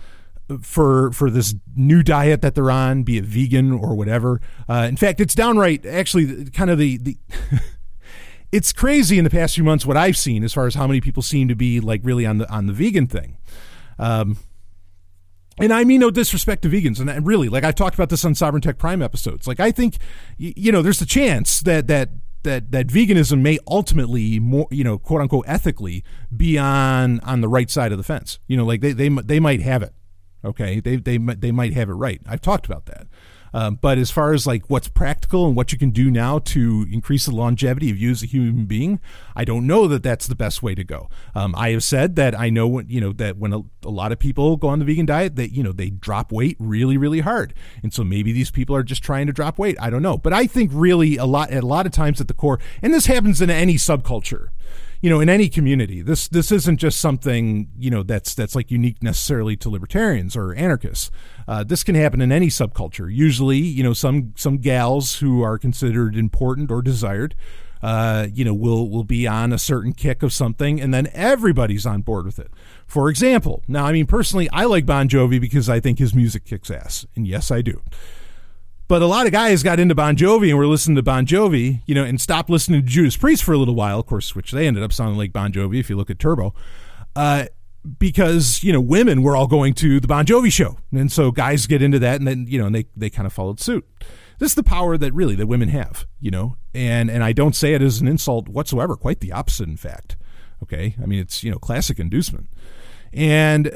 for 0.62 1.12
for 1.12 1.30
this 1.30 1.56
new 1.76 2.04
diet 2.04 2.42
that 2.42 2.56
they're 2.56 2.72
on, 2.72 3.04
be 3.04 3.18
it 3.18 3.26
vegan 3.26 3.72
or 3.72 3.96
whatever. 3.96 4.42
Uh, 4.68 4.86
in 4.90 4.98
fact, 4.98 5.20
it's 5.20 5.36
downright 5.36 5.86
actually 5.86 6.46
kind 6.46 6.70
of 6.70 6.78
the 6.78 6.98
the. 6.98 7.18
it's 8.52 8.72
crazy 8.72 9.18
in 9.18 9.24
the 9.24 9.30
past 9.30 9.56
few 9.56 9.64
months 9.64 9.86
what 9.86 9.98
I've 9.98 10.18
seen 10.18 10.44
as 10.44 10.54
far 10.54 10.68
as 10.68 10.76
how 10.76 10.86
many 10.86 11.02
people 11.02 11.24
seem 11.24 11.48
to 11.48 11.56
be 11.56 11.80
like 11.80 12.02
really 12.04 12.26
on 12.26 12.38
the 12.38 12.52
on 12.52 12.68
the 12.68 12.74
vegan 12.74 13.08
thing. 13.08 13.38
Um, 13.98 14.38
and 15.60 15.72
I 15.72 15.84
mean 15.84 16.00
no 16.00 16.12
disrespect 16.12 16.64
to 16.64 16.70
vegans, 16.70 17.00
and 17.00 17.26
really, 17.26 17.48
like 17.48 17.64
I've 17.64 17.76
talked 17.76 17.96
about 17.96 18.10
this 18.10 18.26
on 18.26 18.34
Sovryn 18.34 18.62
Tech 18.62 18.78
Prime 18.78 19.02
episodes. 19.02 19.48
Like 19.48 19.60
I 19.60 19.72
think, 19.72 19.98
you 20.38 20.72
know, 20.72 20.82
there's 20.82 21.02
a 21.02 21.06
chance 21.06 21.62
that 21.62 21.88
that 21.88 22.10
that 22.44 22.72
that 22.72 22.88
veganism 22.88 23.42
may 23.42 23.58
ultimately 23.68 24.40
more 24.40 24.68
you 24.70 24.84
know 24.84 24.98
quote 24.98 25.22
unquote 25.22 25.46
ethically 25.48 26.04
be 26.36 26.58
on 26.58 27.20
on 27.22 27.42
the 27.42 27.48
right 27.48 27.70
side 27.70 27.92
of 27.92 27.98
the 27.98 28.04
fence 28.04 28.40
you 28.48 28.56
know 28.56 28.66
like 28.66 28.82
they 28.82 28.92
they 28.92 29.10
they 29.10 29.40
might 29.40 29.62
have 29.62 29.82
it 29.82 29.94
Okay, 30.46 30.80
they 30.80 30.98
they 30.98 31.18
they 31.18 31.52
might 31.52 31.74
have 31.74 31.90
it 31.90 31.94
right. 31.94 32.22
I've 32.28 32.42
talked 32.42 32.66
about 32.66 32.86
that. 32.88 33.08
Um, 33.54 33.78
but 33.80 33.98
as 33.98 34.10
far 34.10 34.34
as 34.34 34.48
like 34.48 34.70
what's 34.70 34.88
practical 34.88 35.46
and 35.46 35.56
what 35.56 35.72
you 35.72 35.78
can 35.78 35.92
do 35.92 36.10
now 36.10 36.40
to 36.40 36.88
increase 36.92 37.28
the 37.28 37.36
longevity 37.36 37.92
of 37.92 37.98
you 37.98 38.10
as 38.12 38.24
a 38.24 38.26
human 38.26 38.66
being, 38.66 39.00
I 39.36 39.46
don't 39.46 39.68
know 39.68 39.88
that 39.88 40.02
that's 40.02 40.26
the 40.26 40.36
best 40.36 40.64
way 40.64 40.74
to 40.74 40.84
go. 40.84 41.10
Um, 41.36 41.54
I 41.56 41.70
have 41.70 41.84
said 41.84 42.16
that 42.16 42.38
I 42.38 42.50
know 42.50 42.68
when 42.68 42.90
you 42.90 43.00
know 43.00 43.14
that 43.14 43.38
when 43.38 43.54
a, 43.54 43.60
a, 43.84 43.90
lot 43.90 44.12
of 44.12 44.18
people 44.18 44.58
go 44.58 44.70
on 44.70 44.80
the 44.80 44.86
vegan 44.86 45.06
diet, 45.06 45.36
that 45.36 45.54
you 45.54 45.62
know 45.62 45.72
they 45.72 45.92
drop 45.92 46.32
weight 46.32 46.58
really 46.60 46.98
really 46.98 47.20
hard, 47.20 47.54
and 47.84 47.94
so 47.94 48.04
maybe 48.04 48.32
these 48.32 48.50
people 48.50 48.76
are 48.76 48.84
just 48.84 49.04
trying 49.04 49.28
to 49.28 49.34
drop 49.34 49.60
weight. 49.60 49.78
I 49.80 49.92
don't 49.92 50.02
know, 50.02 50.18
but 50.18 50.34
I 50.34 50.48
think 50.48 50.72
really 50.74 51.18
a 51.18 51.26
lot 51.26 51.54
a 51.54 51.62
lot 51.62 51.86
of 51.86 51.92
times 51.92 52.20
at 52.20 52.28
the 52.28 52.34
core, 52.34 52.60
and 52.82 52.94
this 52.94 53.06
happens 53.06 53.40
in 53.40 53.52
any 53.52 53.76
subculture 53.76 54.50
you 55.04 55.10
know 55.10 55.20
in 55.20 55.28
any 55.28 55.50
community 55.50 56.02
this 56.02 56.30
this 56.30 56.50
isn't 56.50 56.78
just 56.78 56.98
something 56.98 57.68
you 57.78 57.92
know 57.92 58.04
that's 58.04 58.34
that's 58.34 58.56
like 58.56 58.72
unique 58.72 59.04
necessarily 59.04 59.58
to 59.58 59.70
libertarians 59.70 60.36
or 60.36 60.56
anarchists. 60.56 61.12
Uh, 61.46 61.62
this 61.62 61.84
can 61.84 61.94
happen 61.94 62.22
in 62.22 62.32
any 62.32 62.48
subculture. 62.48 63.14
Usually 63.14 63.58
you 63.58 63.84
know 63.84 63.92
some 63.94 64.34
some 64.38 64.58
gals 64.58 65.20
who 65.20 65.42
are 65.42 65.60
considered 65.60 66.16
important 66.16 66.72
or 66.72 66.82
desired 66.82 67.36
uh, 67.82 68.28
you 68.34 68.46
know 68.46 68.54
will 68.54 68.90
will 68.90 69.04
be 69.04 69.28
on 69.28 69.52
a 69.52 69.60
certain 69.60 69.92
kick 69.92 70.24
of 70.24 70.32
something 70.32 70.80
and 70.80 70.94
then 70.94 71.10
everybody's 71.12 71.86
on 71.86 72.02
board 72.02 72.26
with 72.26 72.40
it. 72.40 72.50
For 72.88 73.10
example 73.10 73.62
now 73.68 73.86
i 73.86 73.92
mean 73.92 74.06
personally 74.06 74.50
i 74.54 74.64
like 74.64 74.86
bon 74.86 75.10
jovi 75.10 75.42
because 75.42 75.68
i 75.68 75.82
think 75.82 76.00
his 76.00 76.14
music 76.14 76.46
kicks 76.46 76.72
ass 76.72 77.06
and 77.16 77.28
yes 77.28 77.52
i 77.52 77.62
do 77.62 77.82
but 78.88 79.02
a 79.02 79.06
lot 79.06 79.26
of 79.26 79.32
guys 79.32 79.64
got 79.64 79.80
into 79.80 79.96
Bon 79.96 80.16
Jovi 80.16 80.50
and 80.50 80.58
were 80.58 80.68
listening 80.68 80.96
to 80.96 81.04
Bon 81.04 81.26
Jovi, 81.26 81.82
you 81.86 81.96
know, 81.96 82.04
and 82.04 82.20
stopped 82.20 82.50
listening 82.50 82.82
to 82.82 82.88
Judas 82.88 83.18
Priest 83.18 83.44
for 83.44 83.54
a 83.54 83.58
little 83.58 83.76
while, 83.76 84.00
of 84.00 84.06
course, 84.06 84.36
which 84.36 84.52
they 84.52 84.68
ended 84.68 84.84
up 84.84 84.94
sounding 84.94 85.18
like 85.18 85.34
Bon 85.34 85.52
Jovi 85.52 85.80
if 85.80 85.90
you 85.90 85.96
look 85.96 86.10
at 86.10 86.20
Turbo. 86.20 86.54
Uh, 87.16 87.46
because 88.00 88.64
you 88.64 88.72
know 88.72 88.80
women 88.80 89.24
were 89.24 89.36
all 89.36 89.48
going 89.48 89.74
to 89.74 90.00
the 90.00 90.08
Bon 90.08 90.26
Jovi 90.26 90.52
show, 90.52 90.78
and 90.92 91.12
so 91.12 91.32
guys 91.32 91.68
get 91.68 91.82
into 91.82 92.00
that, 92.00 92.16
and 92.16 92.28
then 92.28 92.46
you 92.48 92.58
know, 92.60 92.66
and 92.66 92.76
they 92.76 92.86
they 92.96 93.10
kind 93.10 93.26
of 93.26 93.34
followed 93.34 93.60
suit. 93.60 93.86
This 94.40 94.52
is 94.52 94.56
the 94.56 94.64
power 94.64 94.98
that 94.98 95.14
really 95.14 95.36
that 95.36 95.48
women 95.48 95.70
have, 95.70 96.06
you 96.20 96.32
know, 96.32 96.58
and 96.74 97.10
and 97.10 97.24
I 97.24 97.34
don't 97.34 97.56
say 97.56 97.74
it 97.74 97.82
as 97.82 98.02
an 98.02 98.08
insult 98.08 98.48
whatsoever. 98.48 98.96
Quite 98.96 99.20
the 99.20 99.32
opposite, 99.32 99.68
in 99.68 99.78
fact. 99.78 100.18
Okay, 100.62 100.96
I 101.02 101.06
mean 101.06 101.20
it's 101.20 101.44
you 101.44 101.52
know 101.52 101.60
classic 101.60 102.00
inducement, 102.00 102.50
and 103.12 103.76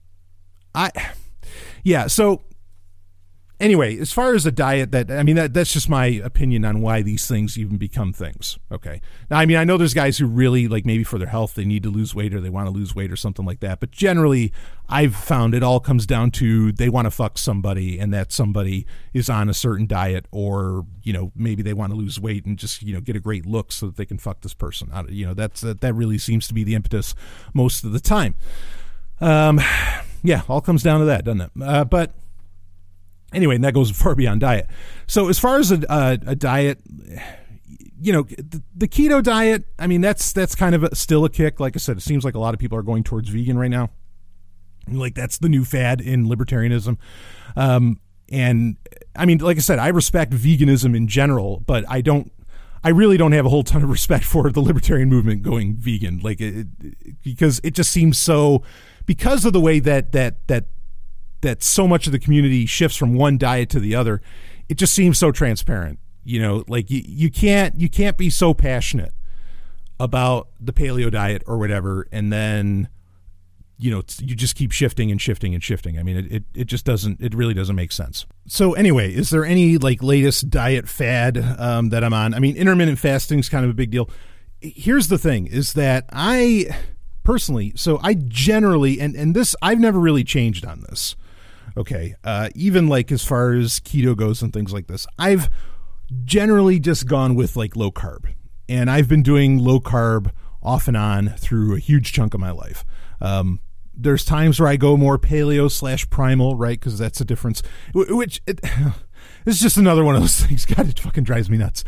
I, 0.74 0.90
yeah. 1.84 2.06
So 2.08 2.42
anyway, 3.62 3.96
as 3.98 4.12
far 4.12 4.34
as 4.34 4.44
a 4.44 4.52
diet, 4.52 4.90
that 4.90 5.10
I 5.10 5.22
mean, 5.22 5.36
that 5.36 5.54
that's 5.54 5.72
just 5.72 5.88
my 5.88 6.06
opinion 6.06 6.64
on 6.64 6.82
why 6.82 7.00
these 7.00 7.26
things 7.26 7.56
even 7.56 7.78
become 7.78 8.12
things. 8.12 8.58
Okay. 8.70 9.00
Now, 9.30 9.38
I 9.38 9.46
mean, 9.46 9.56
I 9.56 9.64
know 9.64 9.78
there's 9.78 9.94
guys 9.94 10.18
who 10.18 10.26
really 10.26 10.68
like 10.68 10.84
maybe 10.84 11.04
for 11.04 11.18
their 11.18 11.28
health 11.28 11.54
they 11.54 11.64
need 11.64 11.84
to 11.84 11.90
lose 11.90 12.14
weight 12.14 12.34
or 12.34 12.40
they 12.40 12.50
want 12.50 12.66
to 12.66 12.72
lose 12.72 12.94
weight 12.94 13.10
or 13.10 13.16
something 13.16 13.46
like 13.46 13.60
that. 13.60 13.80
But 13.80 13.92
generally, 13.92 14.52
I've 14.88 15.14
found 15.14 15.54
it 15.54 15.62
all 15.62 15.80
comes 15.80 16.04
down 16.04 16.32
to 16.32 16.72
they 16.72 16.88
want 16.88 17.06
to 17.06 17.10
fuck 17.10 17.38
somebody 17.38 17.98
and 17.98 18.12
that 18.12 18.32
somebody 18.32 18.86
is 19.14 19.30
on 19.30 19.48
a 19.48 19.54
certain 19.54 19.86
diet 19.86 20.26
or 20.30 20.84
you 21.02 21.12
know 21.12 21.32
maybe 21.34 21.62
they 21.62 21.72
want 21.72 21.92
to 21.92 21.96
lose 21.96 22.20
weight 22.20 22.44
and 22.44 22.58
just 22.58 22.82
you 22.82 22.92
know 22.92 23.00
get 23.00 23.16
a 23.16 23.20
great 23.20 23.46
look 23.46 23.72
so 23.72 23.86
that 23.86 23.96
they 23.96 24.06
can 24.06 24.18
fuck 24.18 24.40
this 24.42 24.54
person. 24.54 24.90
You 25.08 25.26
know, 25.26 25.34
that's 25.34 25.60
that, 25.62 25.80
that 25.80 25.94
really 25.94 26.18
seems 26.18 26.48
to 26.48 26.54
be 26.54 26.64
the 26.64 26.74
impetus 26.74 27.14
most 27.54 27.84
of 27.84 27.92
the 27.92 28.00
time. 28.00 28.34
Um, 29.20 29.60
yeah, 30.22 30.42
all 30.48 30.60
comes 30.60 30.82
down 30.82 31.00
to 31.00 31.06
that, 31.06 31.24
doesn't 31.24 31.40
it? 31.40 31.50
Uh, 31.62 31.84
but 31.84 32.12
anyway, 33.32 33.56
and 33.56 33.64
that 33.64 33.74
goes 33.74 33.90
far 33.90 34.14
beyond 34.14 34.40
diet. 34.40 34.68
So 35.06 35.28
as 35.28 35.38
far 35.38 35.58
as 35.58 35.70
a, 35.70 35.80
a, 35.88 36.18
a 36.28 36.36
diet, 36.36 36.80
you 38.00 38.12
know, 38.12 38.22
the, 38.22 38.62
the, 38.74 38.88
keto 38.88 39.22
diet, 39.22 39.64
I 39.78 39.86
mean, 39.86 40.00
that's 40.00 40.32
that's 40.32 40.54
kind 40.54 40.74
of 40.74 40.84
a, 40.84 40.94
still 40.94 41.24
a 41.24 41.30
kick. 41.30 41.60
Like 41.60 41.76
I 41.76 41.78
said, 41.78 41.96
it 41.96 42.00
seems 42.00 42.24
like 42.24 42.34
a 42.34 42.38
lot 42.38 42.54
of 42.54 42.60
people 42.60 42.76
are 42.76 42.82
going 42.82 43.04
towards 43.04 43.28
vegan 43.28 43.58
right 43.58 43.70
now. 43.70 43.90
Like 44.88 45.14
that's 45.14 45.38
the 45.38 45.48
new 45.48 45.64
fad 45.64 46.00
in 46.00 46.26
libertarianism. 46.26 46.98
Um, 47.54 48.00
and 48.30 48.76
I 49.14 49.26
mean, 49.26 49.38
like 49.38 49.56
I 49.56 49.60
said, 49.60 49.78
I 49.78 49.88
respect 49.88 50.32
veganism 50.32 50.96
in 50.96 51.06
general, 51.06 51.60
but 51.66 51.84
I 51.88 52.00
don't. 52.00 52.32
I 52.84 52.88
really 52.88 53.16
don't 53.16 53.30
have 53.30 53.46
a 53.46 53.48
whole 53.48 53.62
ton 53.62 53.84
of 53.84 53.90
respect 53.98 54.24
for 54.24 54.50
the 54.50 54.60
libertarian 54.60 55.08
movement 55.08 55.42
going 55.42 55.76
vegan, 55.76 56.18
like 56.18 56.40
it, 56.40 56.66
because 57.22 57.60
it 57.62 57.74
just 57.74 57.92
seems 57.92 58.18
so 58.18 58.64
because 59.06 59.44
of 59.44 59.52
the 59.52 59.60
way 59.60 59.78
that 59.78 60.12
that 60.12 60.46
that 60.48 60.64
that 61.42 61.62
so 61.62 61.86
much 61.86 62.06
of 62.06 62.12
the 62.12 62.18
community 62.18 62.66
shifts 62.66 62.96
from 62.96 63.14
one 63.14 63.38
diet 63.38 63.68
to 63.70 63.80
the 63.80 63.94
other, 63.94 64.22
it 64.68 64.78
just 64.78 64.94
seems 64.94 65.18
so 65.18 65.30
transparent. 65.30 65.98
You 66.24 66.40
know, 66.40 66.64
like 66.68 66.90
you, 66.90 67.02
you 67.04 67.30
can't 67.30 67.78
you 67.78 67.88
can't 67.88 68.16
be 68.16 68.30
so 68.30 68.54
passionate 68.54 69.12
about 70.00 70.48
the 70.60 70.72
paleo 70.72 71.10
diet 71.10 71.42
or 71.46 71.58
whatever, 71.58 72.06
and 72.10 72.32
then 72.32 72.88
you 73.76 73.90
know 73.90 74.02
you 74.20 74.36
just 74.36 74.54
keep 74.54 74.70
shifting 74.70 75.10
and 75.10 75.20
shifting 75.20 75.52
and 75.52 75.62
shifting. 75.62 75.98
I 75.98 76.04
mean 76.04 76.16
it, 76.16 76.32
it, 76.32 76.44
it 76.54 76.64
just 76.64 76.84
doesn't 76.84 77.20
it 77.20 77.34
really 77.34 77.54
doesn't 77.54 77.74
make 77.74 77.90
sense. 77.90 78.24
So 78.46 78.74
anyway 78.74 79.12
is 79.12 79.30
there 79.30 79.44
any 79.44 79.78
like 79.78 80.02
latest 80.02 80.48
diet 80.48 80.88
fad 80.88 81.36
um, 81.58 81.88
that 81.88 82.04
i'm 82.04 82.14
on? 82.14 82.34
I 82.34 82.38
mean 82.38 82.56
intermittent 82.56 83.00
fasting 83.00 83.40
is 83.40 83.48
kind 83.48 83.64
of 83.64 83.70
a 83.70 83.74
big 83.74 83.90
deal. 83.90 84.08
Here's 84.60 85.08
the 85.08 85.18
thing 85.18 85.48
is 85.48 85.72
that 85.72 86.04
i 86.12 86.66
personally 87.24 87.72
so 87.76 88.00
i 88.02 88.14
generally 88.14 89.00
and 89.00 89.14
and 89.14 89.34
this 89.34 89.54
i've 89.62 89.78
never 89.78 89.98
really 90.00 90.24
changed 90.24 90.64
on 90.64 90.80
this 90.88 91.14
okay 91.76 92.14
uh, 92.24 92.48
even 92.54 92.88
like 92.88 93.10
as 93.12 93.24
far 93.24 93.52
as 93.52 93.80
keto 93.80 94.16
goes 94.16 94.42
and 94.42 94.52
things 94.52 94.72
like 94.72 94.86
this 94.86 95.06
i've 95.18 95.48
generally 96.24 96.78
just 96.78 97.06
gone 97.06 97.34
with 97.34 97.56
like 97.56 97.76
low 97.76 97.90
carb 97.90 98.26
and 98.68 98.90
i've 98.90 99.08
been 99.08 99.22
doing 99.22 99.58
low 99.58 99.80
carb 99.80 100.30
off 100.62 100.86
and 100.88 100.96
on 100.96 101.30
through 101.38 101.74
a 101.74 101.78
huge 101.78 102.12
chunk 102.12 102.34
of 102.34 102.40
my 102.40 102.50
life 102.50 102.84
um, 103.20 103.60
there's 103.94 104.24
times 104.24 104.58
where 104.58 104.68
I 104.68 104.76
go 104.76 104.96
more 104.96 105.18
paleo 105.18 105.70
slash 105.70 106.08
primal, 106.10 106.56
right? 106.56 106.78
Because 106.78 106.98
that's 106.98 107.20
a 107.20 107.24
difference. 107.24 107.62
Which 107.94 108.40
it, 108.46 108.60
is 109.46 109.60
just 109.60 109.76
another 109.76 110.04
one 110.04 110.14
of 110.14 110.22
those 110.22 110.40
things. 110.44 110.64
God, 110.64 110.88
it 110.88 110.98
fucking 110.98 111.24
drives 111.24 111.50
me 111.50 111.58
nuts. 111.58 111.84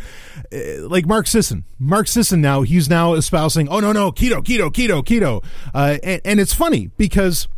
Uh, 0.53 0.87
like 0.89 1.07
Mark 1.07 1.26
Sisson. 1.26 1.64
Mark 1.78 2.09
Sisson 2.09 2.41
now 2.41 2.62
he's 2.62 2.89
now 2.89 3.14
espousing, 3.14 3.68
oh 3.68 3.80
no 3.80 3.93
no 3.93 4.12
keto 4.12 4.43
keto 4.43 4.70
keto 4.70 5.03
keto, 5.03 5.45
uh, 5.74 5.99
and, 6.03 6.20
and 6.24 6.41
it's 6.41 6.55
funny 6.55 6.91
because. 6.97 7.49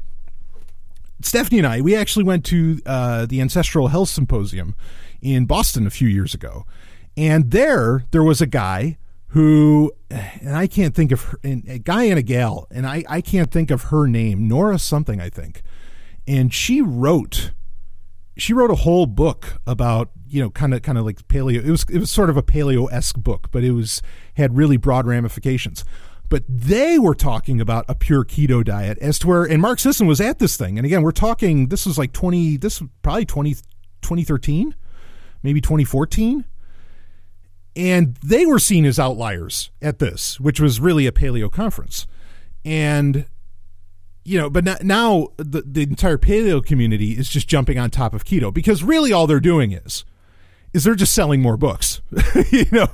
Stephanie 1.22 1.58
and 1.58 1.66
I, 1.66 1.80
we 1.80 1.96
actually 1.96 2.24
went 2.24 2.44
to 2.46 2.80
uh, 2.86 3.26
the 3.26 3.40
Ancestral 3.40 3.88
Health 3.88 4.08
Symposium 4.08 4.74
in 5.20 5.46
Boston 5.46 5.86
a 5.86 5.90
few 5.90 6.08
years 6.08 6.34
ago. 6.34 6.66
And 7.16 7.50
there, 7.50 8.04
there 8.10 8.22
was 8.22 8.40
a 8.40 8.46
guy 8.46 8.98
who, 9.28 9.92
and 10.10 10.54
I 10.54 10.66
can't 10.66 10.94
think 10.94 11.12
of 11.12 11.22
her, 11.22 11.38
a 11.42 11.78
guy 11.78 12.04
and 12.04 12.18
a 12.18 12.22
gal, 12.22 12.66
and 12.70 12.86
I, 12.86 13.04
I 13.08 13.20
can't 13.20 13.50
think 13.50 13.70
of 13.70 13.84
her 13.84 14.06
name, 14.06 14.46
Nora 14.46 14.78
something, 14.78 15.20
I 15.20 15.30
think. 15.30 15.62
And 16.28 16.52
she 16.52 16.80
wrote, 16.80 17.52
she 18.36 18.52
wrote 18.52 18.70
a 18.70 18.76
whole 18.76 19.06
book 19.06 19.58
about, 19.66 20.10
you 20.28 20.42
know, 20.42 20.50
kind 20.50 20.74
of, 20.74 20.82
kind 20.82 20.98
of 20.98 21.04
like 21.04 21.26
paleo. 21.28 21.64
It 21.64 21.70
was, 21.70 21.84
it 21.90 21.98
was 21.98 22.10
sort 22.10 22.30
of 22.30 22.36
a 22.36 22.42
paleo 22.42 22.90
esque 22.92 23.16
book, 23.16 23.48
but 23.50 23.64
it 23.64 23.72
was, 23.72 24.02
had 24.34 24.56
really 24.56 24.76
broad 24.76 25.06
ramifications. 25.06 25.84
But 26.28 26.44
they 26.48 26.98
were 26.98 27.14
talking 27.14 27.60
about 27.60 27.84
a 27.88 27.94
pure 27.94 28.24
keto 28.24 28.64
diet 28.64 28.98
as 28.98 29.18
to 29.20 29.28
where, 29.28 29.44
and 29.44 29.62
Mark 29.62 29.78
Sisson 29.78 30.06
was 30.06 30.20
at 30.20 30.38
this 30.38 30.56
thing. 30.56 30.78
And 30.78 30.84
again, 30.84 31.02
we're 31.02 31.12
talking, 31.12 31.68
this 31.68 31.86
was 31.86 31.98
like 31.98 32.12
20, 32.12 32.56
this 32.56 32.80
was 32.80 32.90
probably 33.02 33.26
20, 33.26 33.54
2013, 34.02 34.74
maybe 35.42 35.60
2014 35.60 36.44
and 37.76 38.16
they 38.24 38.46
were 38.46 38.58
seen 38.58 38.86
as 38.86 38.98
outliers 38.98 39.70
at 39.82 39.98
this, 39.98 40.40
which 40.40 40.58
was 40.58 40.80
really 40.80 41.06
a 41.06 41.12
paleo 41.12 41.52
conference. 41.52 42.06
And 42.64 43.26
you 44.24 44.38
know, 44.38 44.50
but 44.50 44.64
now 44.82 45.28
the 45.36 45.62
the 45.64 45.82
entire 45.82 46.18
paleo 46.18 46.64
community 46.64 47.12
is 47.12 47.28
just 47.28 47.46
jumping 47.46 47.78
on 47.78 47.90
top 47.90 48.12
of 48.12 48.24
keto 48.24 48.52
because 48.52 48.82
really 48.82 49.12
all 49.12 49.28
they're 49.28 49.38
doing 49.38 49.70
is 49.70 50.04
is 50.72 50.84
they're 50.84 50.94
just 50.94 51.14
selling 51.14 51.40
more 51.40 51.56
books, 51.56 52.02
you 52.50 52.66
know, 52.70 52.88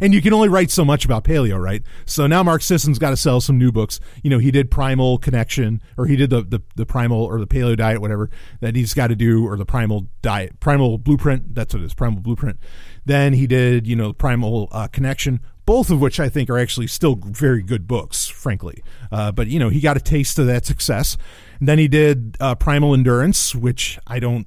and 0.00 0.14
you 0.14 0.22
can 0.22 0.32
only 0.32 0.48
write 0.48 0.70
so 0.70 0.84
much 0.84 1.04
about 1.04 1.24
paleo, 1.24 1.60
right? 1.60 1.82
So 2.04 2.26
now 2.26 2.42
Mark 2.42 2.62
Sisson's 2.62 2.98
got 2.98 3.10
to 3.10 3.16
sell 3.16 3.40
some 3.40 3.58
new 3.58 3.70
books. 3.70 4.00
You 4.22 4.30
know, 4.30 4.38
he 4.38 4.50
did 4.50 4.70
Primal 4.70 5.18
Connection, 5.18 5.82
or 5.96 6.06
he 6.06 6.16
did 6.16 6.30
the, 6.30 6.42
the, 6.42 6.60
the 6.76 6.86
Primal 6.86 7.22
or 7.22 7.38
the 7.38 7.46
Paleo 7.46 7.76
Diet, 7.76 8.00
whatever 8.00 8.30
that 8.60 8.74
he's 8.74 8.94
got 8.94 9.08
to 9.08 9.16
do, 9.16 9.46
or 9.46 9.56
the 9.56 9.66
Primal 9.66 10.08
Diet, 10.22 10.58
Primal 10.60 10.98
Blueprint. 10.98 11.54
That's 11.54 11.74
what 11.74 11.82
it 11.82 11.86
is, 11.86 11.94
Primal 11.94 12.20
Blueprint. 12.20 12.58
Then 13.04 13.34
he 13.34 13.46
did, 13.46 13.86
you 13.86 13.96
know, 13.96 14.12
Primal 14.12 14.68
uh, 14.72 14.88
Connection, 14.88 15.40
both 15.66 15.90
of 15.90 16.00
which 16.00 16.18
I 16.18 16.28
think 16.28 16.48
are 16.48 16.58
actually 16.58 16.86
still 16.86 17.16
very 17.16 17.62
good 17.62 17.86
books, 17.86 18.28
frankly. 18.28 18.82
Uh, 19.12 19.32
but 19.32 19.48
you 19.48 19.58
know, 19.58 19.68
he 19.68 19.80
got 19.80 19.96
a 19.96 20.00
taste 20.00 20.38
of 20.38 20.46
that 20.46 20.64
success. 20.64 21.16
And 21.58 21.68
then 21.68 21.78
he 21.78 21.88
did 21.88 22.36
uh, 22.40 22.54
Primal 22.54 22.94
Endurance, 22.94 23.54
which 23.54 23.98
I 24.06 24.20
don't 24.20 24.46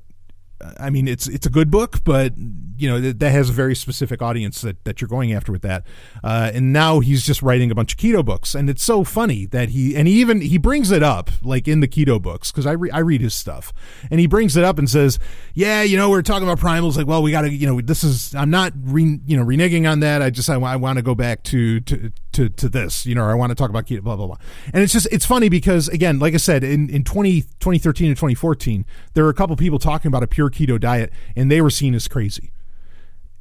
I 0.80 0.90
mean, 0.90 1.08
it's 1.08 1.28
it's 1.28 1.46
a 1.46 1.50
good 1.50 1.72
book, 1.72 2.04
but 2.04 2.34
you 2.38 2.90
know 2.90 3.00
that, 3.00 3.20
that 3.20 3.32
has 3.32 3.50
a 3.50 3.54
very 3.54 3.76
specific 3.76 4.22
audience 4.22 4.62
that, 4.62 4.84
that 4.86 5.02
you're 5.02 5.08
going 5.08 5.34
after 5.34 5.52
with 5.52 5.62
that. 5.62 5.86
Uh, 6.24 6.52
and 6.54 6.74
now 6.74 7.00
he's 7.00 7.26
just 7.26 7.42
writing 7.42 7.72
a 7.72 7.76
bunch 7.76 7.94
of 7.94 7.98
keto 7.98 8.24
books, 8.24 8.56
and 8.56 8.70
it's 8.70 8.84
so 8.84 9.04
funny 9.04 9.46
that 9.48 9.70
he 9.70 9.96
and 9.96 10.08
he 10.08 10.20
even 10.20 10.42
he 10.42 10.58
brings 10.58 10.92
it 10.92 11.04
up 11.04 11.30
like 11.42 11.68
in 11.68 11.80
the 11.80 11.88
keto 11.88 12.22
books 12.22 12.52
because 12.52 12.66
I 12.66 12.74
re, 12.74 12.92
I 12.92 13.00
read 13.00 13.22
his 13.22 13.34
stuff, 13.34 13.74
and 14.10 14.20
he 14.20 14.28
brings 14.28 14.58
it 14.58 14.64
up 14.64 14.78
and 14.78 14.90
says, 14.90 15.20
"Yeah, 15.54 15.82
you 15.82 15.98
know, 15.98 16.10
we're 16.10 16.22
talking 16.22 16.48
about 16.48 16.60
primals. 16.60 16.98
Like, 16.98 17.08
well, 17.08 17.22
we 17.22 17.32
got 17.32 17.42
to, 17.42 17.54
you 17.54 17.68
know, 17.68 17.82
this 17.82 18.04
is 18.04 18.36
I'm 18.36 18.50
not 18.50 18.74
re, 18.82 19.20
you 19.26 19.38
know 19.38 19.46
reneging 19.46 19.90
on 19.90 20.02
that. 20.02 20.22
I 20.22 20.30
just 20.30 20.50
I, 20.50 20.56
I 20.56 20.76
want 20.76 20.98
to 20.98 21.04
go 21.04 21.16
back 21.16 21.44
to 21.44 21.80
to 21.82 22.12
to 22.34 22.50
to 22.50 22.70
this, 22.70 23.06
you 23.06 23.16
know, 23.16 23.26
I 23.26 23.34
want 23.34 23.50
to 23.52 23.56
talk 23.56 23.70
about 23.70 23.86
keto, 23.86 24.02
blah 24.02 24.16
blah 24.16 24.28
blah. 24.28 24.38
And 24.74 24.84
it's 24.84 24.94
just 24.94 25.08
it's 25.12 25.26
funny 25.26 25.50
because 25.50 25.88
again, 25.90 26.20
like 26.20 26.34
I 26.34 26.38
said, 26.38 26.64
in 26.64 26.90
in 26.90 27.04
20, 27.04 27.42
2013 27.42 28.08
and 28.08 28.18
2014, 28.18 28.86
there 29.14 29.24
were 29.24 29.30
a 29.30 29.34
couple 29.34 29.56
people 29.56 29.80
talking 29.80 30.08
about 30.08 30.24
a 30.24 30.28
pure 30.28 30.49
keto 30.50 30.80
diet, 30.80 31.12
and 31.36 31.52
they 31.52 31.62
were 31.62 31.70
seen 31.70 31.96
as 31.96 32.08
crazy. 32.08 32.52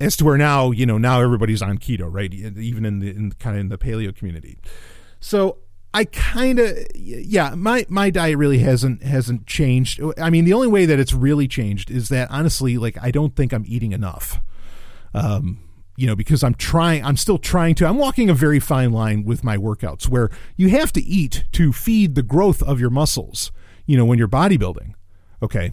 As 0.00 0.16
to 0.18 0.24
where 0.24 0.38
now 0.38 0.70
you 0.70 0.86
know 0.86 0.98
now 0.98 1.20
everybody's 1.20 1.62
on 1.62 1.78
keto 1.78 2.08
right? 2.10 2.32
Even 2.32 2.84
in 2.84 3.00
the 3.00 3.10
in 3.10 3.32
kind 3.32 3.56
of 3.56 3.60
in 3.60 3.68
the 3.68 3.78
paleo 3.78 4.14
community. 4.14 4.58
So 5.20 5.58
i 5.94 6.04
kind 6.04 6.58
of 6.58 6.76
yeah 6.94 7.54
my 7.54 7.86
my 7.88 8.10
diet 8.10 8.36
really 8.36 8.58
hasn't 8.58 9.02
hasn't 9.02 9.46
changed. 9.46 10.00
I 10.18 10.30
mean 10.30 10.44
the 10.44 10.52
only 10.52 10.68
way 10.68 10.86
that 10.86 11.00
it's 11.00 11.12
really 11.12 11.48
changed 11.48 11.90
is 11.90 12.10
that 12.10 12.30
honestly 12.30 12.78
like 12.78 12.96
i 13.02 13.10
don't 13.10 13.34
think 13.34 13.52
i'm 13.52 13.64
eating 13.66 13.92
enough. 13.92 14.40
Um 15.14 15.60
you 15.98 16.06
know 16.06 16.14
because 16.14 16.44
i'm 16.44 16.54
trying 16.54 17.04
i'm 17.04 17.16
still 17.16 17.38
trying 17.38 17.74
to 17.74 17.84
i'm 17.84 17.98
walking 17.98 18.30
a 18.30 18.34
very 18.34 18.60
fine 18.60 18.92
line 18.92 19.24
with 19.24 19.42
my 19.42 19.56
workouts 19.56 20.08
where 20.08 20.30
you 20.56 20.68
have 20.68 20.92
to 20.92 21.02
eat 21.02 21.44
to 21.50 21.72
feed 21.72 22.14
the 22.14 22.22
growth 22.22 22.62
of 22.62 22.78
your 22.80 22.88
muscles 22.88 23.50
you 23.84 23.96
know 23.96 24.04
when 24.04 24.16
you're 24.16 24.28
bodybuilding 24.28 24.94
okay 25.42 25.72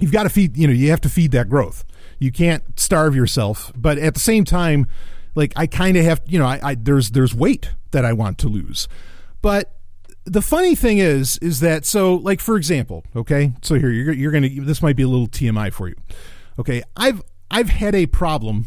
you've 0.00 0.12
got 0.12 0.24
to 0.24 0.28
feed 0.28 0.56
you 0.56 0.66
know 0.66 0.72
you 0.72 0.90
have 0.90 1.00
to 1.02 1.08
feed 1.08 1.32
that 1.32 1.48
growth. 1.48 1.84
You 2.18 2.32
can't 2.32 2.78
starve 2.78 3.14
yourself, 3.14 3.72
but 3.76 3.98
at 3.98 4.14
the 4.14 4.20
same 4.20 4.44
time, 4.44 4.86
like 5.34 5.52
I 5.54 5.66
kind 5.66 5.96
of 5.96 6.04
have, 6.04 6.22
you 6.26 6.38
know, 6.38 6.46
I, 6.46 6.60
I 6.62 6.74
there's 6.74 7.10
there's 7.10 7.34
weight 7.34 7.70
that 7.90 8.04
I 8.04 8.12
want 8.12 8.38
to 8.38 8.48
lose, 8.48 8.88
but 9.42 9.76
the 10.26 10.42
funny 10.42 10.74
thing 10.74 10.98
is 10.98 11.38
is 11.38 11.60
that 11.60 11.86
so 11.86 12.16
like 12.16 12.40
for 12.40 12.56
example 12.56 13.04
okay 13.14 13.52
so 13.62 13.76
here 13.76 13.90
you're, 13.90 14.12
you're 14.12 14.32
gonna 14.32 14.48
this 14.48 14.82
might 14.82 14.96
be 14.96 15.04
a 15.04 15.08
little 15.08 15.28
tmi 15.28 15.72
for 15.72 15.88
you. 15.88 15.94
Okay 16.58 16.82
i've 16.96 17.22
i've 17.48 17.68
had 17.68 17.94
a 17.94 18.06
problem 18.06 18.66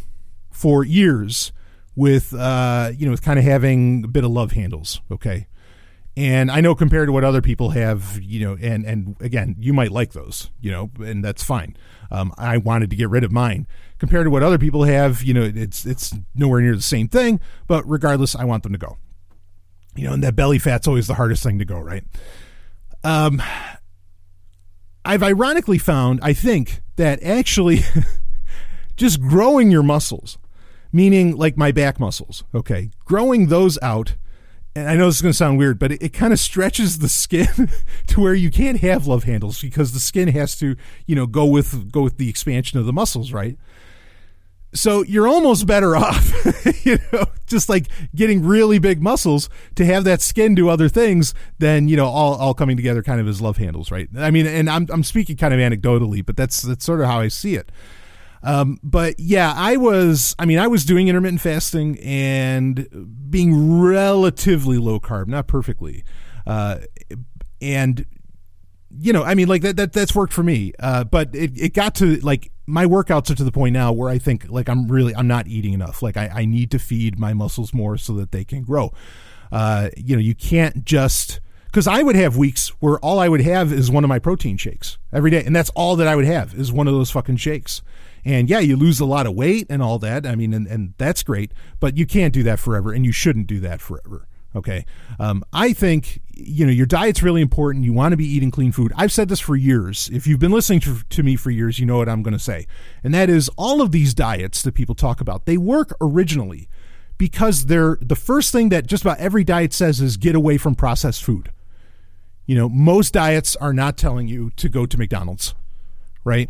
for 0.51 0.86
years 0.86 1.51
with 1.97 2.34
uh 2.34 2.91
you 2.97 3.05
know 3.05 3.11
with 3.11 3.21
kind 3.21 3.38
of 3.38 3.43
having 3.43 4.05
a 4.05 4.07
bit 4.07 4.23
of 4.23 4.32
love 4.32 4.53
handles 4.53 5.01
okay 5.11 5.47
and 6.20 6.51
I 6.51 6.59
know 6.59 6.76
compared 6.76 7.07
to 7.07 7.13
what 7.13 7.24
other 7.24 7.41
people 7.41 7.70
have, 7.70 8.20
you 8.22 8.45
know, 8.45 8.57
and 8.59 8.86
and 8.86 9.15
again, 9.22 9.55
you 9.57 9.72
might 9.72 9.89
like 9.89 10.11
those, 10.11 10.51
you 10.59 10.70
know, 10.70 10.91
and 10.99 11.24
that's 11.24 11.41
fine. 11.41 11.78
Um, 12.11 12.34
I 12.38 12.57
wanted 12.57 12.89
to 12.89 12.97
get 12.97 13.09
rid 13.09 13.24
of 13.24 13.32
mine. 13.32 13.67
Compared 13.99 14.26
to 14.26 14.30
what 14.30 14.43
other 14.43 14.57
people 14.57 14.84
have, 14.84 15.24
you 15.24 15.34
know, 15.34 15.43
it's 15.43 15.86
it's 15.86 16.13
nowhere 16.36 16.59
near 16.59 16.76
the 16.76 16.82
same 16.82 17.07
thing. 17.07 17.39
But 17.67 17.89
regardless, 17.89 18.36
I 18.36 18.43
want 18.43 18.63
them 18.63 18.74
to 18.74 18.78
go. 18.78 18.97
You 19.95 20.07
know, 20.07 20.13
and 20.13 20.22
that 20.22 20.36
belly 20.36 20.59
fat's 20.59 20.89
always 20.89 21.07
the 21.07 21.13
hardest 21.13 21.41
thing 21.41 21.57
to 21.57 21.65
go, 21.65 21.80
right? 21.80 22.03
Um, 23.01 23.41
I've 25.05 25.24
ironically 25.24 25.78
found, 25.78 26.20
I 26.22 26.34
think, 26.34 26.82
that 26.97 27.24
actually 27.24 27.80
just 28.97 29.22
growing 29.22 29.72
your 29.72 29.84
muscles, 29.84 30.38
meaning 30.91 31.38
like 31.38 31.55
my 31.55 31.72
back 31.72 31.97
muscles, 31.97 32.43
okay, 32.53 32.91
growing 33.05 33.47
those 33.47 33.80
out 33.82 34.15
and 34.76 34.88
I 34.88 34.95
know 34.95 35.07
this 35.07 35.17
is 35.17 35.22
going 35.22 35.32
to 35.32 35.38
sound 35.38 35.57
weird, 35.57 35.80
but 35.80 35.91
it, 35.91 36.03
it 36.03 36.13
kind 36.13 36.32
of 36.32 36.39
stretches 36.39 36.99
the 36.99 37.09
skin 37.09 37.47
to 38.07 38.22
where 38.22 38.34
you 38.34 38.51
can't 38.51 38.80
have 38.80 39.07
love 39.07 39.24
handles 39.24 39.61
because 39.61 39.93
the 39.93 39.99
skin 39.99 40.28
has 40.30 40.55
to, 40.59 40.76
you 41.05 41.15
know, 41.15 41.26
go 41.26 41.45
with 41.45 41.91
go 41.91 42.01
with 42.01 42.17
the 42.17 42.30
expansion 42.30 42.80
of 42.80 42.86
the 42.86 42.93
muscles, 42.93 43.34
right? 43.34 43.57
So 44.72 45.03
you're 45.03 45.28
almost 45.28 45.65
better 45.65 45.95
off, 45.97 46.32
you 46.86 46.99
know, 47.11 47.26
just 47.47 47.70
like 47.70 47.88
getting 48.13 48.45
really 48.45 48.78
big 48.78 49.01
muscles 49.01 49.49
to 49.76 49.86
have 49.86 50.03
that 50.03 50.22
skin 50.22 50.53
do 50.53 50.70
other 50.70 50.88
things 50.88 51.34
than 51.57 51.88
you 51.88 51.97
know 51.97 52.05
all, 52.05 52.36
all 52.36 52.53
coming 52.53 52.78
together 52.78 53.01
kind 53.01 53.20
of 53.20 53.28
as 53.28 53.41
love 53.41 53.57
handles, 53.57 53.91
right? 53.91 54.07
I 54.17 54.30
mean, 54.30 54.45
and 54.45 54.70
I'm 54.70 54.88
I'm 54.91 55.03
speaking 55.03 55.38
kind 55.38 55.53
of 55.53 55.59
anecdotally, 55.59 56.24
but 56.24 56.38
that's 56.38 56.61
that's 56.61 56.86
sort 56.86 57.01
of 57.01 57.07
how 57.07 57.20
I 57.20 57.28
see 57.30 57.55
it. 57.55 57.72
Um, 58.42 58.80
but 58.82 59.20
yeah, 59.20 59.54
I 59.56 59.76
was, 59.78 60.36
I 60.40 60.46
mean, 60.46 60.60
I 60.60 60.68
was 60.68 60.86
doing 60.86 61.08
intermittent 61.08 61.42
fasting 61.42 62.00
and 62.00 62.88
being 63.30 63.82
relatively 63.82 64.78
low 64.78 65.00
carb, 65.00 65.28
not 65.28 65.48
perfectly. 65.48 66.04
Uh, 66.48 66.80
and, 67.62 68.06
you 68.98 69.12
know, 69.12 69.24
I 69.24 69.36
mean, 69.36 69.48
like 69.48 69.62
that, 69.64 69.76
that 69.76 69.94
that's 69.94 70.16
worked 70.16 70.34
for 70.34 70.44
me. 70.44 70.74
Uh, 70.80 71.04
but 71.04 71.36
it, 71.36 71.52
it 71.58 71.74
got 71.74 71.96
to 71.96 72.16
like 72.22 72.52
my 72.66 72.86
workouts 72.86 73.30
are 73.30 73.36
to 73.36 73.44
the 73.44 73.52
point 73.52 73.74
now 73.74 73.92
where 73.92 74.10
I 74.10 74.18
think 74.18 74.50
like 74.50 74.70
I'm 74.70 74.88
really, 74.88 75.14
I'm 75.14 75.28
not 75.28 75.48
eating 75.48 75.74
enough. 75.74 76.02
Like 76.02 76.16
I, 76.16 76.30
I 76.34 76.46
need 76.46 76.72
to 76.72 76.80
feed 76.80 77.20
my 77.20 77.34
muscles 77.34 77.74
more 77.74 77.98
so 77.98 78.14
that 78.14 78.32
they 78.32 78.46
can 78.46 78.64
grow. 78.64 78.94
Uh, 79.52 79.90
you 79.98 80.16
know, 80.16 80.22
you 80.22 80.34
can't 80.34 80.86
just, 80.86 81.42
because 81.66 81.88
I 81.88 82.02
would 82.04 82.16
have 82.16 82.38
weeks 82.38 82.70
where 82.80 82.98
all 83.00 83.20
I 83.20 83.28
would 83.28 83.42
have 83.42 83.74
is 83.74 83.92
one 83.92 84.04
of 84.04 84.08
my 84.08 84.20
protein 84.20 84.58
shakes 84.58 84.98
every 85.12 85.30
day. 85.30 85.44
And 85.44 85.56
that's 85.56 85.70
all 85.72 85.96
that 85.98 86.08
I 86.08 86.16
would 86.16 86.26
have 86.26 86.54
is 86.54 86.72
one 86.72 86.88
of 86.88 86.94
those 86.94 87.12
fucking 87.12 87.38
shakes. 87.38 87.82
And 88.30 88.47
yeah, 88.47 88.59
you 88.59 88.75
lose 88.75 88.99
a 88.99 89.05
lot 89.05 89.25
of 89.25 89.34
weight 89.34 89.65
and 89.71 89.82
all 89.82 89.97
that. 89.99 90.23
I 90.23 90.36
mean, 90.36 90.53
and, 90.53 90.67
and 90.67 90.93
that's 90.99 91.23
great, 91.23 91.51
but 91.80 91.97
you 91.97 92.05
can't 92.05 92.32
do 92.32 92.43
that 92.43 92.59
forever 92.59 92.93
and 92.93 93.03
you 93.03 93.11
shouldn't 93.11 93.47
do 93.47 93.59
that 93.61 93.82
forever. 93.82 94.27
Okay. 94.55 94.86
Um, 95.19 95.43
I 95.51 95.73
think, 95.73 96.21
you 96.36 96.63
know, 96.65 96.71
your 96.71 96.86
diet's 96.86 97.23
really 97.23 97.41
important. 97.41 97.86
You 97.86 97.93
want 97.93 98.13
to 98.13 98.17
be 98.17 98.27
eating 98.27 98.51
clean 98.51 98.71
food. 98.71 98.91
I've 98.95 99.11
said 99.11 99.30
this 99.30 99.39
for 99.39 99.55
years. 99.55 100.11
If 100.13 100.27
you've 100.27 100.39
been 100.39 100.51
listening 100.51 100.80
to, 100.82 101.01
to 101.09 101.23
me 101.23 101.36
for 101.36 101.49
years, 101.49 101.80
you 101.80 101.88
know 101.88 101.97
what 101.97 102.07
I'm 102.07 102.21
going 102.21 102.34
to 102.34 102.39
say. 102.39 102.67
And 103.03 103.15
that 103.15 103.32
is 103.32 103.49
all 103.57 103.82
of 103.82 103.91
these 103.91 104.13
diets 104.13 104.61
that 104.61 104.75
people 104.75 104.93
talk 104.93 105.21
about, 105.21 105.45
they 105.45 105.57
work 105.57 105.95
originally 105.99 106.69
because 107.17 107.65
they're 107.65 107.97
the 107.99 108.15
first 108.15 108.51
thing 108.51 108.69
that 108.69 108.86
just 108.86 109.03
about 109.03 109.17
every 109.17 109.43
diet 109.43 109.73
says 109.73 110.01
is 110.01 110.17
get 110.17 110.36
away 110.36 110.57
from 110.57 110.75
processed 110.75 111.23
food. 111.23 111.51
You 112.45 112.55
know, 112.55 112.69
most 112.69 113.13
diets 113.13 113.55
are 113.55 113.73
not 113.73 113.97
telling 113.97 114.27
you 114.27 114.51
to 114.51 114.69
go 114.69 114.86
to 114.86 114.97
McDonald's, 114.97 115.55
right? 116.23 116.49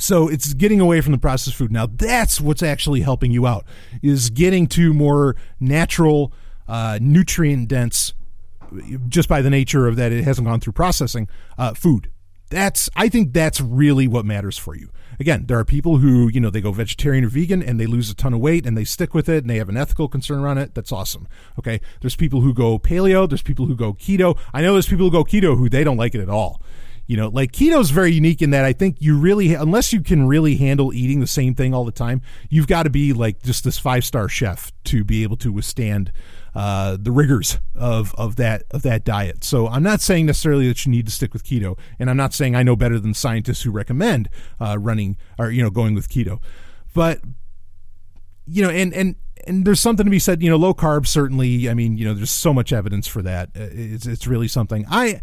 So 0.00 0.28
it's 0.28 0.54
getting 0.54 0.80
away 0.80 1.00
from 1.00 1.12
the 1.12 1.18
processed 1.18 1.56
food. 1.56 1.70
Now 1.70 1.86
that's 1.86 2.40
what's 2.40 2.62
actually 2.62 3.02
helping 3.02 3.30
you 3.30 3.46
out 3.46 3.64
is 4.02 4.30
getting 4.30 4.66
to 4.68 4.94
more 4.94 5.36
natural, 5.60 6.32
uh, 6.66 6.98
nutrient 7.00 7.68
dense, 7.68 8.14
just 9.08 9.28
by 9.28 9.42
the 9.42 9.50
nature 9.50 9.86
of 9.86 9.96
that 9.96 10.12
it 10.12 10.24
hasn't 10.24 10.46
gone 10.46 10.60
through 10.60 10.72
processing 10.72 11.28
uh, 11.58 11.74
food. 11.74 12.10
That's 12.48 12.90
I 12.96 13.08
think 13.08 13.32
that's 13.32 13.60
really 13.60 14.08
what 14.08 14.24
matters 14.24 14.58
for 14.58 14.74
you. 14.74 14.90
Again, 15.20 15.44
there 15.46 15.58
are 15.58 15.64
people 15.66 15.98
who 15.98 16.28
you 16.28 16.40
know 16.40 16.50
they 16.50 16.62
go 16.62 16.72
vegetarian 16.72 17.24
or 17.24 17.28
vegan 17.28 17.62
and 17.62 17.78
they 17.78 17.86
lose 17.86 18.10
a 18.10 18.14
ton 18.14 18.32
of 18.32 18.40
weight 18.40 18.66
and 18.66 18.76
they 18.76 18.84
stick 18.84 19.12
with 19.12 19.28
it 19.28 19.44
and 19.44 19.50
they 19.50 19.58
have 19.58 19.68
an 19.68 19.76
ethical 19.76 20.08
concern 20.08 20.40
around 20.40 20.58
it. 20.58 20.74
That's 20.74 20.90
awesome. 20.90 21.28
Okay, 21.58 21.80
there's 22.00 22.16
people 22.16 22.40
who 22.40 22.54
go 22.54 22.78
paleo. 22.78 23.28
There's 23.28 23.42
people 23.42 23.66
who 23.66 23.76
go 23.76 23.92
keto. 23.92 24.36
I 24.54 24.62
know 24.62 24.72
there's 24.72 24.88
people 24.88 25.06
who 25.06 25.12
go 25.12 25.24
keto 25.24 25.56
who 25.56 25.68
they 25.68 25.84
don't 25.84 25.98
like 25.98 26.14
it 26.14 26.20
at 26.20 26.30
all 26.30 26.60
you 27.10 27.16
know 27.16 27.26
like 27.26 27.50
keto 27.50 27.80
is 27.80 27.90
very 27.90 28.12
unique 28.12 28.40
in 28.40 28.50
that 28.50 28.64
i 28.64 28.72
think 28.72 28.96
you 29.00 29.18
really 29.18 29.52
unless 29.52 29.92
you 29.92 30.00
can 30.00 30.28
really 30.28 30.54
handle 30.54 30.94
eating 30.94 31.18
the 31.18 31.26
same 31.26 31.56
thing 31.56 31.74
all 31.74 31.84
the 31.84 31.90
time 31.90 32.22
you've 32.48 32.68
got 32.68 32.84
to 32.84 32.90
be 32.90 33.12
like 33.12 33.42
just 33.42 33.64
this 33.64 33.80
five 33.80 34.04
star 34.04 34.28
chef 34.28 34.70
to 34.84 35.02
be 35.02 35.24
able 35.24 35.36
to 35.36 35.50
withstand 35.50 36.12
uh, 36.54 36.96
the 37.00 37.10
rigors 37.10 37.58
of 37.76 38.14
of 38.16 38.34
that 38.36 38.62
of 38.70 38.82
that 38.82 39.04
diet. 39.04 39.42
So 39.42 39.66
i'm 39.66 39.82
not 39.82 40.00
saying 40.00 40.26
necessarily 40.26 40.68
that 40.68 40.86
you 40.86 40.92
need 40.92 41.06
to 41.06 41.12
stick 41.12 41.32
with 41.32 41.42
keto 41.42 41.76
and 41.98 42.08
i'm 42.08 42.16
not 42.16 42.32
saying 42.32 42.54
i 42.54 42.62
know 42.62 42.76
better 42.76 43.00
than 43.00 43.12
scientists 43.12 43.62
who 43.62 43.72
recommend 43.72 44.28
uh, 44.60 44.78
running 44.78 45.16
or 45.36 45.50
you 45.50 45.62
know 45.62 45.70
going 45.70 45.96
with 45.96 46.08
keto. 46.08 46.40
But 46.94 47.20
you 48.46 48.62
know 48.62 48.70
and 48.70 48.94
and 48.94 49.16
and 49.46 49.64
there's 49.64 49.80
something 49.80 50.06
to 50.06 50.10
be 50.10 50.18
said 50.20 50.42
you 50.42 50.50
know 50.50 50.56
low 50.56 50.74
carb 50.74 51.06
certainly 51.06 51.70
i 51.70 51.74
mean 51.74 51.96
you 51.96 52.04
know 52.04 52.14
there's 52.14 52.30
so 52.30 52.54
much 52.54 52.72
evidence 52.72 53.08
for 53.08 53.22
that. 53.22 53.48
Uh, 53.48 53.66
it's 53.70 54.06
it's 54.06 54.28
really 54.28 54.48
something. 54.48 54.84
I 54.88 55.20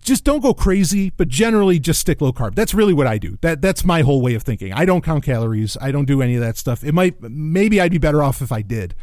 just 0.00 0.24
don't 0.24 0.40
go 0.40 0.54
crazy, 0.54 1.10
but 1.10 1.28
generally 1.28 1.78
just 1.78 2.00
stick 2.00 2.20
low 2.20 2.32
carb. 2.32 2.54
That's 2.54 2.74
really 2.74 2.92
what 2.92 3.06
I 3.06 3.18
do. 3.18 3.38
That 3.42 3.62
that's 3.62 3.84
my 3.84 4.02
whole 4.02 4.20
way 4.20 4.34
of 4.34 4.42
thinking. 4.42 4.72
I 4.72 4.84
don't 4.84 5.04
count 5.04 5.24
calories. 5.24 5.76
I 5.80 5.92
don't 5.92 6.06
do 6.06 6.20
any 6.20 6.34
of 6.34 6.40
that 6.40 6.56
stuff. 6.56 6.82
It 6.82 6.92
might 6.92 7.20
maybe 7.22 7.80
I'd 7.80 7.92
be 7.92 7.98
better 7.98 8.22
off 8.22 8.42
if 8.42 8.50
I 8.50 8.62
did, 8.62 8.94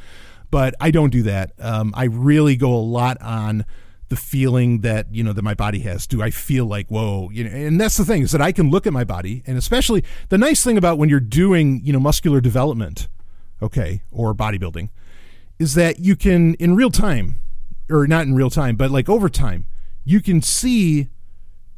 but 0.52 0.76
I 0.80 0.92
don't 0.92 1.12
do 1.12 1.24
that. 1.24 1.54
Um, 1.60 1.94
I 1.96 2.06
really 2.06 2.56
go 2.56 2.74
a 2.74 2.80
lot 2.80 3.22
on 3.22 3.66
the 4.10 4.16
feeling 4.16 4.82
that 4.82 5.08
you 5.14 5.24
know 5.24 5.34
that 5.34 5.44
my 5.44 5.54
body 5.54 5.80
has. 5.80 6.06
Do 6.08 6.22
I 6.22 6.30
feel 6.30 6.66
like 6.66 6.88
whoa? 6.90 7.30
You 7.32 7.46
know, 7.46 7.52
and 7.52 7.80
that's 7.80 7.98
the 7.98 8.06
thing 8.06 8.22
is 8.24 8.32
that 8.34 8.42
I 8.42 8.52
can 8.52 8.70
look 8.70 8.86
at 8.86 8.94
my 8.94 9.04
body, 9.04 9.44
and 9.48 9.58
especially 9.58 10.04
the 10.30 10.38
nice 10.38 10.64
thing 10.64 10.78
about 10.78 10.98
when 10.98 11.10
you're 11.10 11.20
doing 11.20 11.82
you 11.84 11.94
know 11.94 12.00
muscular 12.00 12.42
development, 12.42 13.08
okay, 13.62 14.02
or 14.12 14.36
bodybuilding, 14.36 14.90
is 15.58 15.76
that 15.76 16.00
you 16.00 16.18
can 16.18 16.56
in 16.56 16.76
real 16.76 16.92
time, 16.92 17.40
or 17.90 18.08
not 18.08 18.28
in 18.28 18.36
real 18.36 18.50
time, 18.50 18.76
but 18.76 18.92
like 18.92 19.08
over 19.08 19.30
time 19.30 19.68
you 20.06 20.22
can 20.22 20.42
see 20.42 21.10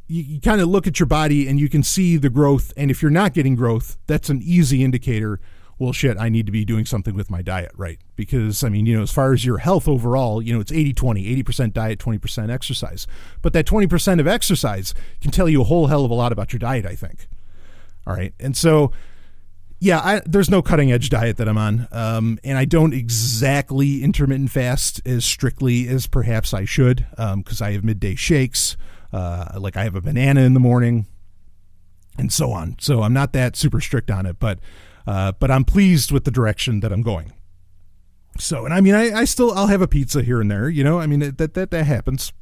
you, 0.06 0.22
you 0.22 0.40
kind 0.40 0.60
of 0.60 0.68
look 0.68 0.86
at 0.86 1.00
your 1.00 1.06
body 1.06 1.48
and 1.48 1.58
you 1.58 1.68
can 1.68 1.82
see 1.82 2.16
the 2.16 2.30
growth 2.30 2.72
and 2.76 2.90
if 2.90 3.02
you're 3.02 3.10
not 3.10 3.34
getting 3.34 3.56
growth 3.56 3.98
that's 4.06 4.28
an 4.28 4.40
easy 4.42 4.84
indicator 4.84 5.40
well 5.78 5.92
shit 5.92 6.16
i 6.18 6.28
need 6.28 6.46
to 6.46 6.52
be 6.52 6.64
doing 6.64 6.84
something 6.84 7.14
with 7.14 7.30
my 7.30 7.42
diet 7.42 7.72
right? 7.76 7.98
Because 8.14 8.62
i 8.62 8.68
mean 8.68 8.86
you 8.86 8.96
know 8.96 9.02
as 9.02 9.10
far 9.10 9.32
as 9.32 9.44
your 9.44 9.58
health 9.58 9.88
overall 9.88 10.40
you 10.40 10.52
know 10.52 10.60
it's 10.60 10.72
80 10.72 10.92
20 10.92 11.42
80% 11.42 11.72
diet 11.72 11.98
20% 11.98 12.50
exercise. 12.50 13.06
But 13.42 13.52
that 13.54 13.66
20% 13.66 14.20
of 14.20 14.26
exercise 14.26 14.94
can 15.20 15.30
tell 15.30 15.48
you 15.48 15.62
a 15.62 15.64
whole 15.64 15.88
hell 15.88 16.04
of 16.04 16.10
a 16.10 16.14
lot 16.14 16.32
about 16.32 16.52
your 16.52 16.58
diet 16.60 16.86
i 16.86 16.94
think. 16.94 17.26
All 18.06 18.14
right? 18.14 18.32
And 18.38 18.56
so 18.56 18.92
yeah, 19.80 20.00
I, 20.00 20.22
there's 20.26 20.50
no 20.50 20.60
cutting 20.60 20.90
edge 20.90 21.08
diet 21.08 21.36
that 21.36 21.48
I'm 21.48 21.58
on, 21.58 21.86
um, 21.92 22.38
and 22.42 22.58
I 22.58 22.64
don't 22.64 22.92
exactly 22.92 24.02
intermittent 24.02 24.50
fast 24.50 25.00
as 25.06 25.24
strictly 25.24 25.86
as 25.88 26.08
perhaps 26.08 26.52
I 26.52 26.64
should, 26.64 27.06
because 27.10 27.60
um, 27.60 27.66
I 27.66 27.72
have 27.72 27.84
midday 27.84 28.16
shakes. 28.16 28.76
Uh, 29.12 29.56
like 29.58 29.76
I 29.76 29.84
have 29.84 29.94
a 29.94 30.00
banana 30.00 30.42
in 30.42 30.54
the 30.54 30.60
morning, 30.60 31.06
and 32.18 32.32
so 32.32 32.50
on. 32.50 32.76
So 32.80 33.02
I'm 33.02 33.12
not 33.12 33.32
that 33.34 33.56
super 33.56 33.80
strict 33.80 34.10
on 34.10 34.26
it, 34.26 34.38
but 34.40 34.58
uh, 35.06 35.32
but 35.32 35.50
I'm 35.50 35.64
pleased 35.64 36.10
with 36.10 36.24
the 36.24 36.30
direction 36.32 36.80
that 36.80 36.92
I'm 36.92 37.02
going. 37.02 37.32
So, 38.38 38.64
and 38.64 38.74
I 38.74 38.80
mean, 38.80 38.94
I, 38.94 39.20
I 39.20 39.24
still 39.24 39.52
I'll 39.52 39.68
have 39.68 39.80
a 39.80 39.88
pizza 39.88 40.22
here 40.22 40.40
and 40.40 40.50
there, 40.50 40.68
you 40.68 40.82
know. 40.82 40.98
I 40.98 41.06
mean, 41.06 41.20
that 41.20 41.54
that 41.54 41.70
that 41.70 41.86
happens 41.86 42.32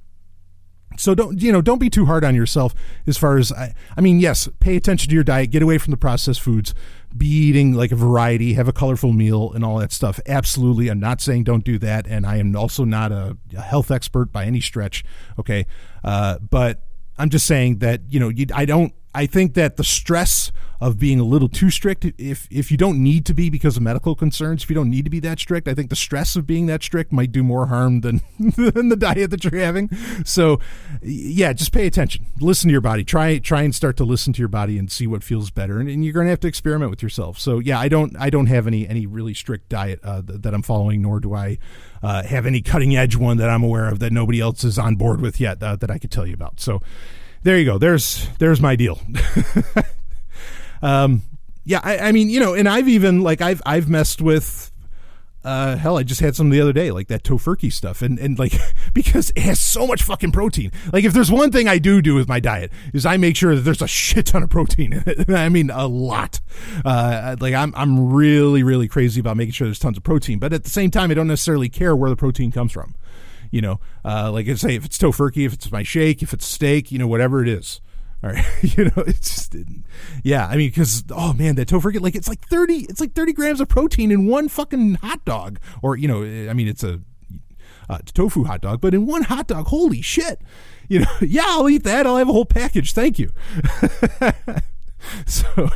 so 0.99 1.14
don't 1.14 1.43
you 1.43 1.53
know 1.53 1.61
don't 1.61 1.78
be 1.78 1.91
too 1.91 2.07
hard 2.07 2.24
on 2.24 2.34
yourself 2.34 2.74
as 3.07 3.16
far 3.16 3.37
as 3.37 3.53
I, 3.53 3.74
I 3.97 4.01
mean 4.01 4.20
yes 4.20 4.49
pay 4.61 4.76
attention 4.76 5.09
to 5.09 5.14
your 5.14 5.24
diet 5.24 5.51
get 5.51 5.62
away 5.62 5.78
from 5.78 5.91
the 5.91 5.97
processed 5.97 6.41
foods 6.41 6.74
be 7.17 7.27
eating 7.27 7.73
like 7.73 7.93
a 7.93 7.97
variety 7.97 8.55
have 8.55 8.69
a 8.69 8.73
colorful 8.73 9.12
meal 9.12 9.53
and 9.53 9.64
all 9.64 9.79
that 9.79 9.93
stuff. 9.93 10.21
Absolutely 10.27 10.89
i'm 10.89 11.01
not 11.01 11.21
saying 11.21 11.45
don't 11.45 11.64
do 11.64 11.79
that 11.79 12.07
and 12.07 12.27
i 12.27 12.37
am 12.37 12.55
also 12.57 12.85
not 12.85 13.12
a, 13.12 13.37
a 13.57 13.61
health 13.61 13.91
expert 13.91 14.33
by 14.33 14.45
any 14.45 14.61
stretch 14.61 15.05
okay? 15.39 15.67
Uh, 16.05 16.39
but 16.39 16.83
i'm 17.19 17.31
just 17.31 17.47
saying 17.47 17.79
that 17.79 18.01
you 18.09 18.21
know 18.21 18.29
you, 18.29 18.47
i 18.55 18.64
don't 18.64 18.93
I 19.17 19.25
think 19.25 19.55
that 19.55 19.79
the 19.79 19.85
stress 19.85 20.53
of 20.79 20.99
being 20.99 21.19
a 21.19 21.25
little 21.25 21.49
too 21.49 21.71
strict, 21.71 22.05
if 22.19 22.47
if 22.51 22.71
you 22.71 22.77
don't 22.77 23.03
need 23.03 23.25
to 23.25 23.33
be 23.33 23.49
because 23.49 23.79
of 23.79 23.83
medical 23.83 24.14
concerns, 24.14 24.62
if 24.62 24.69
you 24.69 24.75
don't 24.75 24.91
need 24.91 25.07
to 25.07 25.11
be 25.11 25.21
that 25.21 25.41
strict, 25.41 25.69
I 25.69 25.73
think 25.73 25.89
the 25.89 25.97
stress 25.97 26.37
of 26.37 26.47
being 26.47 26.67
that 26.67 26.83
strict 26.83 27.12
might 27.12 27.33
do 27.33 27.43
more 27.43 27.69
harm 27.69 28.03
than 28.03 28.21
than 28.39 28.91
the 28.91 28.97
diet 28.97 29.31
that 29.31 29.43
you're 29.43 29.59
having. 29.59 29.89
So, 30.27 30.61
yeah, 31.03 31.55
just 31.55 31.73
pay 31.73 31.87
attention, 31.87 32.27
listen 32.41 32.69
to 32.69 32.73
your 32.73 32.83
body, 32.83 33.05
try 33.05 33.39
try 33.39 33.62
and 33.62 33.75
start 33.75 33.97
to 33.97 34.05
listen 34.05 34.35
to 34.35 34.39
your 34.39 34.49
body 34.49 34.79
and 34.79 34.93
see 34.93 35.07
what 35.07 35.25
feels 35.25 35.51
better, 35.51 35.81
and, 35.81 35.89
and 35.89 36.05
you're 36.05 36.12
going 36.12 36.27
to 36.27 36.31
have 36.31 36.41
to 36.41 36.49
experiment 36.49 36.91
with 36.91 37.03
yourself. 37.03 37.39
So, 37.39 37.59
yeah, 37.59 37.81
I 37.81 37.89
don't 37.89 38.14
I 38.19 38.29
don't 38.29 38.47
have 38.47 38.67
any 38.67 38.87
any 38.87 39.07
really 39.07 39.33
strict 39.33 39.71
diet 39.71 40.01
uh, 40.05 40.21
that, 40.21 40.43
that 40.43 40.53
I'm 40.53 40.62
following, 40.62 41.01
nor 41.01 41.21
do 41.21 41.33
I 41.33 41.57
uh, 42.03 42.23
have 42.25 42.45
any 42.45 42.61
cutting 42.61 42.95
edge 42.95 43.17
one 43.17 43.39
that 43.39 43.49
I'm 43.49 43.62
aware 43.62 43.89
of 43.89 43.99
that 44.01 44.12
nobody 44.12 44.41
else 44.41 44.62
is 44.62 44.79
on 44.79 44.97
board 44.97 45.23
with 45.23 45.41
yet 45.41 45.62
uh, 45.62 45.77
that 45.77 45.91
I 45.91 45.97
could 45.97 46.11
tell 46.11 46.27
you 46.27 46.35
about. 46.35 46.61
So 46.61 46.83
there 47.47 47.59
you 47.59 47.65
go. 47.65 47.79
There's 47.79 48.29
there's 48.41 48.61
my 48.61 48.75
deal. 48.75 49.01
um, 50.83 51.23
yeah, 51.65 51.81
I, 51.83 51.99
I, 51.99 52.13
mean, 52.13 52.29
you 52.29 52.41
know, 52.41 52.55
and 52.55 52.69
I've 52.69 52.89
even 52.89 53.23
like 53.23 53.41
I've 53.41 53.63
I've 53.65 53.89
messed 53.89 54.21
with. 54.21 54.73
Uh, 55.45 55.77
hell, 55.77 55.97
I 55.97 56.03
just 56.03 56.21
had 56.21 56.35
some 56.35 56.51
the 56.51 56.61
other 56.61 56.73
day, 56.73 56.91
like 56.91 57.07
that 57.07 57.23
Tofurky 57.23 57.73
stuff, 57.73 58.03
and 58.03 58.19
and 58.19 58.37
like 58.37 58.55
because 58.95 59.31
it 59.37 59.43
has 59.43 59.61
so 59.61 59.87
much 59.87 60.03
fucking 60.03 60.33
protein. 60.33 60.73
Like, 60.93 61.05
if 61.05 61.13
there's 61.13 61.31
one 61.31 61.53
thing 61.53 61.69
I 61.69 61.79
do 61.79 62.03
do 62.03 62.17
with 62.17 62.27
my 62.27 62.41
diet 62.41 62.73
is 62.93 63.07
I 63.07 63.17
make 63.17 63.37
sure 63.37 63.55
that 63.55 63.61
there's 63.61 63.81
a 63.81 63.87
shit 63.87 64.27
ton 64.27 64.43
of 64.43 64.51
protein 64.51 64.93
in 64.93 65.05
it. 65.07 65.31
I 65.31 65.49
mean, 65.49 65.71
a 65.71 65.87
lot. 65.87 66.41
Uh, 66.85 67.37
like 67.39 67.55
I'm 67.55 67.73
I'm 67.77 68.13
really 68.13 68.65
really 68.65 68.89
crazy 68.89 69.21
about 69.21 69.37
making 69.37 69.53
sure 69.53 69.69
there's 69.69 69.79
tons 69.79 69.97
of 69.97 70.03
protein, 70.03 70.41
but 70.41 70.53
at 70.53 70.65
the 70.65 70.71
same 70.71 70.91
time, 70.91 71.13
I 71.13 71.15
don't 71.15 71.29
necessarily 71.29 71.69
care 71.69 71.95
where 71.95 72.11
the 72.11 72.17
protein 72.17 72.51
comes 72.51 72.73
from. 72.73 72.97
You 73.57 73.63
know, 73.63 73.81
uh, 74.05 74.31
like 74.31 74.47
I 74.51 74.55
say, 74.55 74.75
if 74.75 74.85
it's 74.85 74.99
Tofurky, 74.99 75.47
if 75.47 75.55
it's 75.55 75.73
my 75.73 75.83
shake, 75.83 76.23
if 76.23 76.35
it's 76.35 76.45
steak, 76.45 76.93
you 76.93 76.99
know, 76.99 77.07
whatever 77.07 77.43
it 77.43 77.49
is. 77.49 77.81
All 78.23 78.29
right, 78.29 78.45
you 78.61 78.85
know, 78.85 79.05
it's 79.07 79.35
just, 79.35 79.53
didn't 79.53 79.87
yeah. 80.23 80.47
I 80.47 80.59
mean, 80.59 80.69
because 80.69 81.05
oh 81.11 81.33
man, 81.33 81.55
that 81.55 81.67
Tofurky, 81.67 81.99
like 81.99 82.15
it's 82.15 82.29
like 82.29 82.47
thirty, 82.47 82.81
it's 82.81 83.01
like 83.01 83.15
thirty 83.15 83.33
grams 83.33 83.63
of 83.63 83.69
protein 83.69 84.11
in 84.11 84.27
one 84.27 84.49
fucking 84.49 84.97
hot 84.97 85.25
dog, 85.25 85.59
or 85.81 85.97
you 85.97 86.07
know, 86.07 86.23
I 86.23 86.53
mean, 86.53 86.69
it's 86.69 86.85
a 86.85 87.01
uh, 87.89 87.99
tofu 88.13 88.45
hot 88.45 88.61
dog, 88.61 88.83
but 88.83 88.93
in 88.93 89.07
one 89.07 89.23
hot 89.23 89.47
dog, 89.47 89.69
holy 89.69 90.03
shit! 90.03 90.43
You 90.87 91.01
know, 91.01 91.11
yeah, 91.23 91.45
I'll 91.47 91.71
eat 91.71 91.85
that. 91.85 92.07
I'll 92.07 92.19
have 92.19 92.29
a 92.29 92.33
whole 92.33 92.45
package. 92.45 92.93
Thank 92.93 93.19
you. 93.19 93.31
so 95.27 95.71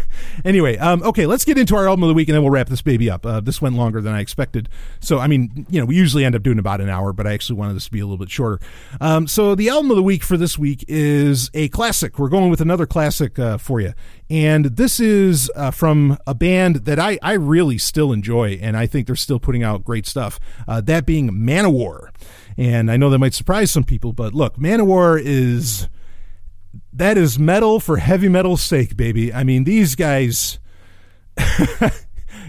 anyway, 0.45 0.77
um, 0.79 1.03
okay, 1.03 1.27
let's 1.27 1.45
get 1.45 1.59
into 1.59 1.77
our 1.77 1.89
album 1.89 2.05
of 2.05 2.09
the 2.09 2.15
week 2.15 2.29
and 2.29 2.35
then 2.35 2.43
we'll 2.43 2.53
wrap 2.53 2.69
this 2.69 2.83
baby 2.83 3.11
up. 3.11 3.25
Uh, 3.25 3.41
this 3.41 3.61
went 3.61 3.77
longer 3.77 4.01
than 4.01 4.15
I 4.15 4.21
expected. 4.21 4.69
So, 5.01 5.19
I 5.19 5.27
mean, 5.27 5.67
you 5.71 5.81
know, 5.81 5.87
we 5.87 5.97
usually 5.97 6.25
end 6.25 6.35
up 6.35 6.43
doing 6.43 6.59
about 6.59 6.81
an 6.81 6.89
hour, 6.89 7.13
but 7.13 7.27
I 7.27 7.33
actually 7.33 7.59
wanted 7.59 7.75
this 7.75 7.87
to 7.87 7.91
be 7.91 8.01
a 8.01 8.05
little 8.05 8.19
bit 8.19 8.31
shorter. 8.31 8.61
Um, 9.01 9.27
so 9.27 9.55
the 9.55 9.69
album 9.69 9.91
of 9.91 9.97
the 9.97 10.03
week 10.03 10.23
for 10.23 10.37
this 10.37 10.59
week 10.59 10.85
is 10.89 11.51
a 11.55 11.69
classic. 11.69 12.19
We're 12.19 12.29
going 12.29 12.51
with 12.51 12.61
another 12.61 12.87
classic 12.87 13.39
uh, 13.39 13.59
for 13.59 13.81
you. 13.81 13.95
And 14.29 14.67
this 14.67 15.01
is 15.01 15.51
uh, 15.57 15.73
from 15.73 16.17
a 16.27 16.35
band 16.35 16.77
that 16.85 16.99
I, 17.01 17.19
I 17.21 17.33
really 17.33 17.79
still 17.79 18.13
enjoy, 18.13 18.59
and 18.63 18.77
I 18.77 18.87
think 18.87 19.09
they're 19.09 19.17
still 19.17 19.41
putting 19.41 19.65
out 19.65 19.85
great 19.85 20.07
stuff. 20.07 20.39
Uh, 20.69 20.81
that 20.83 21.05
being 21.05 21.31
Manowar. 21.31 22.11
And 22.57 22.91
I 22.91 22.97
know 22.97 23.11
that 23.11 23.19
might 23.19 23.35
surprise 23.35 23.71
some 23.71 23.85
people, 23.85 24.13
but 24.13 24.35
look, 24.35 24.57
Manowar 24.57 25.21
is 25.21 25.89
that 26.93 27.17
is 27.17 27.39
metal 27.39 27.81
for 27.81 27.99
heavy 27.99 28.29
metal's 28.29 28.63
sake, 28.63 28.97
baby. 28.97 29.33
I 29.33 29.45
mean, 29.45 29.65
these 29.65 29.95
guys. 29.95 30.59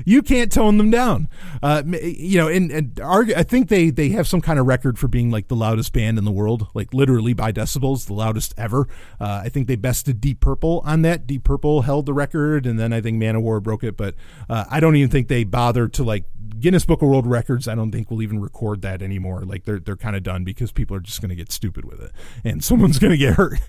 you 0.06 0.22
can't 0.22 0.52
tone 0.52 0.78
them 0.78 0.90
down. 0.90 1.28
Uh, 1.62 1.84
you 1.86 2.38
know, 2.38 2.48
and, 2.48 2.72
and 2.72 3.00
I 3.04 3.44
think 3.44 3.70
they 3.70 3.90
they 3.90 4.10
have 4.10 4.28
some 4.28 4.42
kind 4.42 4.60
of 4.60 4.66
record 4.66 4.98
for 5.00 5.08
being 5.08 5.32
like 5.32 5.48
the 5.48 5.56
loudest 5.56 5.94
band 5.94 6.18
in 6.18 6.26
the 6.26 6.32
world, 6.32 6.68
like 6.74 6.94
literally 6.94 7.34
by 7.34 7.52
decibels, 7.52 8.06
the 8.06 8.14
loudest 8.14 8.54
ever. 8.58 8.88
Uh, 9.20 9.42
I 9.44 9.50
think 9.50 9.68
they 9.68 9.76
bested 9.76 10.22
Deep 10.22 10.40
Purple 10.40 10.82
on 10.86 11.02
that. 11.04 11.28
Deep 11.28 11.44
Purple 11.44 11.84
held 11.84 12.06
the 12.06 12.14
record, 12.14 12.66
and 12.66 12.80
then 12.80 12.94
I 12.94 13.02
think 13.02 13.22
Manowar 13.22 13.62
broke 13.62 13.84
it. 13.84 13.98
But 13.98 14.16
uh, 14.50 14.66
I 14.70 14.80
don't 14.80 14.96
even 14.96 15.10
think 15.10 15.28
they 15.28 15.44
bothered 15.44 15.94
to 15.94 16.04
like 16.04 16.26
Guinness 16.60 16.86
Book 16.86 17.02
of 17.02 17.10
World 17.10 17.28
Records. 17.28 17.68
I 17.68 17.76
don't 17.76 17.92
think 17.92 18.10
we'll 18.10 18.22
even 18.22 18.40
record 18.40 18.82
that 18.84 19.02
anymore. 19.02 19.42
Like 19.42 19.66
they're 19.66 19.80
they're 19.80 19.96
kind 19.96 20.16
of 20.16 20.24
done 20.24 20.44
because 20.44 20.72
people 20.72 20.96
are 20.96 21.02
just 21.02 21.22
going 21.22 21.30
to 21.30 21.36
get 21.36 21.52
stupid 21.52 21.86
with 21.86 22.02
it, 22.02 22.12
and 22.44 22.64
someone's 22.64 23.00
going 23.00 23.12
to 23.12 23.18
get 23.18 23.36
hurt. 23.36 23.60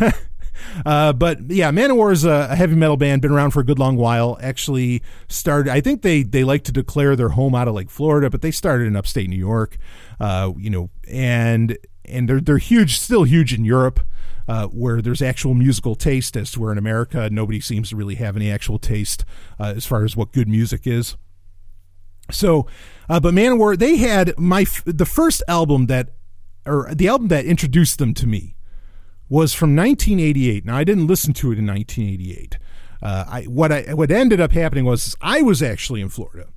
Uh, 0.84 1.12
but 1.12 1.50
yeah, 1.50 1.70
Manowar 1.70 2.12
is 2.12 2.24
a, 2.24 2.54
heavy 2.54 2.74
metal 2.74 2.96
band, 2.96 3.22
been 3.22 3.32
around 3.32 3.50
for 3.50 3.60
a 3.60 3.64
good 3.64 3.78
long 3.78 3.96
while. 3.96 4.38
Actually 4.40 5.02
started, 5.28 5.70
I 5.70 5.80
think 5.80 6.02
they 6.02 6.22
they 6.22 6.44
like 6.44 6.64
to 6.64 6.72
declare 6.72 7.16
their 7.16 7.30
home 7.30 7.54
out 7.54 7.68
of 7.68 7.74
like 7.74 7.90
Florida, 7.90 8.30
but 8.30 8.42
they 8.42 8.50
started 8.50 8.86
in 8.86 8.96
upstate 8.96 9.28
New 9.28 9.36
York. 9.36 9.78
Uh, 10.20 10.52
you 10.56 10.70
know, 10.70 10.90
and 11.08 11.76
and 12.04 12.28
they're 12.28 12.40
they're 12.40 12.58
huge, 12.58 12.98
still 12.98 13.24
huge 13.24 13.52
in 13.52 13.64
Europe. 13.64 14.00
Uh, 14.48 14.66
where 14.66 15.00
there's 15.00 15.22
actual 15.22 15.54
musical 15.54 15.94
taste, 15.94 16.36
as 16.36 16.50
to 16.50 16.60
where 16.60 16.72
in 16.72 16.76
America 16.76 17.30
nobody 17.30 17.60
seems 17.60 17.90
to 17.90 17.96
really 17.96 18.16
have 18.16 18.34
any 18.34 18.50
actual 18.50 18.76
taste 18.76 19.24
uh, 19.60 19.72
as 19.76 19.86
far 19.86 20.04
as 20.04 20.16
what 20.16 20.32
good 20.32 20.48
music 20.48 20.84
is. 20.84 21.16
So, 22.28 22.66
uh, 23.08 23.20
but 23.20 23.34
Manowar, 23.34 23.78
they 23.78 23.98
had 23.98 24.36
my 24.36 24.66
the 24.84 25.06
first 25.06 25.44
album 25.46 25.86
that, 25.86 26.14
or 26.66 26.92
the 26.92 27.06
album 27.06 27.28
that 27.28 27.44
introduced 27.44 27.98
them 27.98 28.14
to 28.14 28.26
me 28.26 28.56
was 29.28 29.54
from 29.54 29.74
1988. 29.76 30.64
Now 30.64 30.76
I 30.76 30.84
didn't 30.84 31.06
listen 31.06 31.32
to 31.34 31.52
it 31.52 31.58
in 31.58 31.66
1988. 31.66 32.58
Uh, 33.02 33.24
I 33.28 33.42
what 33.44 33.72
I 33.72 33.94
what 33.94 34.10
ended 34.10 34.40
up 34.40 34.52
happening 34.52 34.84
was 34.84 35.16
I 35.20 35.42
was 35.42 35.62
actually 35.62 36.00
in 36.00 36.08
Florida, 36.08 36.48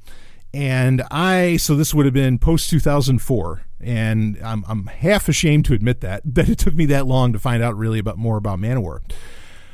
and 0.53 1.01
I 1.09 1.57
so 1.57 1.75
this 1.75 1.93
would 1.93 2.05
have 2.05 2.13
been 2.13 2.37
post 2.37 2.69
2004, 2.69 3.63
and 3.79 4.37
I'm 4.43 4.63
I'm 4.67 4.85
half 4.85 5.27
ashamed 5.27 5.65
to 5.65 5.73
admit 5.73 6.01
that 6.01 6.21
that 6.35 6.47
it 6.47 6.59
took 6.59 6.75
me 6.75 6.85
that 6.87 7.07
long 7.07 7.33
to 7.33 7.39
find 7.39 7.63
out 7.63 7.75
really 7.75 7.99
about 7.99 8.17
more 8.17 8.37
about 8.37 8.59
Manowar. 8.59 8.99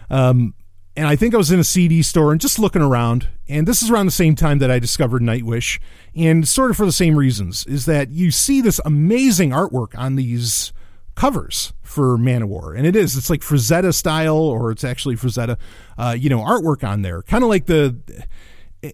Um, 0.10 0.54
and 0.96 1.08
I 1.08 1.16
think 1.16 1.34
I 1.34 1.38
was 1.38 1.52
in 1.52 1.60
a 1.60 1.64
CD 1.64 2.02
store 2.02 2.32
and 2.32 2.42
just 2.42 2.60
looking 2.60 2.82
around, 2.82 3.30
and 3.48 3.68
this 3.68 3.82
is 3.82 3.90
around 3.90 4.06
the 4.06 4.12
same 4.12 4.36
time 4.36 4.60
that 4.60 4.70
I 4.70 4.80
discovered 4.80 5.22
Nightwish, 5.22 5.80
and 6.16 6.48
sort 6.48 6.72
of 6.72 6.78
for 6.78 6.86
the 6.86 6.92
same 6.92 7.16
reasons 7.16 7.66
is 7.66 7.86
that 7.86 8.12
you 8.12 8.32
see 8.32 8.62
this 8.62 8.80
amazing 8.86 9.52
artwork 9.52 9.98
on 9.98 10.16
these 10.16 10.74
covers 11.16 11.74
for 11.82 12.18
Manowar, 12.18 12.78
and 12.78 12.86
it 12.88 12.96
is. 12.96 13.18
It's 13.18 13.30
like 13.30 13.42
Frazetta 13.42 13.94
style, 13.94 14.38
or 14.38 14.72
it's 14.72 14.84
actually 14.84 15.16
Frazetta, 15.16 15.58
uh, 15.98 16.16
you 16.18 16.30
know, 16.30 16.40
artwork 16.40 16.88
on 16.88 17.02
there, 17.02 17.22
kind 17.24 17.44
of 17.44 17.50
like 17.50 17.66
the. 17.66 17.98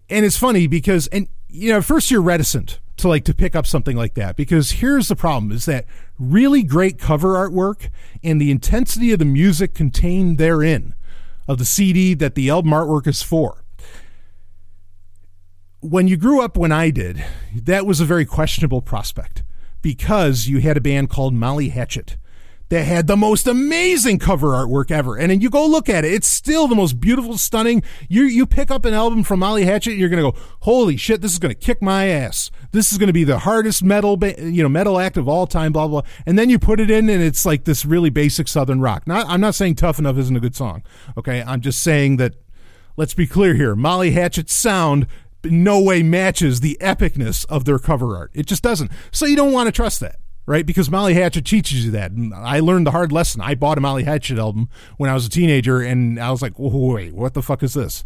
And 0.10 0.26
it's 0.26 0.38
funny 0.38 0.68
because, 0.68 1.08
and 1.08 1.28
you 1.48 1.72
know, 1.72 1.82
first 1.82 2.12
you're 2.12 2.22
reticent 2.22 2.80
to 2.98 3.08
like 3.08 3.24
to 3.26 3.34
pick 3.34 3.56
up 3.56 3.66
something 3.66 3.96
like 3.96 4.16
that 4.16 4.36
because 4.36 4.72
here's 4.72 5.08
the 5.08 5.16
problem: 5.16 5.52
is 5.52 5.66
that 5.66 5.86
really 6.20 6.64
great 6.64 6.98
cover 6.98 7.36
artwork 7.36 7.90
and 8.24 8.42
the 8.42 8.52
intensity 8.52 9.12
of 9.12 9.20
the 9.20 9.26
music 9.26 9.74
contained 9.74 10.38
therein 10.38 10.94
of 11.48 11.58
the 11.58 11.66
CD 11.66 12.14
that 12.16 12.36
the 12.36 12.50
album 12.50 12.72
artwork 12.72 13.08
is 13.08 13.22
for. 13.22 13.64
When 15.80 16.08
you 16.08 16.18
grew 16.18 16.42
up 16.42 16.58
when 16.58 16.72
I 16.72 16.90
did, 16.90 17.24
that 17.56 17.86
was 17.86 18.02
a 18.02 18.06
very 18.06 18.26
questionable 18.26 18.82
prospect 18.82 19.44
because 19.88 20.50
you 20.50 20.60
had 20.60 20.76
a 20.76 20.82
band 20.82 21.10
called 21.10 21.34
Molly 21.34 21.70
Hatchet 21.70 22.18
that 22.68 22.84
had 22.84 23.08
the 23.08 23.16
most 23.16 23.48
amazing 23.48 24.20
cover 24.20 24.48
artwork 24.48 24.92
ever. 24.92 25.16
And 25.16 25.32
then 25.32 25.40
you 25.40 25.50
go 25.50 25.66
look 25.66 25.88
at 25.88 26.04
it. 26.04 26.12
It's 26.12 26.28
still 26.28 26.68
the 26.68 26.76
most 26.76 27.00
beautiful, 27.00 27.38
stunning. 27.38 27.84
You 28.10 28.24
you 28.24 28.46
pick 28.46 28.70
up 28.70 28.84
an 28.84 28.94
album 28.94 29.24
from 29.24 29.40
Molly 29.40 29.64
Hatchet, 29.64 29.92
and 29.92 30.00
you're 30.02 30.10
going 30.10 30.22
to 30.22 30.32
go, 30.34 30.38
"Holy 30.64 30.98
shit, 30.98 31.22
this 31.22 31.32
is 31.32 31.40
going 31.40 31.56
to 31.56 31.60
kick 31.60 31.82
my 31.82 32.08
ass. 32.08 32.52
This 32.74 32.92
is 32.92 32.98
going 32.98 33.08
to 33.08 33.14
be 33.14 33.24
the 33.24 33.40
hardest 33.40 33.82
metal 33.82 34.22
you 34.40 34.62
know, 34.62 34.68
metal 34.68 35.00
act 35.00 35.16
of 35.16 35.30
all 35.30 35.48
time, 35.48 35.72
blah 35.72 35.88
blah." 35.88 36.02
And 36.26 36.38
then 36.38 36.50
you 36.50 36.60
put 36.60 36.82
it 36.82 36.92
in 36.92 37.08
and 37.08 37.24
it's 37.24 37.46
like 37.46 37.64
this 37.64 37.86
really 37.86 38.10
basic 38.10 38.50
southern 38.50 38.82
rock. 38.82 39.08
Not 39.08 39.26
I'm 39.30 39.40
not 39.40 39.56
saying 39.56 39.76
Tough 39.76 40.00
Enough 40.00 40.18
isn't 40.18 40.36
a 40.36 40.42
good 40.42 40.58
song. 40.58 40.84
Okay? 41.18 41.42
I'm 41.48 41.62
just 41.62 41.82
saying 41.82 42.18
that 42.18 42.36
let's 42.98 43.14
be 43.14 43.26
clear 43.26 43.54
here. 43.54 43.74
Molly 43.74 44.12
Hatchet's 44.12 44.54
sound 44.54 45.08
no 45.52 45.82
way 45.82 46.04
matches 46.04 46.60
the 46.60 46.78
epicness 46.82 47.46
of 47.48 47.66
their 47.66 47.80
cover 47.80 48.16
art. 48.16 48.32
It 48.34 48.46
just 48.46 48.64
doesn't. 48.64 48.92
So 49.12 49.26
you 49.26 49.36
don't 49.36 49.52
want 49.52 49.68
to 49.68 49.72
trust 49.72 50.00
that, 50.00 50.18
right? 50.46 50.66
Because 50.66 50.90
Molly 50.90 51.14
Hatchet 51.14 51.46
teaches 51.46 51.86
you 51.86 51.92
that. 51.92 52.12
And 52.12 52.34
I 52.34 52.60
learned 52.60 52.88
the 52.88 52.92
hard 52.92 53.12
lesson. 53.12 53.42
I 53.42 53.56
bought 53.56 53.78
a 53.78 53.82
Molly 53.82 54.04
Hatchet 54.04 54.38
album 54.38 54.70
when 54.98 55.10
I 55.10 55.14
was 55.14 55.26
a 55.26 55.30
teenager, 55.30 55.82
and 55.82 56.20
I 56.20 56.32
was 56.32 56.42
like, 56.42 56.54
wait, 56.58 57.14
what 57.14 57.34
the 57.34 57.42
fuck 57.42 57.64
is 57.64 57.74
this? 57.74 58.04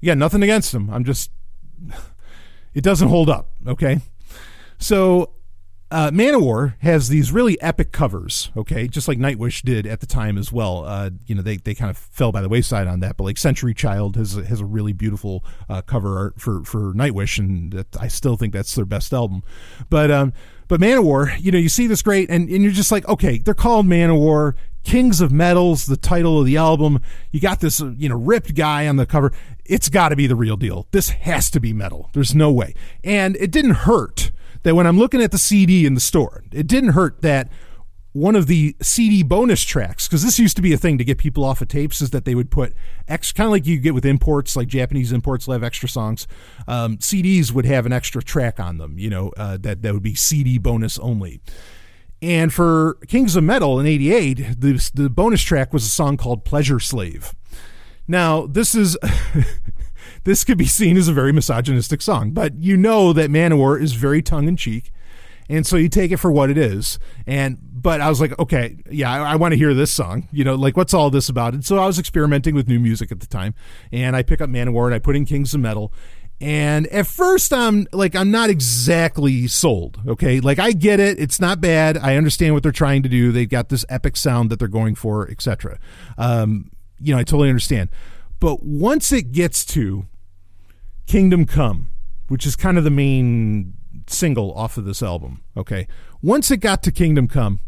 Yeah, 0.00 0.14
nothing 0.14 0.42
against 0.42 0.72
them. 0.72 0.90
I'm 0.90 1.04
just, 1.04 1.30
it 2.74 2.82
doesn't 2.82 3.08
hold 3.08 3.30
up, 3.30 3.50
okay? 3.66 4.00
So 4.78 5.30
uh, 5.90 6.10
Manowar 6.10 6.74
has 6.80 7.08
these 7.08 7.32
really 7.32 7.60
epic 7.62 7.92
covers, 7.92 8.50
okay, 8.56 8.88
just 8.88 9.08
like 9.08 9.18
Nightwish 9.18 9.62
did 9.62 9.86
at 9.86 10.00
the 10.00 10.06
time 10.06 10.36
as 10.36 10.52
well. 10.52 10.84
Uh, 10.84 11.10
you 11.26 11.34
know, 11.34 11.40
they, 11.40 11.56
they 11.56 11.74
kind 11.74 11.90
of 11.90 11.96
fell 11.96 12.30
by 12.30 12.42
the 12.42 12.48
wayside 12.48 12.86
on 12.86 13.00
that, 13.00 13.16
but 13.16 13.24
like 13.24 13.38
Century 13.38 13.72
Child 13.72 14.16
has 14.16 14.34
has 14.34 14.60
a 14.60 14.66
really 14.66 14.92
beautiful 14.92 15.44
uh, 15.68 15.80
cover 15.80 16.18
art 16.18 16.40
for 16.40 16.62
for 16.64 16.92
Nightwish, 16.92 17.38
and 17.38 17.72
that, 17.72 17.96
I 17.98 18.08
still 18.08 18.36
think 18.36 18.52
that's 18.52 18.74
their 18.74 18.84
best 18.84 19.14
album. 19.14 19.42
But 19.88 20.10
um, 20.10 20.34
but 20.68 20.78
Manowar, 20.78 21.40
you 21.40 21.50
know, 21.52 21.58
you 21.58 21.70
see 21.70 21.86
this 21.86 22.02
great, 22.02 22.28
and 22.28 22.50
and 22.50 22.62
you're 22.62 22.72
just 22.72 22.92
like, 22.92 23.08
okay, 23.08 23.38
they're 23.38 23.54
called 23.54 23.86
Manowar. 23.86 24.54
Kings 24.84 25.20
of 25.20 25.30
Metals, 25.30 25.84
the 25.84 25.98
title 25.98 26.40
of 26.40 26.46
the 26.46 26.56
album. 26.56 27.02
You 27.30 27.40
got 27.40 27.60
this, 27.60 27.82
uh, 27.82 27.92
you 27.98 28.08
know, 28.08 28.16
ripped 28.16 28.54
guy 28.54 28.86
on 28.86 28.96
the 28.96 29.04
cover. 29.04 29.32
It's 29.66 29.90
got 29.90 30.10
to 30.10 30.16
be 30.16 30.26
the 30.26 30.36
real 30.36 30.56
deal. 30.56 30.86
This 30.92 31.10
has 31.10 31.50
to 31.50 31.60
be 31.60 31.74
metal. 31.74 32.08
There's 32.14 32.34
no 32.34 32.50
way. 32.50 32.74
And 33.04 33.36
it 33.36 33.50
didn't 33.50 33.72
hurt 33.72 34.30
that 34.62 34.74
when 34.74 34.86
I'm 34.86 34.98
looking 34.98 35.22
at 35.22 35.30
the 35.30 35.38
CD 35.38 35.86
in 35.86 35.94
the 35.94 36.00
store, 36.00 36.44
it 36.52 36.66
didn't 36.66 36.90
hurt 36.90 37.22
that 37.22 37.50
one 38.12 38.34
of 38.34 38.46
the 38.46 38.74
CD 38.80 39.22
bonus 39.22 39.62
tracks, 39.62 40.08
because 40.08 40.24
this 40.24 40.38
used 40.38 40.56
to 40.56 40.62
be 40.62 40.72
a 40.72 40.76
thing 40.78 40.98
to 40.98 41.04
get 41.04 41.18
people 41.18 41.44
off 41.44 41.60
of 41.60 41.68
tapes, 41.68 42.00
is 42.00 42.10
that 42.10 42.24
they 42.24 42.34
would 42.34 42.50
put 42.50 42.74
X, 43.06 43.32
kind 43.32 43.46
of 43.46 43.52
like 43.52 43.66
you 43.66 43.78
get 43.78 43.94
with 43.94 44.04
imports, 44.04 44.56
like 44.56 44.66
Japanese 44.66 45.12
imports 45.12 45.46
will 45.46 45.52
have 45.52 45.62
extra 45.62 45.88
songs. 45.88 46.26
Um, 46.66 46.96
CDs 46.98 47.52
would 47.52 47.66
have 47.66 47.86
an 47.86 47.92
extra 47.92 48.22
track 48.22 48.58
on 48.58 48.78
them, 48.78 48.98
you 48.98 49.10
know, 49.10 49.32
uh, 49.36 49.56
that, 49.60 49.82
that 49.82 49.94
would 49.94 50.02
be 50.02 50.14
CD 50.14 50.58
bonus 50.58 50.98
only. 50.98 51.40
And 52.20 52.52
for 52.52 52.98
Kings 53.06 53.36
of 53.36 53.44
Metal 53.44 53.78
in 53.78 53.86
88, 53.86 54.60
the, 54.60 54.90
the 54.94 55.08
bonus 55.08 55.42
track 55.42 55.72
was 55.72 55.84
a 55.84 55.90
song 55.90 56.16
called 56.16 56.44
Pleasure 56.44 56.80
Slave. 56.80 57.34
Now, 58.08 58.46
this 58.46 58.74
is 58.74 58.96
this 60.28 60.44
could 60.44 60.58
be 60.58 60.66
seen 60.66 60.96
as 60.96 61.08
a 61.08 61.12
very 61.12 61.32
misogynistic 61.32 62.02
song, 62.02 62.32
but 62.32 62.54
you 62.56 62.76
know 62.76 63.12
that 63.12 63.30
Manowar 63.30 63.80
is 63.80 63.94
very 63.94 64.20
tongue 64.22 64.46
in 64.46 64.56
cheek. 64.56 64.92
And 65.48 65.66
so 65.66 65.76
you 65.76 65.88
take 65.88 66.12
it 66.12 66.18
for 66.18 66.30
what 66.30 66.50
it 66.50 66.58
is. 66.58 66.98
And, 67.26 67.58
but 67.62 68.02
I 68.02 68.10
was 68.10 68.20
like, 68.20 68.38
okay, 68.38 68.76
yeah, 68.90 69.10
I, 69.10 69.32
I 69.32 69.36
want 69.36 69.52
to 69.52 69.56
hear 69.58 69.72
this 69.72 69.90
song. 69.90 70.28
You 70.30 70.44
know, 70.44 70.54
like, 70.54 70.76
what's 70.76 70.92
all 70.92 71.08
this 71.08 71.30
about? 71.30 71.54
And 71.54 71.64
so 71.64 71.78
I 71.78 71.86
was 71.86 71.98
experimenting 71.98 72.54
with 72.54 72.68
new 72.68 72.78
music 72.78 73.10
at 73.10 73.20
the 73.20 73.26
time. 73.26 73.54
And 73.90 74.14
I 74.14 74.22
pick 74.22 74.42
up 74.42 74.50
Manowar 74.50 74.84
and 74.84 74.94
I 74.94 74.98
put 74.98 75.16
in 75.16 75.24
Kings 75.24 75.54
of 75.54 75.60
Metal. 75.60 75.90
And 76.38 76.86
at 76.88 77.06
first, 77.06 77.50
I'm 77.54 77.86
like, 77.92 78.14
I'm 78.14 78.30
not 78.30 78.50
exactly 78.50 79.46
sold. 79.46 79.98
Okay. 80.06 80.40
Like, 80.40 80.58
I 80.58 80.72
get 80.72 81.00
it. 81.00 81.18
It's 81.18 81.40
not 81.40 81.62
bad. 81.62 81.96
I 81.96 82.16
understand 82.16 82.52
what 82.52 82.62
they're 82.62 82.70
trying 82.70 83.02
to 83.04 83.08
do. 83.08 83.32
They've 83.32 83.48
got 83.48 83.70
this 83.70 83.86
epic 83.88 84.18
sound 84.18 84.50
that 84.50 84.58
they're 84.58 84.68
going 84.68 84.94
for, 84.94 85.30
etc. 85.30 85.78
Um, 86.18 86.70
you 87.00 87.14
know, 87.14 87.18
I 87.18 87.24
totally 87.24 87.48
understand. 87.48 87.88
But 88.38 88.62
once 88.62 89.10
it 89.12 89.32
gets 89.32 89.64
to 89.66 90.06
Kingdom 91.08 91.46
Come, 91.46 91.88
which 92.28 92.46
is 92.46 92.54
kind 92.54 92.76
of 92.76 92.84
the 92.84 92.90
main 92.90 93.72
single 94.06 94.52
off 94.52 94.76
of 94.76 94.84
this 94.84 95.02
album, 95.02 95.42
okay, 95.56 95.88
once 96.22 96.50
it 96.50 96.58
got 96.58 96.82
to 96.82 96.92
Kingdom 96.92 97.26
Come, 97.26 97.60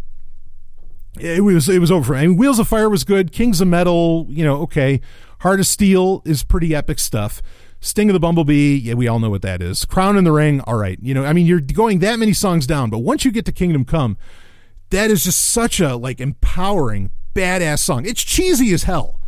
it 1.18 1.42
was 1.42 1.68
it 1.68 1.80
was 1.80 1.90
over. 1.90 2.14
I 2.14 2.26
mean, 2.26 2.36
Wheels 2.36 2.58
of 2.58 2.68
Fire 2.68 2.88
was 2.88 3.02
good. 3.02 3.32
Kings 3.32 3.60
of 3.60 3.66
Metal, 3.66 4.26
you 4.28 4.44
know, 4.44 4.60
okay. 4.62 5.00
Heart 5.40 5.60
of 5.60 5.66
Steel 5.66 6.22
is 6.24 6.44
pretty 6.44 6.74
epic 6.74 6.98
stuff. 6.98 7.40
Sting 7.80 8.10
of 8.10 8.12
the 8.12 8.20
Bumblebee, 8.20 8.76
yeah, 8.76 8.92
we 8.92 9.08
all 9.08 9.18
know 9.18 9.30
what 9.30 9.42
that 9.42 9.62
is. 9.62 9.86
Crown 9.86 10.18
in 10.18 10.24
the 10.24 10.32
Ring, 10.32 10.60
all 10.60 10.76
right. 10.76 10.98
You 11.00 11.14
know, 11.14 11.24
I 11.24 11.32
mean, 11.32 11.46
you're 11.46 11.60
going 11.60 12.00
that 12.00 12.18
many 12.18 12.34
songs 12.34 12.66
down, 12.66 12.90
but 12.90 12.98
once 12.98 13.24
you 13.24 13.32
get 13.32 13.46
to 13.46 13.52
Kingdom 13.52 13.86
Come, 13.86 14.18
that 14.90 15.10
is 15.10 15.24
just 15.24 15.40
such 15.40 15.80
a 15.80 15.96
like 15.96 16.20
empowering, 16.20 17.10
badass 17.34 17.78
song. 17.78 18.04
It's 18.04 18.22
cheesy 18.22 18.72
as 18.74 18.82
hell 18.82 19.19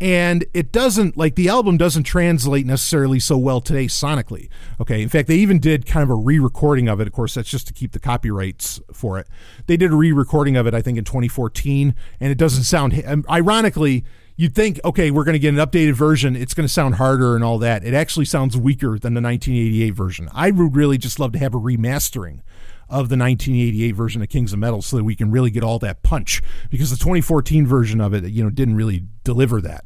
and 0.00 0.44
it 0.52 0.72
doesn't 0.72 1.16
like 1.16 1.34
the 1.34 1.48
album 1.48 1.76
doesn't 1.76 2.04
translate 2.04 2.66
necessarily 2.66 3.18
so 3.18 3.38
well 3.38 3.60
today 3.60 3.86
sonically. 3.86 4.48
Okay 4.80 5.02
in 5.02 5.08
fact 5.08 5.28
they 5.28 5.36
even 5.36 5.58
did 5.58 5.86
kind 5.86 6.02
of 6.02 6.10
a 6.10 6.14
re-recording 6.14 6.88
of 6.88 7.00
it. 7.00 7.06
Of 7.06 7.12
course 7.12 7.34
that's 7.34 7.48
just 7.48 7.66
to 7.68 7.72
keep 7.72 7.92
the 7.92 7.98
copyrights 7.98 8.80
for 8.92 9.18
it. 9.18 9.26
They 9.66 9.76
did 9.76 9.92
a 9.92 9.96
re-recording 9.96 10.56
of 10.56 10.66
it 10.66 10.74
i 10.74 10.82
think 10.82 10.98
in 10.98 11.04
2014 11.04 11.94
and 12.20 12.32
it 12.32 12.38
doesn't 12.38 12.64
sound 12.64 13.02
um, 13.06 13.24
ironically 13.30 14.04
you'd 14.36 14.54
think 14.54 14.78
okay 14.84 15.10
we're 15.10 15.24
going 15.24 15.32
to 15.32 15.38
get 15.38 15.54
an 15.54 15.60
updated 15.60 15.94
version 15.94 16.36
it's 16.36 16.54
going 16.54 16.66
to 16.66 16.72
sound 16.72 16.96
harder 16.96 17.34
and 17.34 17.42
all 17.42 17.58
that. 17.58 17.84
It 17.84 17.94
actually 17.94 18.26
sounds 18.26 18.56
weaker 18.56 18.98
than 18.98 19.14
the 19.14 19.20
1988 19.20 19.90
version. 19.90 20.28
I 20.32 20.50
would 20.50 20.76
really 20.76 20.98
just 20.98 21.18
love 21.18 21.32
to 21.32 21.38
have 21.38 21.54
a 21.54 21.58
remastering 21.58 22.40
of 22.88 23.08
the 23.08 23.16
1988 23.16 23.90
version 23.92 24.22
of 24.22 24.28
Kings 24.28 24.52
of 24.52 24.58
Metal 24.58 24.82
so 24.82 24.96
that 24.96 25.04
we 25.04 25.16
can 25.16 25.30
really 25.30 25.50
get 25.50 25.64
all 25.64 25.78
that 25.80 26.02
punch 26.02 26.42
because 26.70 26.90
the 26.90 26.96
2014 26.96 27.66
version 27.66 28.00
of 28.00 28.14
it, 28.14 28.24
you 28.24 28.44
know, 28.44 28.50
didn't 28.50 28.76
really 28.76 29.02
deliver 29.24 29.60
that. 29.60 29.84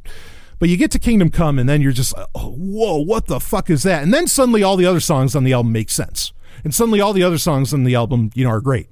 But 0.59 0.69
you 0.69 0.77
get 0.77 0.91
to 0.91 0.99
Kingdom 0.99 1.31
Come, 1.31 1.59
and 1.59 1.67
then 1.67 1.81
you're 1.81 1.91
just, 1.91 2.13
oh, 2.35 2.51
whoa, 2.51 2.99
what 2.99 3.27
the 3.27 3.41
fuck 3.41 3.71
is 3.71 3.83
that? 3.85 4.03
And 4.03 4.13
then 4.13 4.27
suddenly 4.27 4.63
all 4.63 4.77
the 4.77 4.85
other 4.85 5.01
songs 5.01 5.35
on 5.35 5.43
the 5.43 5.55
album 5.55 5.73
make 5.73 5.89
sense, 5.89 6.35
and 6.63 6.75
suddenly 6.75 7.01
all 7.01 7.15
the 7.15 7.23
other 7.23 7.39
songs 7.39 7.73
on 7.73 7.85
the 7.85 7.95
album, 7.95 8.31
you 8.35 8.45
know, 8.45 8.51
are 8.51 8.61
great. 8.61 8.89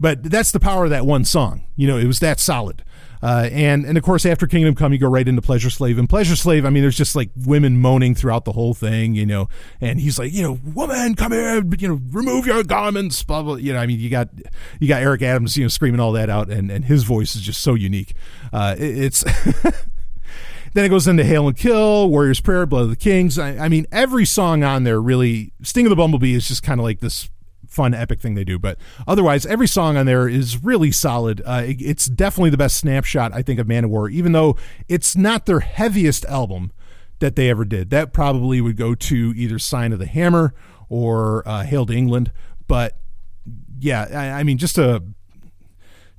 But 0.00 0.22
that's 0.22 0.50
the 0.50 0.60
power 0.60 0.84
of 0.84 0.90
that 0.90 1.04
one 1.04 1.26
song. 1.26 1.66
You 1.76 1.86
know, 1.86 1.98
it 1.98 2.06
was 2.06 2.20
that 2.20 2.40
solid. 2.40 2.82
Uh, 3.24 3.48
and 3.52 3.86
and 3.86 3.96
of 3.96 4.04
course, 4.04 4.26
after 4.26 4.46
Kingdom 4.46 4.74
Come, 4.74 4.92
you 4.92 4.98
go 4.98 5.08
right 5.08 5.26
into 5.26 5.40
Pleasure 5.40 5.70
Slave. 5.70 5.98
And 5.98 6.06
Pleasure 6.06 6.36
Slave, 6.36 6.66
I 6.66 6.70
mean, 6.70 6.82
there's 6.82 6.96
just 6.96 7.16
like 7.16 7.30
women 7.34 7.80
moaning 7.80 8.14
throughout 8.14 8.44
the 8.44 8.52
whole 8.52 8.74
thing, 8.74 9.14
you 9.14 9.24
know. 9.24 9.48
And 9.80 9.98
he's 9.98 10.18
like, 10.18 10.30
you 10.30 10.42
know, 10.42 10.58
woman, 10.74 11.14
come 11.14 11.32
here, 11.32 11.64
you 11.78 11.88
know, 11.88 12.00
remove 12.10 12.44
your 12.44 12.62
garments, 12.62 13.22
blah 13.22 13.42
blah. 13.42 13.54
You 13.54 13.72
know, 13.72 13.78
I 13.78 13.86
mean, 13.86 13.98
you 13.98 14.10
got 14.10 14.28
you 14.78 14.88
got 14.88 15.00
Eric 15.00 15.22
Adams, 15.22 15.56
you 15.56 15.64
know, 15.64 15.68
screaming 15.68 16.00
all 16.00 16.12
that 16.12 16.28
out, 16.28 16.50
and 16.50 16.70
and 16.70 16.84
his 16.84 17.04
voice 17.04 17.34
is 17.34 17.40
just 17.40 17.62
so 17.62 17.72
unique. 17.72 18.12
Uh, 18.52 18.76
it, 18.78 18.98
it's. 19.04 19.24
then 20.74 20.84
it 20.84 20.90
goes 20.90 21.08
into 21.08 21.24
Hail 21.24 21.48
and 21.48 21.56
Kill, 21.56 22.10
Warrior's 22.10 22.40
Prayer, 22.40 22.66
Blood 22.66 22.82
of 22.82 22.90
the 22.90 22.96
Kings. 22.96 23.38
I, 23.38 23.56
I 23.56 23.68
mean, 23.70 23.86
every 23.90 24.26
song 24.26 24.62
on 24.64 24.84
there 24.84 25.00
really, 25.00 25.52
Sting 25.62 25.86
of 25.86 25.90
the 25.90 25.96
Bumblebee 25.96 26.34
is 26.34 26.46
just 26.46 26.62
kind 26.62 26.78
of 26.78 26.84
like 26.84 27.00
this 27.00 27.30
fun 27.74 27.92
epic 27.94 28.20
thing 28.20 28.34
they 28.34 28.44
do. 28.44 28.58
But 28.58 28.78
otherwise 29.06 29.44
every 29.44 29.68
song 29.68 29.96
on 29.96 30.06
there 30.06 30.28
is 30.28 30.62
really 30.62 30.92
solid. 30.92 31.42
Uh, 31.44 31.64
it, 31.66 31.82
it's 31.82 32.06
definitely 32.06 32.50
the 32.50 32.56
best 32.56 32.76
snapshot 32.76 33.32
i 33.32 33.42
think 33.42 33.58
of 33.58 33.66
manowar 33.66 34.10
even 34.10 34.32
though 34.32 34.56
it's 34.88 35.16
not 35.16 35.46
their 35.46 35.60
heaviest 35.60 36.24
album 36.26 36.72
that 37.20 37.36
they 37.36 37.48
ever 37.48 37.64
did. 37.64 37.90
That 37.90 38.12
probably 38.12 38.60
would 38.60 38.76
go 38.76 38.94
to 38.94 39.32
either 39.36 39.58
sign 39.58 39.92
of 39.92 39.98
the 39.98 40.06
hammer 40.06 40.54
or 40.88 41.46
uh, 41.46 41.62
hail 41.62 41.86
to 41.86 41.92
england. 41.92 42.32
But 42.66 42.96
yeah 43.78 44.06
I, 44.10 44.40
I 44.40 44.42
mean 44.42 44.58
just 44.58 44.78
a 44.78 45.02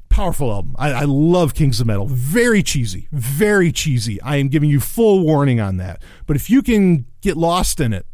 powerful 0.09 0.51
album. 0.51 0.75
I, 0.79 0.91
I 0.91 1.03
love 1.03 1.53
kings 1.53 1.81
of 1.81 1.87
metal. 1.87 2.07
Very 2.07 2.63
cheesy. 2.63 3.07
Very 3.11 3.71
cheesy. 3.71 4.21
I 4.21 4.37
am 4.37 4.47
giving 4.47 4.69
you 4.69 4.79
full 4.79 5.21
warning 5.21 5.59
on 5.59 5.77
that. 5.77 6.01
But 6.25 6.35
if 6.35 6.49
you 6.49 6.61
can 6.61 7.05
get 7.21 7.35
lost 7.35 7.79
in 7.79 7.91
it 7.91 8.05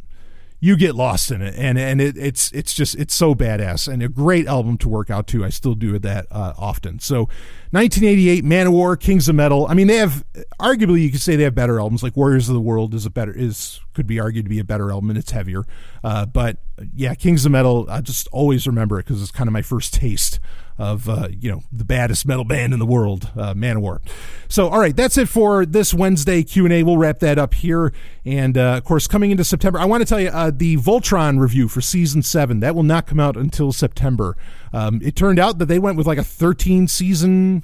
you 0.64 0.78
get 0.78 0.96
lost 0.96 1.32
in 1.32 1.42
it. 1.42 1.56
And 1.58 1.78
and 1.78 2.00
it, 2.00 2.16
it's 2.18 2.52
it's 2.52 2.74
just 2.74 2.96
it's 2.96 3.14
so 3.14 3.34
badass 3.34 3.92
and 3.92 4.02
a 4.02 4.08
great 4.08 4.48
album 4.48 4.78
to 4.78 4.90
work 4.90 5.10
out 5.10 5.28
to. 5.28 5.44
I 5.44 5.50
still 5.50 5.74
do 5.74 5.98
that 6.00 6.28
uh, 6.32 6.54
often. 6.58 7.00
So 7.00 7.24
1988 7.72 8.46
manowar 8.46 8.98
kings 8.98 9.28
of 9.28 9.36
metal. 9.36 9.66
I 9.68 9.74
mean 9.74 9.88
they 9.88 9.98
have 9.98 10.24
arguably 10.60 11.02
you 11.02 11.12
could 11.12 11.22
say 11.22 11.36
they 11.36 11.44
have 11.44 11.56
better 11.56 11.80
albums. 11.80 12.04
Like 12.04 12.16
warriors 12.16 12.48
of 12.48 12.54
the 12.54 12.62
world 12.62 12.94
is 12.94 13.08
a 13.08 13.10
better 13.10 13.36
is 13.36 13.82
could 13.94 14.06
be 14.08 14.20
argued 14.20 14.46
to 14.46 14.50
be 14.50 14.60
a 14.60 14.64
better 14.64 14.92
album 14.92 15.10
and 15.10 15.20
it's 15.20 15.32
heavier. 15.32 15.66
Uh, 16.04 16.28
but 16.28 16.58
yeah 16.96 17.14
kings 17.14 17.46
of 17.46 17.52
metal 17.52 17.86
i 17.90 18.02
just 18.02 18.28
always 18.32 18.66
remember 18.66 19.00
it 19.00 19.06
because 19.06 19.22
it's 19.22 19.32
kind 19.32 19.48
of 19.48 19.54
my 19.54 19.62
first 19.62 19.94
taste 19.94 20.40
of 20.78 21.08
uh, 21.08 21.28
you 21.30 21.52
know 21.52 21.62
the 21.72 21.84
baddest 21.84 22.26
metal 22.26 22.44
band 22.44 22.74
in 22.74 22.80
the 22.80 22.86
world, 22.86 23.30
uh, 23.36 23.54
Manowar. 23.54 24.00
So, 24.48 24.68
all 24.68 24.80
right, 24.80 24.96
that's 24.96 25.18
it 25.18 25.30
for 25.30 25.66
this 25.66 25.94
Wednesday 25.94 26.44
Q 26.44 26.66
and 26.66 26.74
A. 26.74 26.84
We'll 26.84 26.98
wrap 26.98 27.20
that 27.20 27.38
up 27.38 27.54
here, 27.54 27.94
and 28.26 28.58
uh, 28.58 28.78
of 28.78 28.84
course, 28.84 29.08
coming 29.08 29.32
into 29.32 29.44
September, 29.44 29.80
I 29.80 29.86
want 29.86 30.02
to 30.02 30.06
tell 30.06 30.20
you 30.20 30.30
uh, 30.30 30.52
the 30.54 30.78
Voltron 30.78 31.40
review 31.40 31.68
for 31.68 31.82
season 31.82 32.22
seven 32.24 32.60
that 32.62 32.76
will 32.76 32.84
not 32.84 33.08
come 33.08 33.20
out 33.20 33.38
until 33.38 33.72
September. 33.72 34.36
Um, 34.74 35.02
it 35.04 35.16
turned 35.16 35.40
out 35.40 35.58
that 35.60 35.66
they 35.66 35.80
went 35.80 35.98
with 35.98 36.08
like 36.08 36.18
a 36.18 36.24
13 36.24 36.88
season 36.88 37.64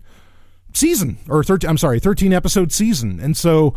season 0.73 1.17
or 1.27 1.43
13 1.43 1.67
I'm 1.67 1.77
sorry 1.77 1.99
13 1.99 2.33
episode 2.33 2.71
season 2.71 3.19
and 3.19 3.35
so 3.35 3.73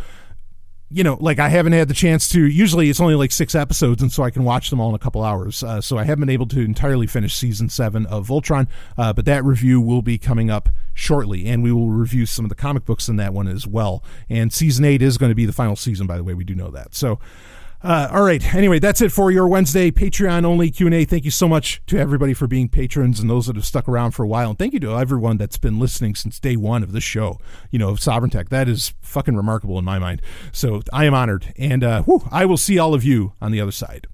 you 0.92 1.04
know, 1.04 1.16
like 1.20 1.38
I 1.38 1.48
haven't 1.48 1.72
had 1.72 1.86
the 1.86 1.94
chance 1.94 2.28
to. 2.30 2.44
Usually, 2.44 2.90
it's 2.90 3.00
only 3.00 3.14
like 3.14 3.30
six 3.30 3.54
episodes, 3.54 4.02
and 4.02 4.12
so 4.12 4.24
I 4.24 4.30
can 4.30 4.42
watch 4.42 4.70
them 4.70 4.80
all 4.80 4.88
in 4.88 4.94
a 4.96 4.98
couple 4.98 5.22
hours. 5.22 5.62
Uh, 5.62 5.80
so 5.80 5.96
I 5.96 6.04
haven't 6.04 6.20
been 6.20 6.30
able 6.30 6.46
to 6.46 6.60
entirely 6.60 7.06
finish 7.06 7.34
season 7.34 7.68
seven 7.68 8.06
of 8.06 8.26
Voltron, 8.26 8.66
uh, 8.98 9.12
but 9.12 9.24
that 9.24 9.44
review 9.44 9.80
will 9.80 10.02
be 10.02 10.18
coming 10.18 10.50
up 10.50 10.68
shortly, 10.92 11.46
and 11.46 11.62
we 11.62 11.70
will 11.70 11.90
review 11.90 12.26
some 12.26 12.44
of 12.44 12.48
the 12.48 12.56
comic 12.56 12.84
books 12.84 13.08
in 13.08 13.16
that 13.16 13.32
one 13.32 13.46
as 13.46 13.68
well. 13.68 14.02
And 14.28 14.52
season 14.52 14.84
eight 14.84 15.00
is 15.00 15.16
going 15.16 15.30
to 15.30 15.36
be 15.36 15.46
the 15.46 15.52
final 15.52 15.76
season, 15.76 16.08
by 16.08 16.16
the 16.16 16.24
way. 16.24 16.34
We 16.34 16.44
do 16.44 16.56
know 16.56 16.70
that. 16.70 16.94
So 16.94 17.20
uh, 17.82 18.08
all 18.10 18.22
right. 18.22 18.54
Anyway, 18.54 18.78
that's 18.78 19.00
it 19.00 19.10
for 19.10 19.30
your 19.30 19.48
Wednesday 19.48 19.90
Patreon 19.90 20.44
only 20.44 20.70
Q 20.70 20.86
and 20.86 20.94
A. 20.94 21.04
Thank 21.04 21.24
you 21.24 21.30
so 21.30 21.48
much 21.48 21.82
to 21.86 21.98
everybody 21.98 22.34
for 22.34 22.46
being 22.46 22.68
patrons 22.68 23.20
and 23.20 23.28
those 23.30 23.46
that 23.46 23.56
have 23.56 23.64
stuck 23.64 23.88
around 23.88 24.12
for 24.12 24.22
a 24.24 24.28
while, 24.28 24.50
and 24.50 24.58
thank 24.58 24.72
you 24.72 24.80
to 24.80 24.96
everyone 24.96 25.36
that's 25.36 25.58
been 25.58 25.78
listening 25.78 26.14
since 26.14 26.38
day 26.38 26.56
one 26.56 26.82
of 26.82 26.92
this 26.92 27.04
show. 27.04 27.38
You 27.70 27.78
know, 27.78 27.90
of 27.90 27.98
Sovryn 27.98 28.30
Tech. 28.30 28.48
That 28.50 28.68
is 28.68 28.94
fucking 29.00 29.36
remarkable 29.36 29.78
in 29.78 29.84
my 29.84 29.98
mind. 29.98 30.22
So 30.52 30.82
I 30.92 31.04
am 31.04 31.14
honored, 31.14 31.52
and 31.56 31.82
uh, 31.82 32.02
whew, 32.02 32.22
I 32.30 32.44
will 32.44 32.56
see 32.56 32.78
all 32.78 32.94
of 32.94 33.04
you 33.04 33.32
on 33.40 33.52
the 33.52 33.60
other 33.60 33.72
side. 33.72 34.06